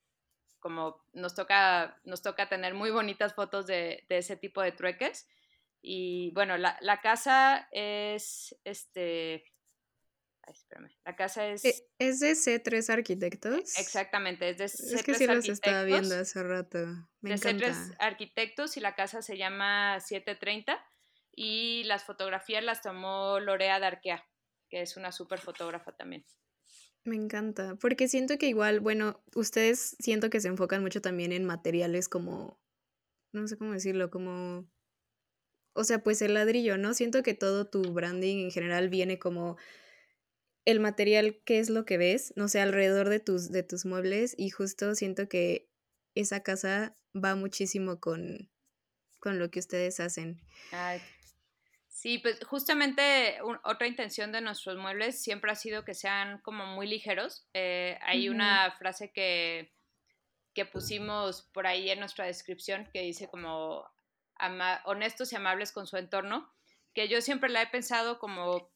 como 0.59 1.03
nos 1.15 1.35
toca, 1.35 1.99
nos 2.05 2.21
toca 2.21 2.51
tener 2.51 2.75
muy 2.75 2.91
bonitas 2.91 3.35
fotos 3.35 3.67
de, 3.67 4.05
de 4.11 4.19
ese 4.19 4.37
tipo 4.37 4.61
de 4.61 4.73
trueques. 4.73 5.27
Y 5.81 6.33
bueno, 6.35 6.59
la, 6.59 6.77
la 6.83 7.01
casa 7.01 7.67
es, 7.73 8.55
este, 8.65 9.45
la 11.05 11.17
casa 11.17 11.47
es... 11.49 11.65
E, 11.65 11.75
¿Es 11.99 12.21
de 12.21 12.33
C3 12.33 12.91
Arquitectos? 12.91 13.79
Exactamente, 13.79 14.49
es 14.51 14.59
de 14.59 14.67
C3 14.67 14.95
Es 14.95 15.03
que 15.03 15.15
sí 15.15 15.27
los 15.27 15.49
estaba 15.49 15.85
viendo 15.85 16.15
hace 16.15 16.43
rato. 16.43 16.79
Me 17.21 17.31
de 17.31 17.37
C3 17.37 17.97
Arquitectos 17.99 18.77
y 18.77 18.81
la 18.81 18.95
casa 18.95 19.23
se 19.23 19.37
llama 19.37 19.99
730 20.01 20.79
y 21.35 21.85
las 21.85 22.05
fotografías 22.05 22.63
las 22.63 22.83
tomó 22.83 23.41
Lorea 23.41 23.79
Darquea, 23.79 24.25
que 24.69 24.83
es 24.83 24.97
una 24.97 25.13
súper 25.13 25.39
fotógrafa 25.41 25.93
también. 25.93 26.25
Me 27.05 27.17
encanta, 27.17 27.77
porque 27.77 28.09
siento 28.09 28.37
que 28.37 28.49
igual, 28.49 28.81
bueno, 28.81 29.23
ustedes 29.35 29.97
siento 30.01 30.29
que 30.29 30.41
se 30.41 30.49
enfocan 30.49 30.83
mucho 30.83 31.01
también 31.01 31.33
en 31.33 31.47
materiales 31.47 32.09
como, 32.09 32.61
no 33.33 33.49
sé 33.49 33.57
cómo 33.57 33.73
decirlo, 33.73 34.11
como, 34.11 34.69
o 35.73 35.85
sea, 35.85 36.03
pues 36.03 36.21
el 36.21 36.35
ladrillo, 36.35 36.77
¿no? 36.77 36.93
Siento 36.93 37.23
que 37.23 37.33
todo 37.33 37.67
tu 37.67 37.81
branding 37.93 38.45
en 38.45 38.51
general 38.51 38.91
viene 38.91 39.19
como 39.19 39.57
el 40.65 40.81
material, 40.81 41.41
qué 41.45 41.59
es 41.59 41.71
lo 41.71 41.85
que 41.85 41.99
ves, 41.99 42.33
no 42.37 42.49
sé, 42.49 42.61
alrededor 42.61 43.09
de 43.09 43.21
tus, 43.21 43.51
de 43.51 43.63
tus 43.63 43.87
muebles 43.87 44.35
y 44.37 44.51
justo 44.51 44.95
siento 44.95 45.29
que 45.29 45.69
esa 46.15 46.43
casa 46.43 46.97
va 47.15 47.35
muchísimo 47.35 48.01
con, 48.01 48.51
con 49.19 49.39
lo 49.39 49.51
que 49.51 49.61
ustedes 49.61 50.01
hacen. 50.01 50.41
sí, 51.89 52.19
pues 52.19 52.41
justamente 52.45 53.39
otra 53.65 53.87
intención 53.87 54.33
de 54.33 54.41
nuestros 54.41 54.77
muebles 54.77 55.23
siempre 55.23 55.51
ha 55.53 55.57
sido 55.57 55.85
que 55.85 55.95
sean 55.95 56.41
como 56.43 56.67
muy 56.67 56.87
ligeros. 56.87 57.47
Eh, 57.55 57.99
hay 58.03 58.29
una 58.29 58.71
frase 58.79 59.13
que, 59.13 59.73
que 60.55 60.65
pusimos 60.65 61.43
por 61.53 61.67
ahí 61.67 61.91
en 61.91 62.01
nuestra 62.01 62.27
descripción 62.27 62.89
que 62.93 63.03
dice 63.03 63.29
como 63.29 63.85
honestos 64.85 65.33
y 65.33 65.37
amables 65.37 65.73
con 65.73 65.87
su 65.87 65.97
entorno, 65.97 66.51
que 66.95 67.09
yo 67.09 67.21
siempre 67.21 67.51
la 67.51 67.63
he 67.63 67.67
pensado 67.67 68.19
como 68.19 68.71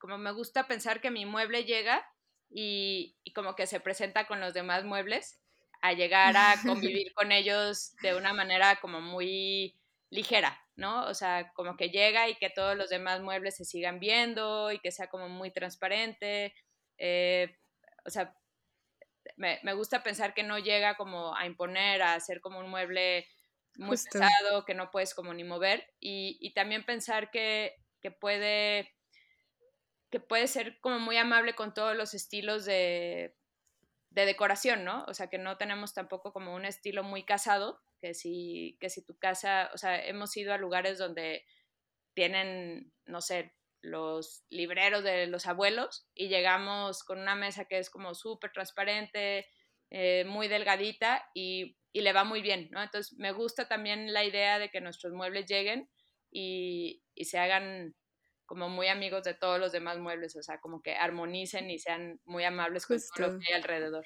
como 0.00 0.18
me 0.18 0.32
gusta 0.32 0.66
pensar 0.66 1.00
que 1.00 1.10
mi 1.10 1.26
mueble 1.26 1.64
llega 1.64 2.04
y, 2.50 3.16
como 3.34 3.54
que 3.54 3.68
se 3.68 3.78
presenta 3.78 4.26
con 4.26 4.40
los 4.40 4.54
demás 4.54 4.84
muebles, 4.84 5.40
a 5.82 5.92
llegar 5.92 6.36
a 6.36 6.54
convivir 6.98 7.14
con 7.14 7.30
ellos 7.30 7.94
de 8.02 8.16
una 8.16 8.32
manera 8.32 8.80
como 8.80 9.00
muy 9.00 9.78
ligera, 10.10 10.60
¿no? 10.74 11.06
O 11.06 11.14
sea, 11.14 11.52
como 11.54 11.76
que 11.76 11.90
llega 11.90 12.28
y 12.28 12.34
que 12.34 12.50
todos 12.50 12.76
los 12.76 12.90
demás 12.90 13.20
muebles 13.20 13.56
se 13.56 13.64
sigan 13.64 14.00
viendo 14.00 14.72
y 14.72 14.80
que 14.80 14.90
sea 14.90 15.08
como 15.08 15.28
muy 15.28 15.52
transparente. 15.52 16.52
Eh, 16.98 17.56
o 18.04 18.10
sea, 18.10 18.34
me, 19.36 19.60
gusta 19.74 20.02
pensar 20.02 20.34
que 20.34 20.42
no 20.42 20.58
llega 20.58 20.96
como 20.96 21.36
a 21.36 21.46
imponer, 21.46 22.02
a 22.02 22.14
hacer 22.14 22.40
como 22.40 22.58
un 22.58 22.68
mueble 22.68 23.28
muy 23.76 23.96
pesado 23.96 24.64
que 24.64 24.74
no 24.74 24.90
puedes 24.90 25.14
como 25.14 25.32
ni 25.32 25.44
mover 25.44 25.94
y, 26.00 26.36
y 26.40 26.52
también 26.52 26.84
pensar 26.84 27.30
que, 27.30 27.76
que 28.02 28.10
puede 28.10 28.92
que 30.10 30.20
puede 30.20 30.46
ser 30.48 30.80
como 30.80 30.98
muy 30.98 31.16
amable 31.16 31.54
con 31.54 31.72
todos 31.72 31.96
los 31.96 32.14
estilos 32.14 32.64
de, 32.64 33.36
decoración, 34.10 34.84
¿no? 34.84 35.04
O 35.06 35.14
sea, 35.14 35.28
que 35.28 35.38
no 35.38 35.56
tenemos 35.56 35.94
tampoco 35.94 36.32
como 36.32 36.54
un 36.54 36.64
estilo 36.64 37.04
muy 37.04 37.24
casado, 37.24 37.80
que 38.00 38.12
si, 38.12 38.76
que 38.80 38.90
si 38.90 39.04
tu 39.04 39.16
casa, 39.16 39.70
o 39.72 39.78
sea, 39.78 40.04
hemos 40.04 40.36
ido 40.36 40.52
a 40.52 40.58
lugares 40.58 40.98
donde 40.98 41.44
tienen, 42.14 42.92
no 43.06 43.20
sé, 43.20 43.54
los 43.82 44.44
libreros 44.50 45.04
de 45.04 45.26
los 45.26 45.46
abuelos 45.46 46.08
y 46.14 46.28
llegamos 46.28 47.04
con 47.04 47.20
una 47.20 47.34
mesa 47.34 47.64
que 47.66 47.78
es 47.78 47.88
como 47.88 48.14
súper 48.14 48.52
transparente, 48.52 49.46
eh, 49.90 50.24
muy 50.26 50.48
delgadita 50.48 51.24
y, 51.32 51.78
y, 51.92 52.00
le 52.02 52.12
va 52.12 52.24
muy 52.24 52.42
bien, 52.42 52.68
¿no? 52.72 52.82
Entonces 52.82 53.16
me 53.18 53.32
gusta 53.32 53.68
también 53.68 54.12
la 54.12 54.24
idea 54.24 54.58
de 54.58 54.70
que 54.70 54.80
nuestros 54.80 55.12
muebles 55.12 55.46
lleguen 55.46 55.88
y, 56.30 57.02
y 57.14 57.24
se 57.26 57.38
hagan 57.38 57.94
como 58.50 58.68
muy 58.68 58.88
amigos 58.88 59.22
de 59.22 59.32
todos 59.32 59.60
los 59.60 59.70
demás 59.70 60.00
muebles, 60.00 60.34
o 60.34 60.42
sea, 60.42 60.58
como 60.58 60.82
que 60.82 60.96
armonicen 60.96 61.70
y 61.70 61.78
sean 61.78 62.20
muy 62.24 62.42
amables 62.42 62.84
con 62.84 62.98
todo 62.98 63.28
lo 63.28 63.38
que 63.38 63.46
hay 63.46 63.54
alrededor. 63.54 64.04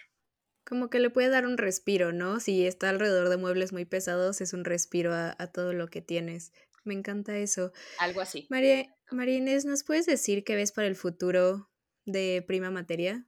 Como 0.67 0.91
que 0.91 0.99
le 0.99 1.09
puede 1.09 1.31
dar 1.31 1.47
un 1.47 1.57
respiro, 1.57 2.13
¿no? 2.13 2.41
Si 2.41 2.67
está 2.67 2.91
alrededor 2.91 3.31
de 3.31 3.39
muebles 3.39 3.73
muy 3.73 3.87
pesados, 3.87 4.43
es 4.43 4.53
un 4.53 4.67
respiro 4.67 5.15
a, 5.15 5.35
todo 5.51 5.73
lo 5.73 5.89
que 5.89 6.03
tienes. 6.03 6.53
Me 6.85 6.93
encanta 6.93 7.39
eso. 7.39 7.73
Algo 7.99 8.21
así. 8.21 8.47
María, 8.51 8.95
María 9.11 9.39
Inés, 9.39 9.65
¿nos 9.65 9.83
puedes 9.83 10.05
decir 10.05 10.45
qué 10.45 10.57
ves 10.57 10.73
para 10.73 10.89
el 10.89 10.95
futuro 10.97 11.71
de 12.05 12.45
Prima 12.47 12.71
Materia? 12.71 13.25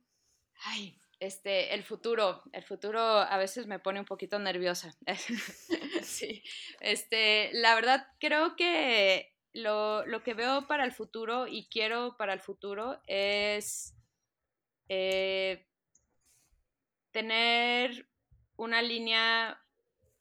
Ay, 0.64 1.00
Este, 1.18 1.72
el 1.72 1.82
futuro, 1.82 2.42
el 2.52 2.62
futuro 2.62 3.00
a 3.00 3.38
veces 3.38 3.66
me 3.66 3.78
pone 3.78 4.00
un 4.00 4.06
poquito 4.06 4.38
nerviosa. 4.38 4.94
sí, 6.02 6.42
este, 6.80 7.48
la 7.54 7.74
verdad 7.74 8.06
creo 8.20 8.54
que 8.54 9.34
lo, 9.56 10.22
que 10.22 10.34
veo 10.34 10.66
para 10.66 10.84
el 10.84 10.92
futuro 10.92 11.46
y 11.46 11.68
quiero 11.68 12.16
para 12.16 12.32
el 12.32 12.40
futuro 12.40 13.00
es 13.06 13.94
eh, 14.88 15.66
tener 17.10 18.08
una 18.56 18.82
línea 18.82 19.60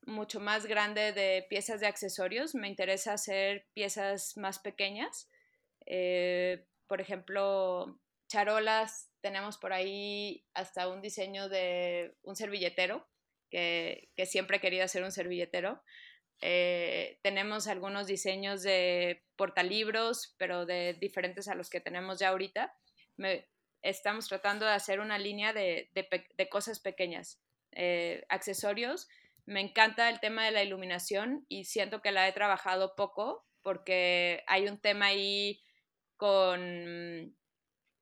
mucho 0.05 0.39
más 0.39 0.65
grande 0.65 1.11
de 1.11 1.45
piezas 1.49 1.81
de 1.81 1.87
accesorios. 1.87 2.55
Me 2.55 2.69
interesa 2.69 3.13
hacer 3.13 3.67
piezas 3.73 4.37
más 4.37 4.59
pequeñas. 4.59 5.29
Eh, 5.85 6.65
por 6.87 7.01
ejemplo, 7.01 7.99
charolas, 8.27 9.09
tenemos 9.21 9.57
por 9.57 9.73
ahí 9.73 10.45
hasta 10.53 10.87
un 10.87 11.01
diseño 11.01 11.49
de 11.49 12.15
un 12.23 12.35
servilletero, 12.35 13.07
que, 13.49 14.09
siempre 14.25 14.57
he 14.57 14.61
querido 14.61 14.85
hacer 14.85 15.03
un 15.03 15.11
servilletero. 15.11 15.81
Eh, 16.41 17.19
tenemos 17.23 17.67
algunos 17.67 18.07
diseños 18.07 18.61
de 18.63 19.23
portalibros, 19.35 20.35
pero 20.37 20.65
de 20.65 20.93
diferentes 20.99 21.47
a 21.47 21.55
los 21.55 21.69
que 21.69 21.81
tenemos 21.81 22.19
ya 22.19 22.29
ahorita. 22.29 22.73
estamos 23.81 24.27
tratando 24.27 24.65
de 24.65 24.71
hacer 24.73 24.99
una 24.99 25.17
línea 25.17 25.53
de, 25.53 25.89
cosas 26.49 26.79
pequeñas, 26.79 27.41
eh, 27.71 28.25
accesorios. 28.29 29.07
Me 29.45 29.61
encanta 29.61 30.09
el 30.09 30.19
tema 30.19 30.45
de 30.45 30.51
la 30.51 30.63
iluminación 30.63 31.45
y 31.49 31.65
siento 31.65 32.01
que 32.01 32.11
la 32.11 32.27
he 32.27 32.33
trabajado 32.33 32.95
poco 32.95 33.45
porque 33.61 34.43
hay 34.47 34.67
un 34.67 34.79
tema 34.79 35.07
ahí 35.07 35.61
con 36.17 37.35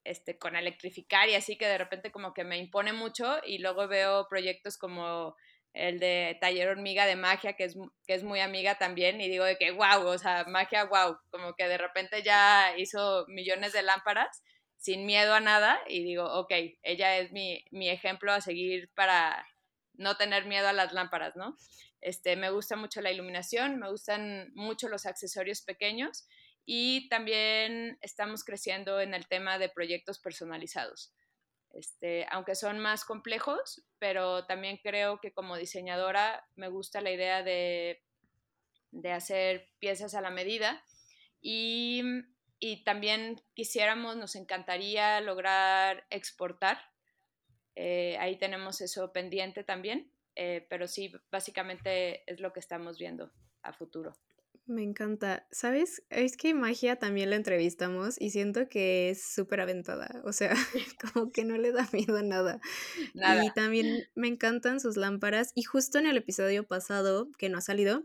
este, 0.04 0.38
con 0.38 0.56
electrificar 0.56 1.30
y 1.30 1.36
así 1.36 1.58
que 1.58 1.68
de 1.68 1.78
repente 1.78 2.12
como 2.12 2.34
que 2.34 2.44
me 2.44 2.58
impone 2.58 2.92
mucho 2.92 3.38
y 3.46 3.60
luego 3.60 3.88
veo 3.88 4.28
proyectos 4.28 4.78
como 4.78 5.36
el 5.74 6.00
de 6.00 6.38
Taller 6.40 6.70
Hormiga 6.70 7.06
de 7.06 7.16
Magia, 7.16 7.54
que 7.54 7.66
es, 7.66 7.76
que 8.06 8.14
es 8.14 8.24
muy 8.24 8.40
amiga 8.40 8.78
también, 8.78 9.20
y 9.22 9.30
digo 9.30 9.44
de 9.44 9.58
que 9.58 9.72
wow, 9.72 10.06
o 10.06 10.18
sea, 10.18 10.46
magia 10.46 10.86
wow, 10.86 11.18
como 11.32 11.56
que 11.56 11.68
de 11.68 11.78
repente 11.78 12.22
ya 12.24 12.78
hizo 12.78 13.26
millones 13.28 13.74
de 13.74 13.82
lámparas 13.82 14.44
sin 14.78 15.06
miedo 15.06 15.34
a 15.34 15.40
nada 15.40 15.80
y 15.88 16.04
digo, 16.04 16.26
ok, 16.26 16.52
ella 16.84 17.18
es 17.18 17.32
mi, 17.32 17.64
mi 17.72 17.90
ejemplo 17.90 18.32
a 18.32 18.42
seguir 18.42 18.92
para 18.96 19.48
no 19.94 20.18
tener 20.18 20.46
miedo 20.46 20.68
a 20.68 20.74
las 20.74 20.94
lámparas, 20.94 21.36
¿no? 21.36 21.58
Este, 22.02 22.36
me 22.36 22.50
gusta 22.50 22.76
mucho 22.76 23.02
la 23.02 23.12
iluminación, 23.12 23.80
me 23.80 23.90
gustan 23.90 24.52
mucho 24.56 24.90
los 24.90 25.06
accesorios 25.06 25.62
pequeños 25.62 26.28
y 26.66 27.08
también 27.10 27.98
estamos 28.02 28.44
creciendo 28.44 29.00
en 29.00 29.14
el 29.14 29.28
tema 29.28 29.58
de 29.58 29.70
proyectos 29.70 30.20
personalizados. 30.20 31.14
Este, 31.74 32.28
aunque 32.30 32.54
son 32.54 32.80
más 32.80 33.04
complejos, 33.04 33.84
pero 33.98 34.46
también 34.46 34.80
creo 34.84 35.20
que 35.20 35.34
como 35.34 35.58
diseñadora 35.58 36.48
me 36.56 36.68
gusta 36.68 37.02
la 37.02 37.12
idea 37.12 37.42
de, 37.42 38.04
de 38.92 39.12
hacer 39.12 39.70
piezas 39.80 40.14
a 40.14 40.22
la 40.22 40.30
medida 40.30 40.84
y, 41.42 42.04
y, 42.60 42.84
también 42.84 43.42
quisiéramos, 43.56 44.16
nos 44.16 44.36
encantaría 44.36 45.20
lograr 45.20 46.06
exportar. 46.12 46.80
Eh, 47.76 48.18
ahí 48.20 48.38
tenemos 48.38 48.80
eso 48.80 49.12
pendiente 49.12 49.64
también, 49.64 50.14
eh, 50.36 50.68
pero 50.70 50.88
sí, 50.88 51.12
básicamente 51.32 52.24
es 52.32 52.40
lo 52.40 52.54
que 52.54 52.60
estamos 52.60 53.00
viendo 53.00 53.32
a 53.64 53.74
futuro. 53.74 54.14
Me 54.66 54.82
encanta. 54.82 55.46
¿Sabes? 55.52 56.04
Es 56.10 56.38
que 56.38 56.54
Magia 56.54 56.98
también 56.98 57.30
la 57.30 57.36
entrevistamos 57.36 58.20
y 58.20 58.30
siento 58.30 58.70
que 58.70 59.10
es 59.10 59.24
súper 59.24 59.60
aventada. 59.60 60.22
O 60.24 60.32
sea, 60.32 60.54
como 61.14 61.32
que 61.32 61.44
no 61.44 61.58
le 61.58 61.72
da 61.72 61.88
miedo 61.92 62.18
a 62.18 62.24
nada. 62.24 62.62
nada. 63.14 63.44
Y 63.44 63.52
también 63.52 64.08
me 64.16 64.28
encantan 64.28 64.80
sus 64.80 64.96
lámparas. 64.96 65.52
Y 65.56 65.64
justo 65.64 66.00
en 66.00 66.08
el 66.08 66.18
episodio 66.18 66.66
pasado, 66.66 67.30
que 67.38 67.50
no 67.50 67.58
ha 67.58 67.62
salido, 67.62 68.04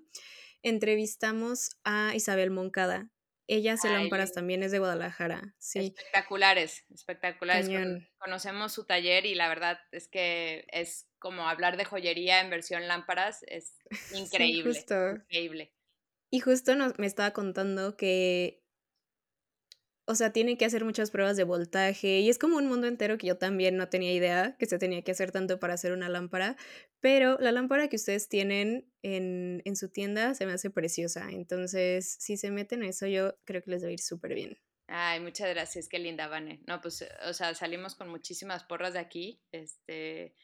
entrevistamos 0.63 1.79
a 1.85 2.13
Isabel 2.15 2.51
Moncada. 2.51 3.11
Ella 3.51 3.75
hace 3.75 3.89
lámparas 3.89 4.33
también, 4.35 4.63
es 4.63 4.73
de 4.73 4.79
Guadalajara. 4.79 5.55
Sí. 5.59 5.95
Espectaculares, 5.97 6.85
espectaculares. 6.93 7.71
Conocemos 8.19 8.73
su 8.75 8.85
taller 8.85 9.25
y 9.25 9.35
la 9.35 9.49
verdad 9.49 9.81
es 9.91 10.07
que 10.07 10.67
es 10.71 11.09
como 11.19 11.49
hablar 11.49 11.79
de 11.79 11.87
joyería 11.87 12.41
en 12.41 12.51
versión 12.51 12.87
lámparas. 12.87 13.43
Es 13.47 13.75
increíble. 14.13 14.75
Sí, 14.75 14.81
justo. 14.81 15.13
Increíble. 15.31 15.73
Y 16.31 16.41
justo 16.41 16.73
me 16.99 17.07
estaba 17.07 17.33
contando 17.33 17.97
que, 17.97 18.63
o 20.07 20.15
sea, 20.15 20.33
tiene 20.33 20.57
que 20.57 20.65
hacer 20.65 20.85
muchas 20.85 21.11
pruebas 21.11 21.37
de 21.37 21.45
voltaje 21.45 22.21
y 22.21 22.29
es 22.29 22.39
como 22.39 22.57
un 22.57 22.67
mundo 22.67 22.87
entero 22.87 23.19
que 23.19 23.27
yo 23.27 23.39
también 23.39 23.77
no 23.77 23.89
tenía 23.89 24.13
idea 24.13 24.57
que 24.59 24.67
se 24.67 24.79
tenía 24.79 25.03
que 25.03 25.13
hacer 25.13 25.33
tanto 25.33 25.59
para 25.59 25.75
hacer 25.75 25.93
una 25.93 26.09
lámpara, 26.09 26.57
pero 27.01 27.39
la 27.41 27.53
lámpara 27.53 27.89
que 27.89 27.97
ustedes 27.97 28.29
tienen 28.29 28.91
en, 29.03 29.63
en 29.65 29.77
su 29.77 29.91
tienda 29.91 30.35
se 30.35 30.47
me 30.47 30.53
hace 30.53 30.71
preciosa, 30.71 31.29
entonces 31.31 32.17
si 32.21 32.37
se 32.37 32.51
meten 32.51 32.83
a 32.83 32.89
eso 32.89 33.07
yo 33.07 33.39
creo 33.45 33.63
que 33.63 33.71
les 33.71 33.85
va 33.85 33.89
a 33.89 33.93
ir 33.93 34.01
súper 34.01 34.35
bien. 34.35 34.59
Ay, 34.87 35.21
muchas 35.21 35.51
gracias, 35.51 35.87
qué 35.87 35.99
linda, 35.99 36.29
Vane. 36.29 36.61
No, 36.67 36.81
pues, 36.81 37.07
o 37.29 37.35
sea, 37.35 37.55
salimos 37.55 37.95
con 37.95 38.09
muchísimas 38.09 38.65
porras 38.65 38.95
de 38.95 39.01
aquí, 39.01 39.43
este, 39.53 40.35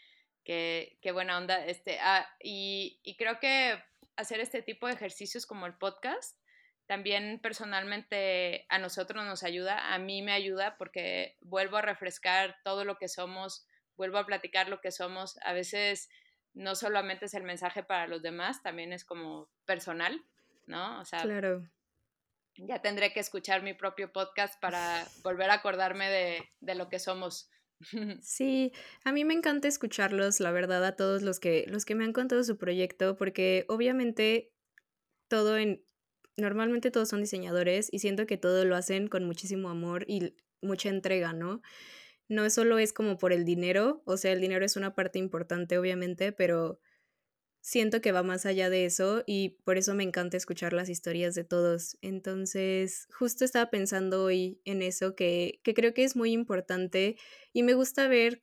qué, 0.45 0.99
qué 1.01 1.13
buena 1.13 1.39
onda, 1.39 1.65
este, 1.65 1.99
ah, 2.01 2.29
y, 2.43 3.01
y 3.03 3.17
creo 3.17 3.41
que 3.41 3.79
hacer 4.17 4.41
este 4.41 4.63
tipo 4.63 4.87
de 4.87 4.95
ejercicios 4.95 5.47
como 5.47 5.67
el 5.67 5.75
podcast, 5.75 6.39
también 6.87 7.41
personalmente 7.43 8.67
a 8.69 8.79
nosotros 8.79 9.25
nos 9.25 9.43
ayuda, 9.43 9.95
a 9.95 9.99
mí 9.99 10.23
me 10.23 10.33
ayuda 10.33 10.77
porque 10.77 11.37
vuelvo 11.41 11.79
a 11.79 11.83
refrescar 11.83 12.57
todo 12.63 12.85
lo 12.85 12.99
que 12.99 13.09
somos, 13.09 13.67
vuelvo 13.97 14.19
a 14.19 14.27
platicar 14.27 14.69
lo 14.69 14.81
que 14.81 14.91
somos. 14.91 15.39
A 15.45 15.55
veces 15.55 16.11
no 16.53 16.75
solamente 16.75 17.27
es 17.27 17.35
el 17.35 17.43
mensaje 17.43 17.83
para 17.83 18.07
los 18.07 18.23
demás, 18.23 18.63
también 18.63 18.93
es 18.93 19.05
como 19.05 19.49
personal, 19.65 20.23
¿no? 20.67 21.01
O 21.01 21.05
sea, 21.07 21.23
claro. 21.23 21.67
ya 22.57 22.83
tendré 22.83 23.13
que 23.15 23.21
escuchar 23.21 23.63
mi 23.63 23.73
propio 23.73 24.13
podcast 24.13 24.61
para 24.61 25.07
volver 25.23 25.51
a 25.51 25.55
acordarme 25.55 26.11
de, 26.11 26.51
de 26.61 26.75
lo 26.75 26.91
que 26.91 26.99
somos. 26.99 27.51
Sí, 28.23 28.73
a 29.05 29.13
mí 29.13 29.25
me 29.25 29.35
encanta 29.35 29.69
escucharlos, 29.69 30.41
la 30.41 30.51
verdad, 30.53 30.85
a 30.85 30.97
todos 30.97 31.23
los 31.23 31.41
que, 31.41 31.67
los 31.69 31.85
que 31.85 31.95
me 31.95 32.05
han 32.05 32.13
contado 32.13 32.43
su 32.45 32.57
proyecto, 32.57 33.17
porque 33.17 33.65
obviamente 33.69 34.53
todo 35.29 35.57
en, 35.59 35.85
normalmente 36.37 36.91
todos 36.91 37.09
son 37.11 37.21
diseñadores 37.21 37.89
y 37.93 38.01
siento 38.01 38.27
que 38.27 38.39
todo 38.39 38.65
lo 38.65 38.77
hacen 38.77 39.09
con 39.09 39.25
muchísimo 39.25 39.71
amor 39.71 40.05
y 40.09 40.37
mucha 40.63 40.89
entrega, 40.91 41.33
¿no? 41.33 41.63
No 42.29 42.49
solo 42.51 42.79
es 42.79 42.93
como 42.93 43.19
por 43.19 43.33
el 43.33 43.45
dinero, 43.45 44.03
o 44.07 44.17
sea, 44.17 44.33
el 44.33 44.41
dinero 44.41 44.65
es 44.65 44.77
una 44.77 44.95
parte 44.95 45.19
importante, 45.19 45.79
obviamente, 45.79 46.33
pero 46.33 46.81
siento 47.65 48.03
que 48.03 48.13
va 48.13 48.23
más 48.23 48.45
allá 48.45 48.69
de 48.69 48.85
eso 48.85 49.25
y 49.27 49.57
por 49.65 49.79
eso 49.79 49.95
me 49.95 50.03
encanta 50.05 50.37
escuchar 50.37 50.75
las 50.75 50.91
historias 50.91 51.35
de 51.35 51.45
todos. 51.45 51.97
Entonces, 52.03 53.09
justo 53.19 53.43
estaba 53.43 53.71
pensando 53.71 54.23
hoy 54.23 54.61
en 54.67 54.83
eso, 54.83 55.17
que, 55.17 55.61
creo 55.63 55.95
que 55.95 56.05
es 56.05 56.15
muy 56.15 56.33
importante 56.33 57.17
y 57.55 57.63
me 57.63 57.73
gusta 57.73 58.07
ver 58.07 58.43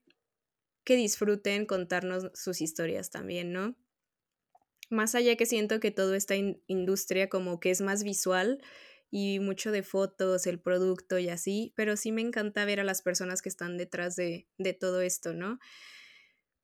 que 0.83 0.95
disfruten 0.95 1.67
contarnos 1.67 2.31
sus 2.33 2.61
historias 2.61 3.11
también, 3.11 3.53
¿no? 3.53 3.77
Más 4.89 5.13
allá 5.13 5.35
que 5.35 5.45
siento 5.45 5.79
que 5.79 5.91
toda 5.91 6.17
esta 6.17 6.35
industria 6.35 7.29
como 7.29 7.59
que 7.59 7.69
es 7.69 7.79
más 7.79 8.03
visual 8.03 8.59
y 9.11 9.39
mucho 9.39 9.71
de 9.71 9.83
fotos, 9.83 10.47
el 10.47 10.59
producto 10.59 11.19
y 11.19 11.29
así, 11.29 11.73
pero 11.75 11.95
sí 11.95 12.11
me 12.11 12.21
encanta 12.21 12.65
ver 12.65 12.79
a 12.79 12.83
las 12.83 13.03
personas 13.03 13.43
que 13.43 13.49
están 13.49 13.77
detrás 13.77 14.15
de, 14.15 14.47
de 14.57 14.73
todo 14.73 15.01
esto, 15.01 15.35
¿no? 15.35 15.59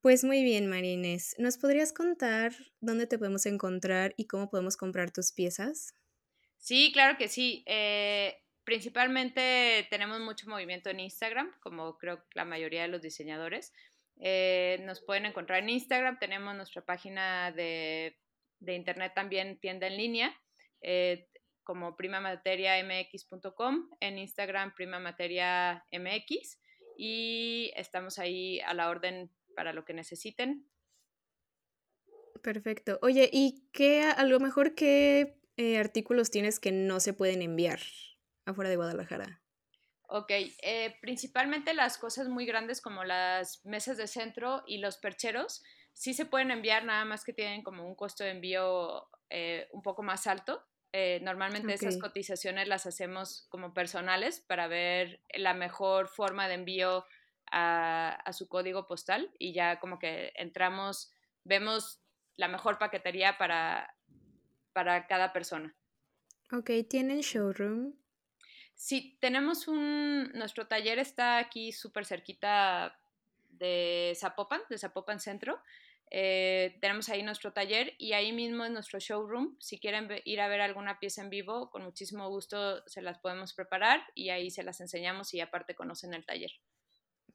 Pues 0.07 0.23
muy 0.23 0.41
bien, 0.41 0.69
Marines. 0.69 1.35
¿Nos 1.37 1.57
podrías 1.57 1.91
contar 1.91 2.53
dónde 2.79 3.07
te 3.07 3.17
podemos 3.17 3.45
encontrar 3.45 4.13
y 4.15 4.25
cómo 4.25 4.49
podemos 4.49 4.77
comprar 4.77 5.11
tus 5.11 5.33
piezas? 5.33 5.93
Sí, 6.55 6.93
claro 6.93 7.17
que 7.17 7.27
sí. 7.27 7.65
Eh, 7.65 8.37
principalmente 8.63 9.85
tenemos 9.89 10.21
mucho 10.21 10.47
movimiento 10.49 10.89
en 10.89 11.01
Instagram, 11.01 11.51
como 11.59 11.97
creo 11.97 12.19
que 12.19 12.25
la 12.35 12.45
mayoría 12.45 12.83
de 12.83 12.87
los 12.87 13.01
diseñadores. 13.01 13.73
Eh, 14.21 14.79
nos 14.85 15.01
pueden 15.01 15.25
encontrar 15.25 15.61
en 15.61 15.71
Instagram, 15.71 16.19
tenemos 16.19 16.55
nuestra 16.55 16.85
página 16.85 17.51
de, 17.51 18.15
internet 18.65 19.11
también, 19.13 19.59
tienda 19.59 19.87
en 19.87 19.97
línea, 19.97 20.33
eh, 20.79 21.27
como 21.65 21.97
primamateriamx.com, 21.97 23.89
en 23.99 24.19
Instagram 24.19 24.73
primamateriamx, 24.73 26.61
y 26.97 27.73
estamos 27.75 28.19
ahí 28.19 28.61
a 28.61 28.73
la 28.73 28.89
orden 28.89 29.29
para 29.57 29.73
lo 29.73 29.85
que 29.85 29.95
necesiten. 29.95 30.69
Perfecto. 32.43 32.99
Oye, 33.01 33.27
¿y 33.33 33.67
qué, 33.73 34.03
a 34.03 34.23
lo 34.23 34.39
mejor, 34.39 34.75
qué 34.75 35.41
eh, 35.57 35.79
artículos 35.79 36.29
tienes 36.29 36.59
que 36.59 36.71
no 36.71 36.99
se 36.99 37.13
pueden 37.13 37.41
enviar 37.41 37.79
afuera 38.45 38.69
de 38.69 38.75
Guadalajara? 38.75 39.41
Ok, 40.09 40.29
eh, 40.29 40.95
principalmente 41.01 41.73
las 41.73 41.97
cosas 41.97 42.29
muy 42.29 42.45
grandes 42.45 42.81
como 42.81 43.03
las 43.03 43.65
mesas 43.65 43.97
de 43.97 44.05
centro 44.05 44.63
y 44.67 44.77
los 44.77 44.97
percheros, 44.97 45.63
sí 45.93 46.13
se 46.13 46.27
pueden 46.27 46.51
enviar, 46.51 46.85
nada 46.85 47.03
más 47.03 47.23
que 47.23 47.33
tienen 47.33 47.63
como 47.63 47.83
un 47.83 47.95
costo 47.95 48.23
de 48.23 48.29
envío 48.29 49.09
eh, 49.31 49.67
un 49.71 49.81
poco 49.81 50.03
más 50.03 50.27
alto. 50.27 50.63
normalmente 51.21 51.73
esas 51.73 51.97
cotizaciones 51.97 52.67
las 52.67 52.85
hacemos 52.85 53.47
como 53.49 53.73
personales 53.73 54.39
para 54.39 54.67
ver 54.67 55.23
la 55.33 55.55
mejor 55.55 56.09
forma 56.09 56.47
de 56.47 56.53
envío 56.53 57.03
a, 57.51 58.31
su 58.33 58.47
código 58.47 58.87
postal 58.87 59.31
y 59.39 59.53
ya 59.53 59.79
como 59.79 59.99
que 59.99 60.33
entramos, 60.35 61.11
vemos 61.43 62.01
la 62.35 62.47
mejor 62.47 62.77
paquetería 62.77 63.37
para, 63.37 63.95
para 64.73 65.07
cada 65.07 65.33
persona. 65.33 65.75
Ok, 66.51 66.71
¿tienen 66.89 67.21
showroom? 67.21 67.93
Sí, 68.75 69.17
tenemos 69.19 69.67
un, 69.67 70.31
nuestro 70.33 70.67
taller 70.67 70.99
está 70.99 71.39
aquí 71.39 71.71
súper 71.71 72.05
cerquita 72.05 72.99
de 73.49 74.13
Zapopan, 74.15 74.61
de 74.69 74.77
Zapopan 74.77 75.19
Centro. 75.19 75.59
Eh, 76.09 76.77
tenemos 76.79 77.09
ahí 77.09 77.21
nuestro 77.21 77.51
taller 77.51 77.93
y 77.97 78.13
ahí 78.13 78.31
mismo 78.31 78.63
es 78.63 78.71
nuestro 78.71 78.99
showroom. 78.99 79.57
Si 79.59 79.79
quieren 79.79 80.07
ir 80.23 80.39
a 80.39 80.47
ver 80.47 80.61
alguna 80.61 80.99
pieza 80.99 81.21
en 81.21 81.29
vivo, 81.29 81.69
con 81.69 81.83
muchísimo 81.83 82.29
gusto 82.29 82.87
se 82.87 83.01
las 83.01 83.19
podemos 83.19 83.53
preparar 83.53 84.05
y 84.15 84.29
ahí 84.29 84.51
se 84.51 84.63
las 84.63 84.79
enseñamos 84.79 85.33
y 85.33 85.41
aparte 85.41 85.75
conocen 85.75 86.13
el 86.13 86.25
taller. 86.25 86.51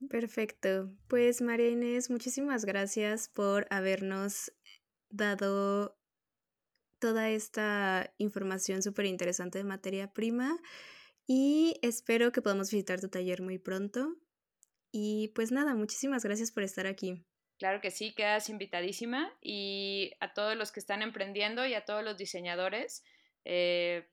Perfecto. 0.08 0.92
Pues 1.08 1.40
María 1.42 1.68
Inés, 1.68 2.10
muchísimas 2.10 2.64
gracias 2.64 3.28
por 3.28 3.66
habernos 3.70 4.52
dado 5.10 5.98
toda 6.98 7.30
esta 7.30 8.12
información 8.18 8.82
súper 8.82 9.06
interesante 9.06 9.58
de 9.58 9.64
materia 9.64 10.12
prima 10.12 10.58
y 11.26 11.78
espero 11.82 12.32
que 12.32 12.42
podamos 12.42 12.70
visitar 12.70 13.00
tu 13.00 13.08
taller 13.08 13.42
muy 13.42 13.58
pronto. 13.58 14.16
Y 14.90 15.28
pues 15.34 15.52
nada, 15.52 15.74
muchísimas 15.74 16.24
gracias 16.24 16.52
por 16.52 16.62
estar 16.62 16.86
aquí. 16.86 17.24
Claro 17.58 17.80
que 17.80 17.90
sí, 17.90 18.12
quedas 18.14 18.48
invitadísima 18.48 19.32
y 19.40 20.12
a 20.20 20.34
todos 20.34 20.56
los 20.56 20.72
que 20.72 20.80
están 20.80 21.00
emprendiendo 21.00 21.64
y 21.64 21.74
a 21.74 21.84
todos 21.84 22.02
los 22.04 22.18
diseñadores, 22.18 23.04
eh, 23.44 24.08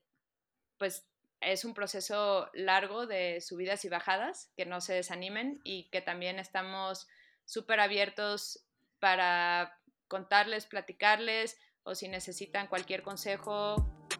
pues 0.78 1.09
es 1.40 1.64
un 1.64 1.74
proceso 1.74 2.50
largo 2.52 3.06
de 3.06 3.40
subidas 3.40 3.84
y 3.84 3.88
bajadas, 3.88 4.52
que 4.56 4.66
no 4.66 4.80
se 4.80 4.94
desanimen 4.94 5.60
y 5.64 5.88
que 5.90 6.00
también 6.00 6.38
estamos 6.38 7.08
súper 7.44 7.80
abiertos 7.80 8.66
para 8.98 9.78
contarles, 10.08 10.66
platicarles 10.66 11.58
o 11.82 11.94
si 11.94 12.08
necesitan 12.08 12.66
cualquier 12.66 13.02
consejo 13.02 13.76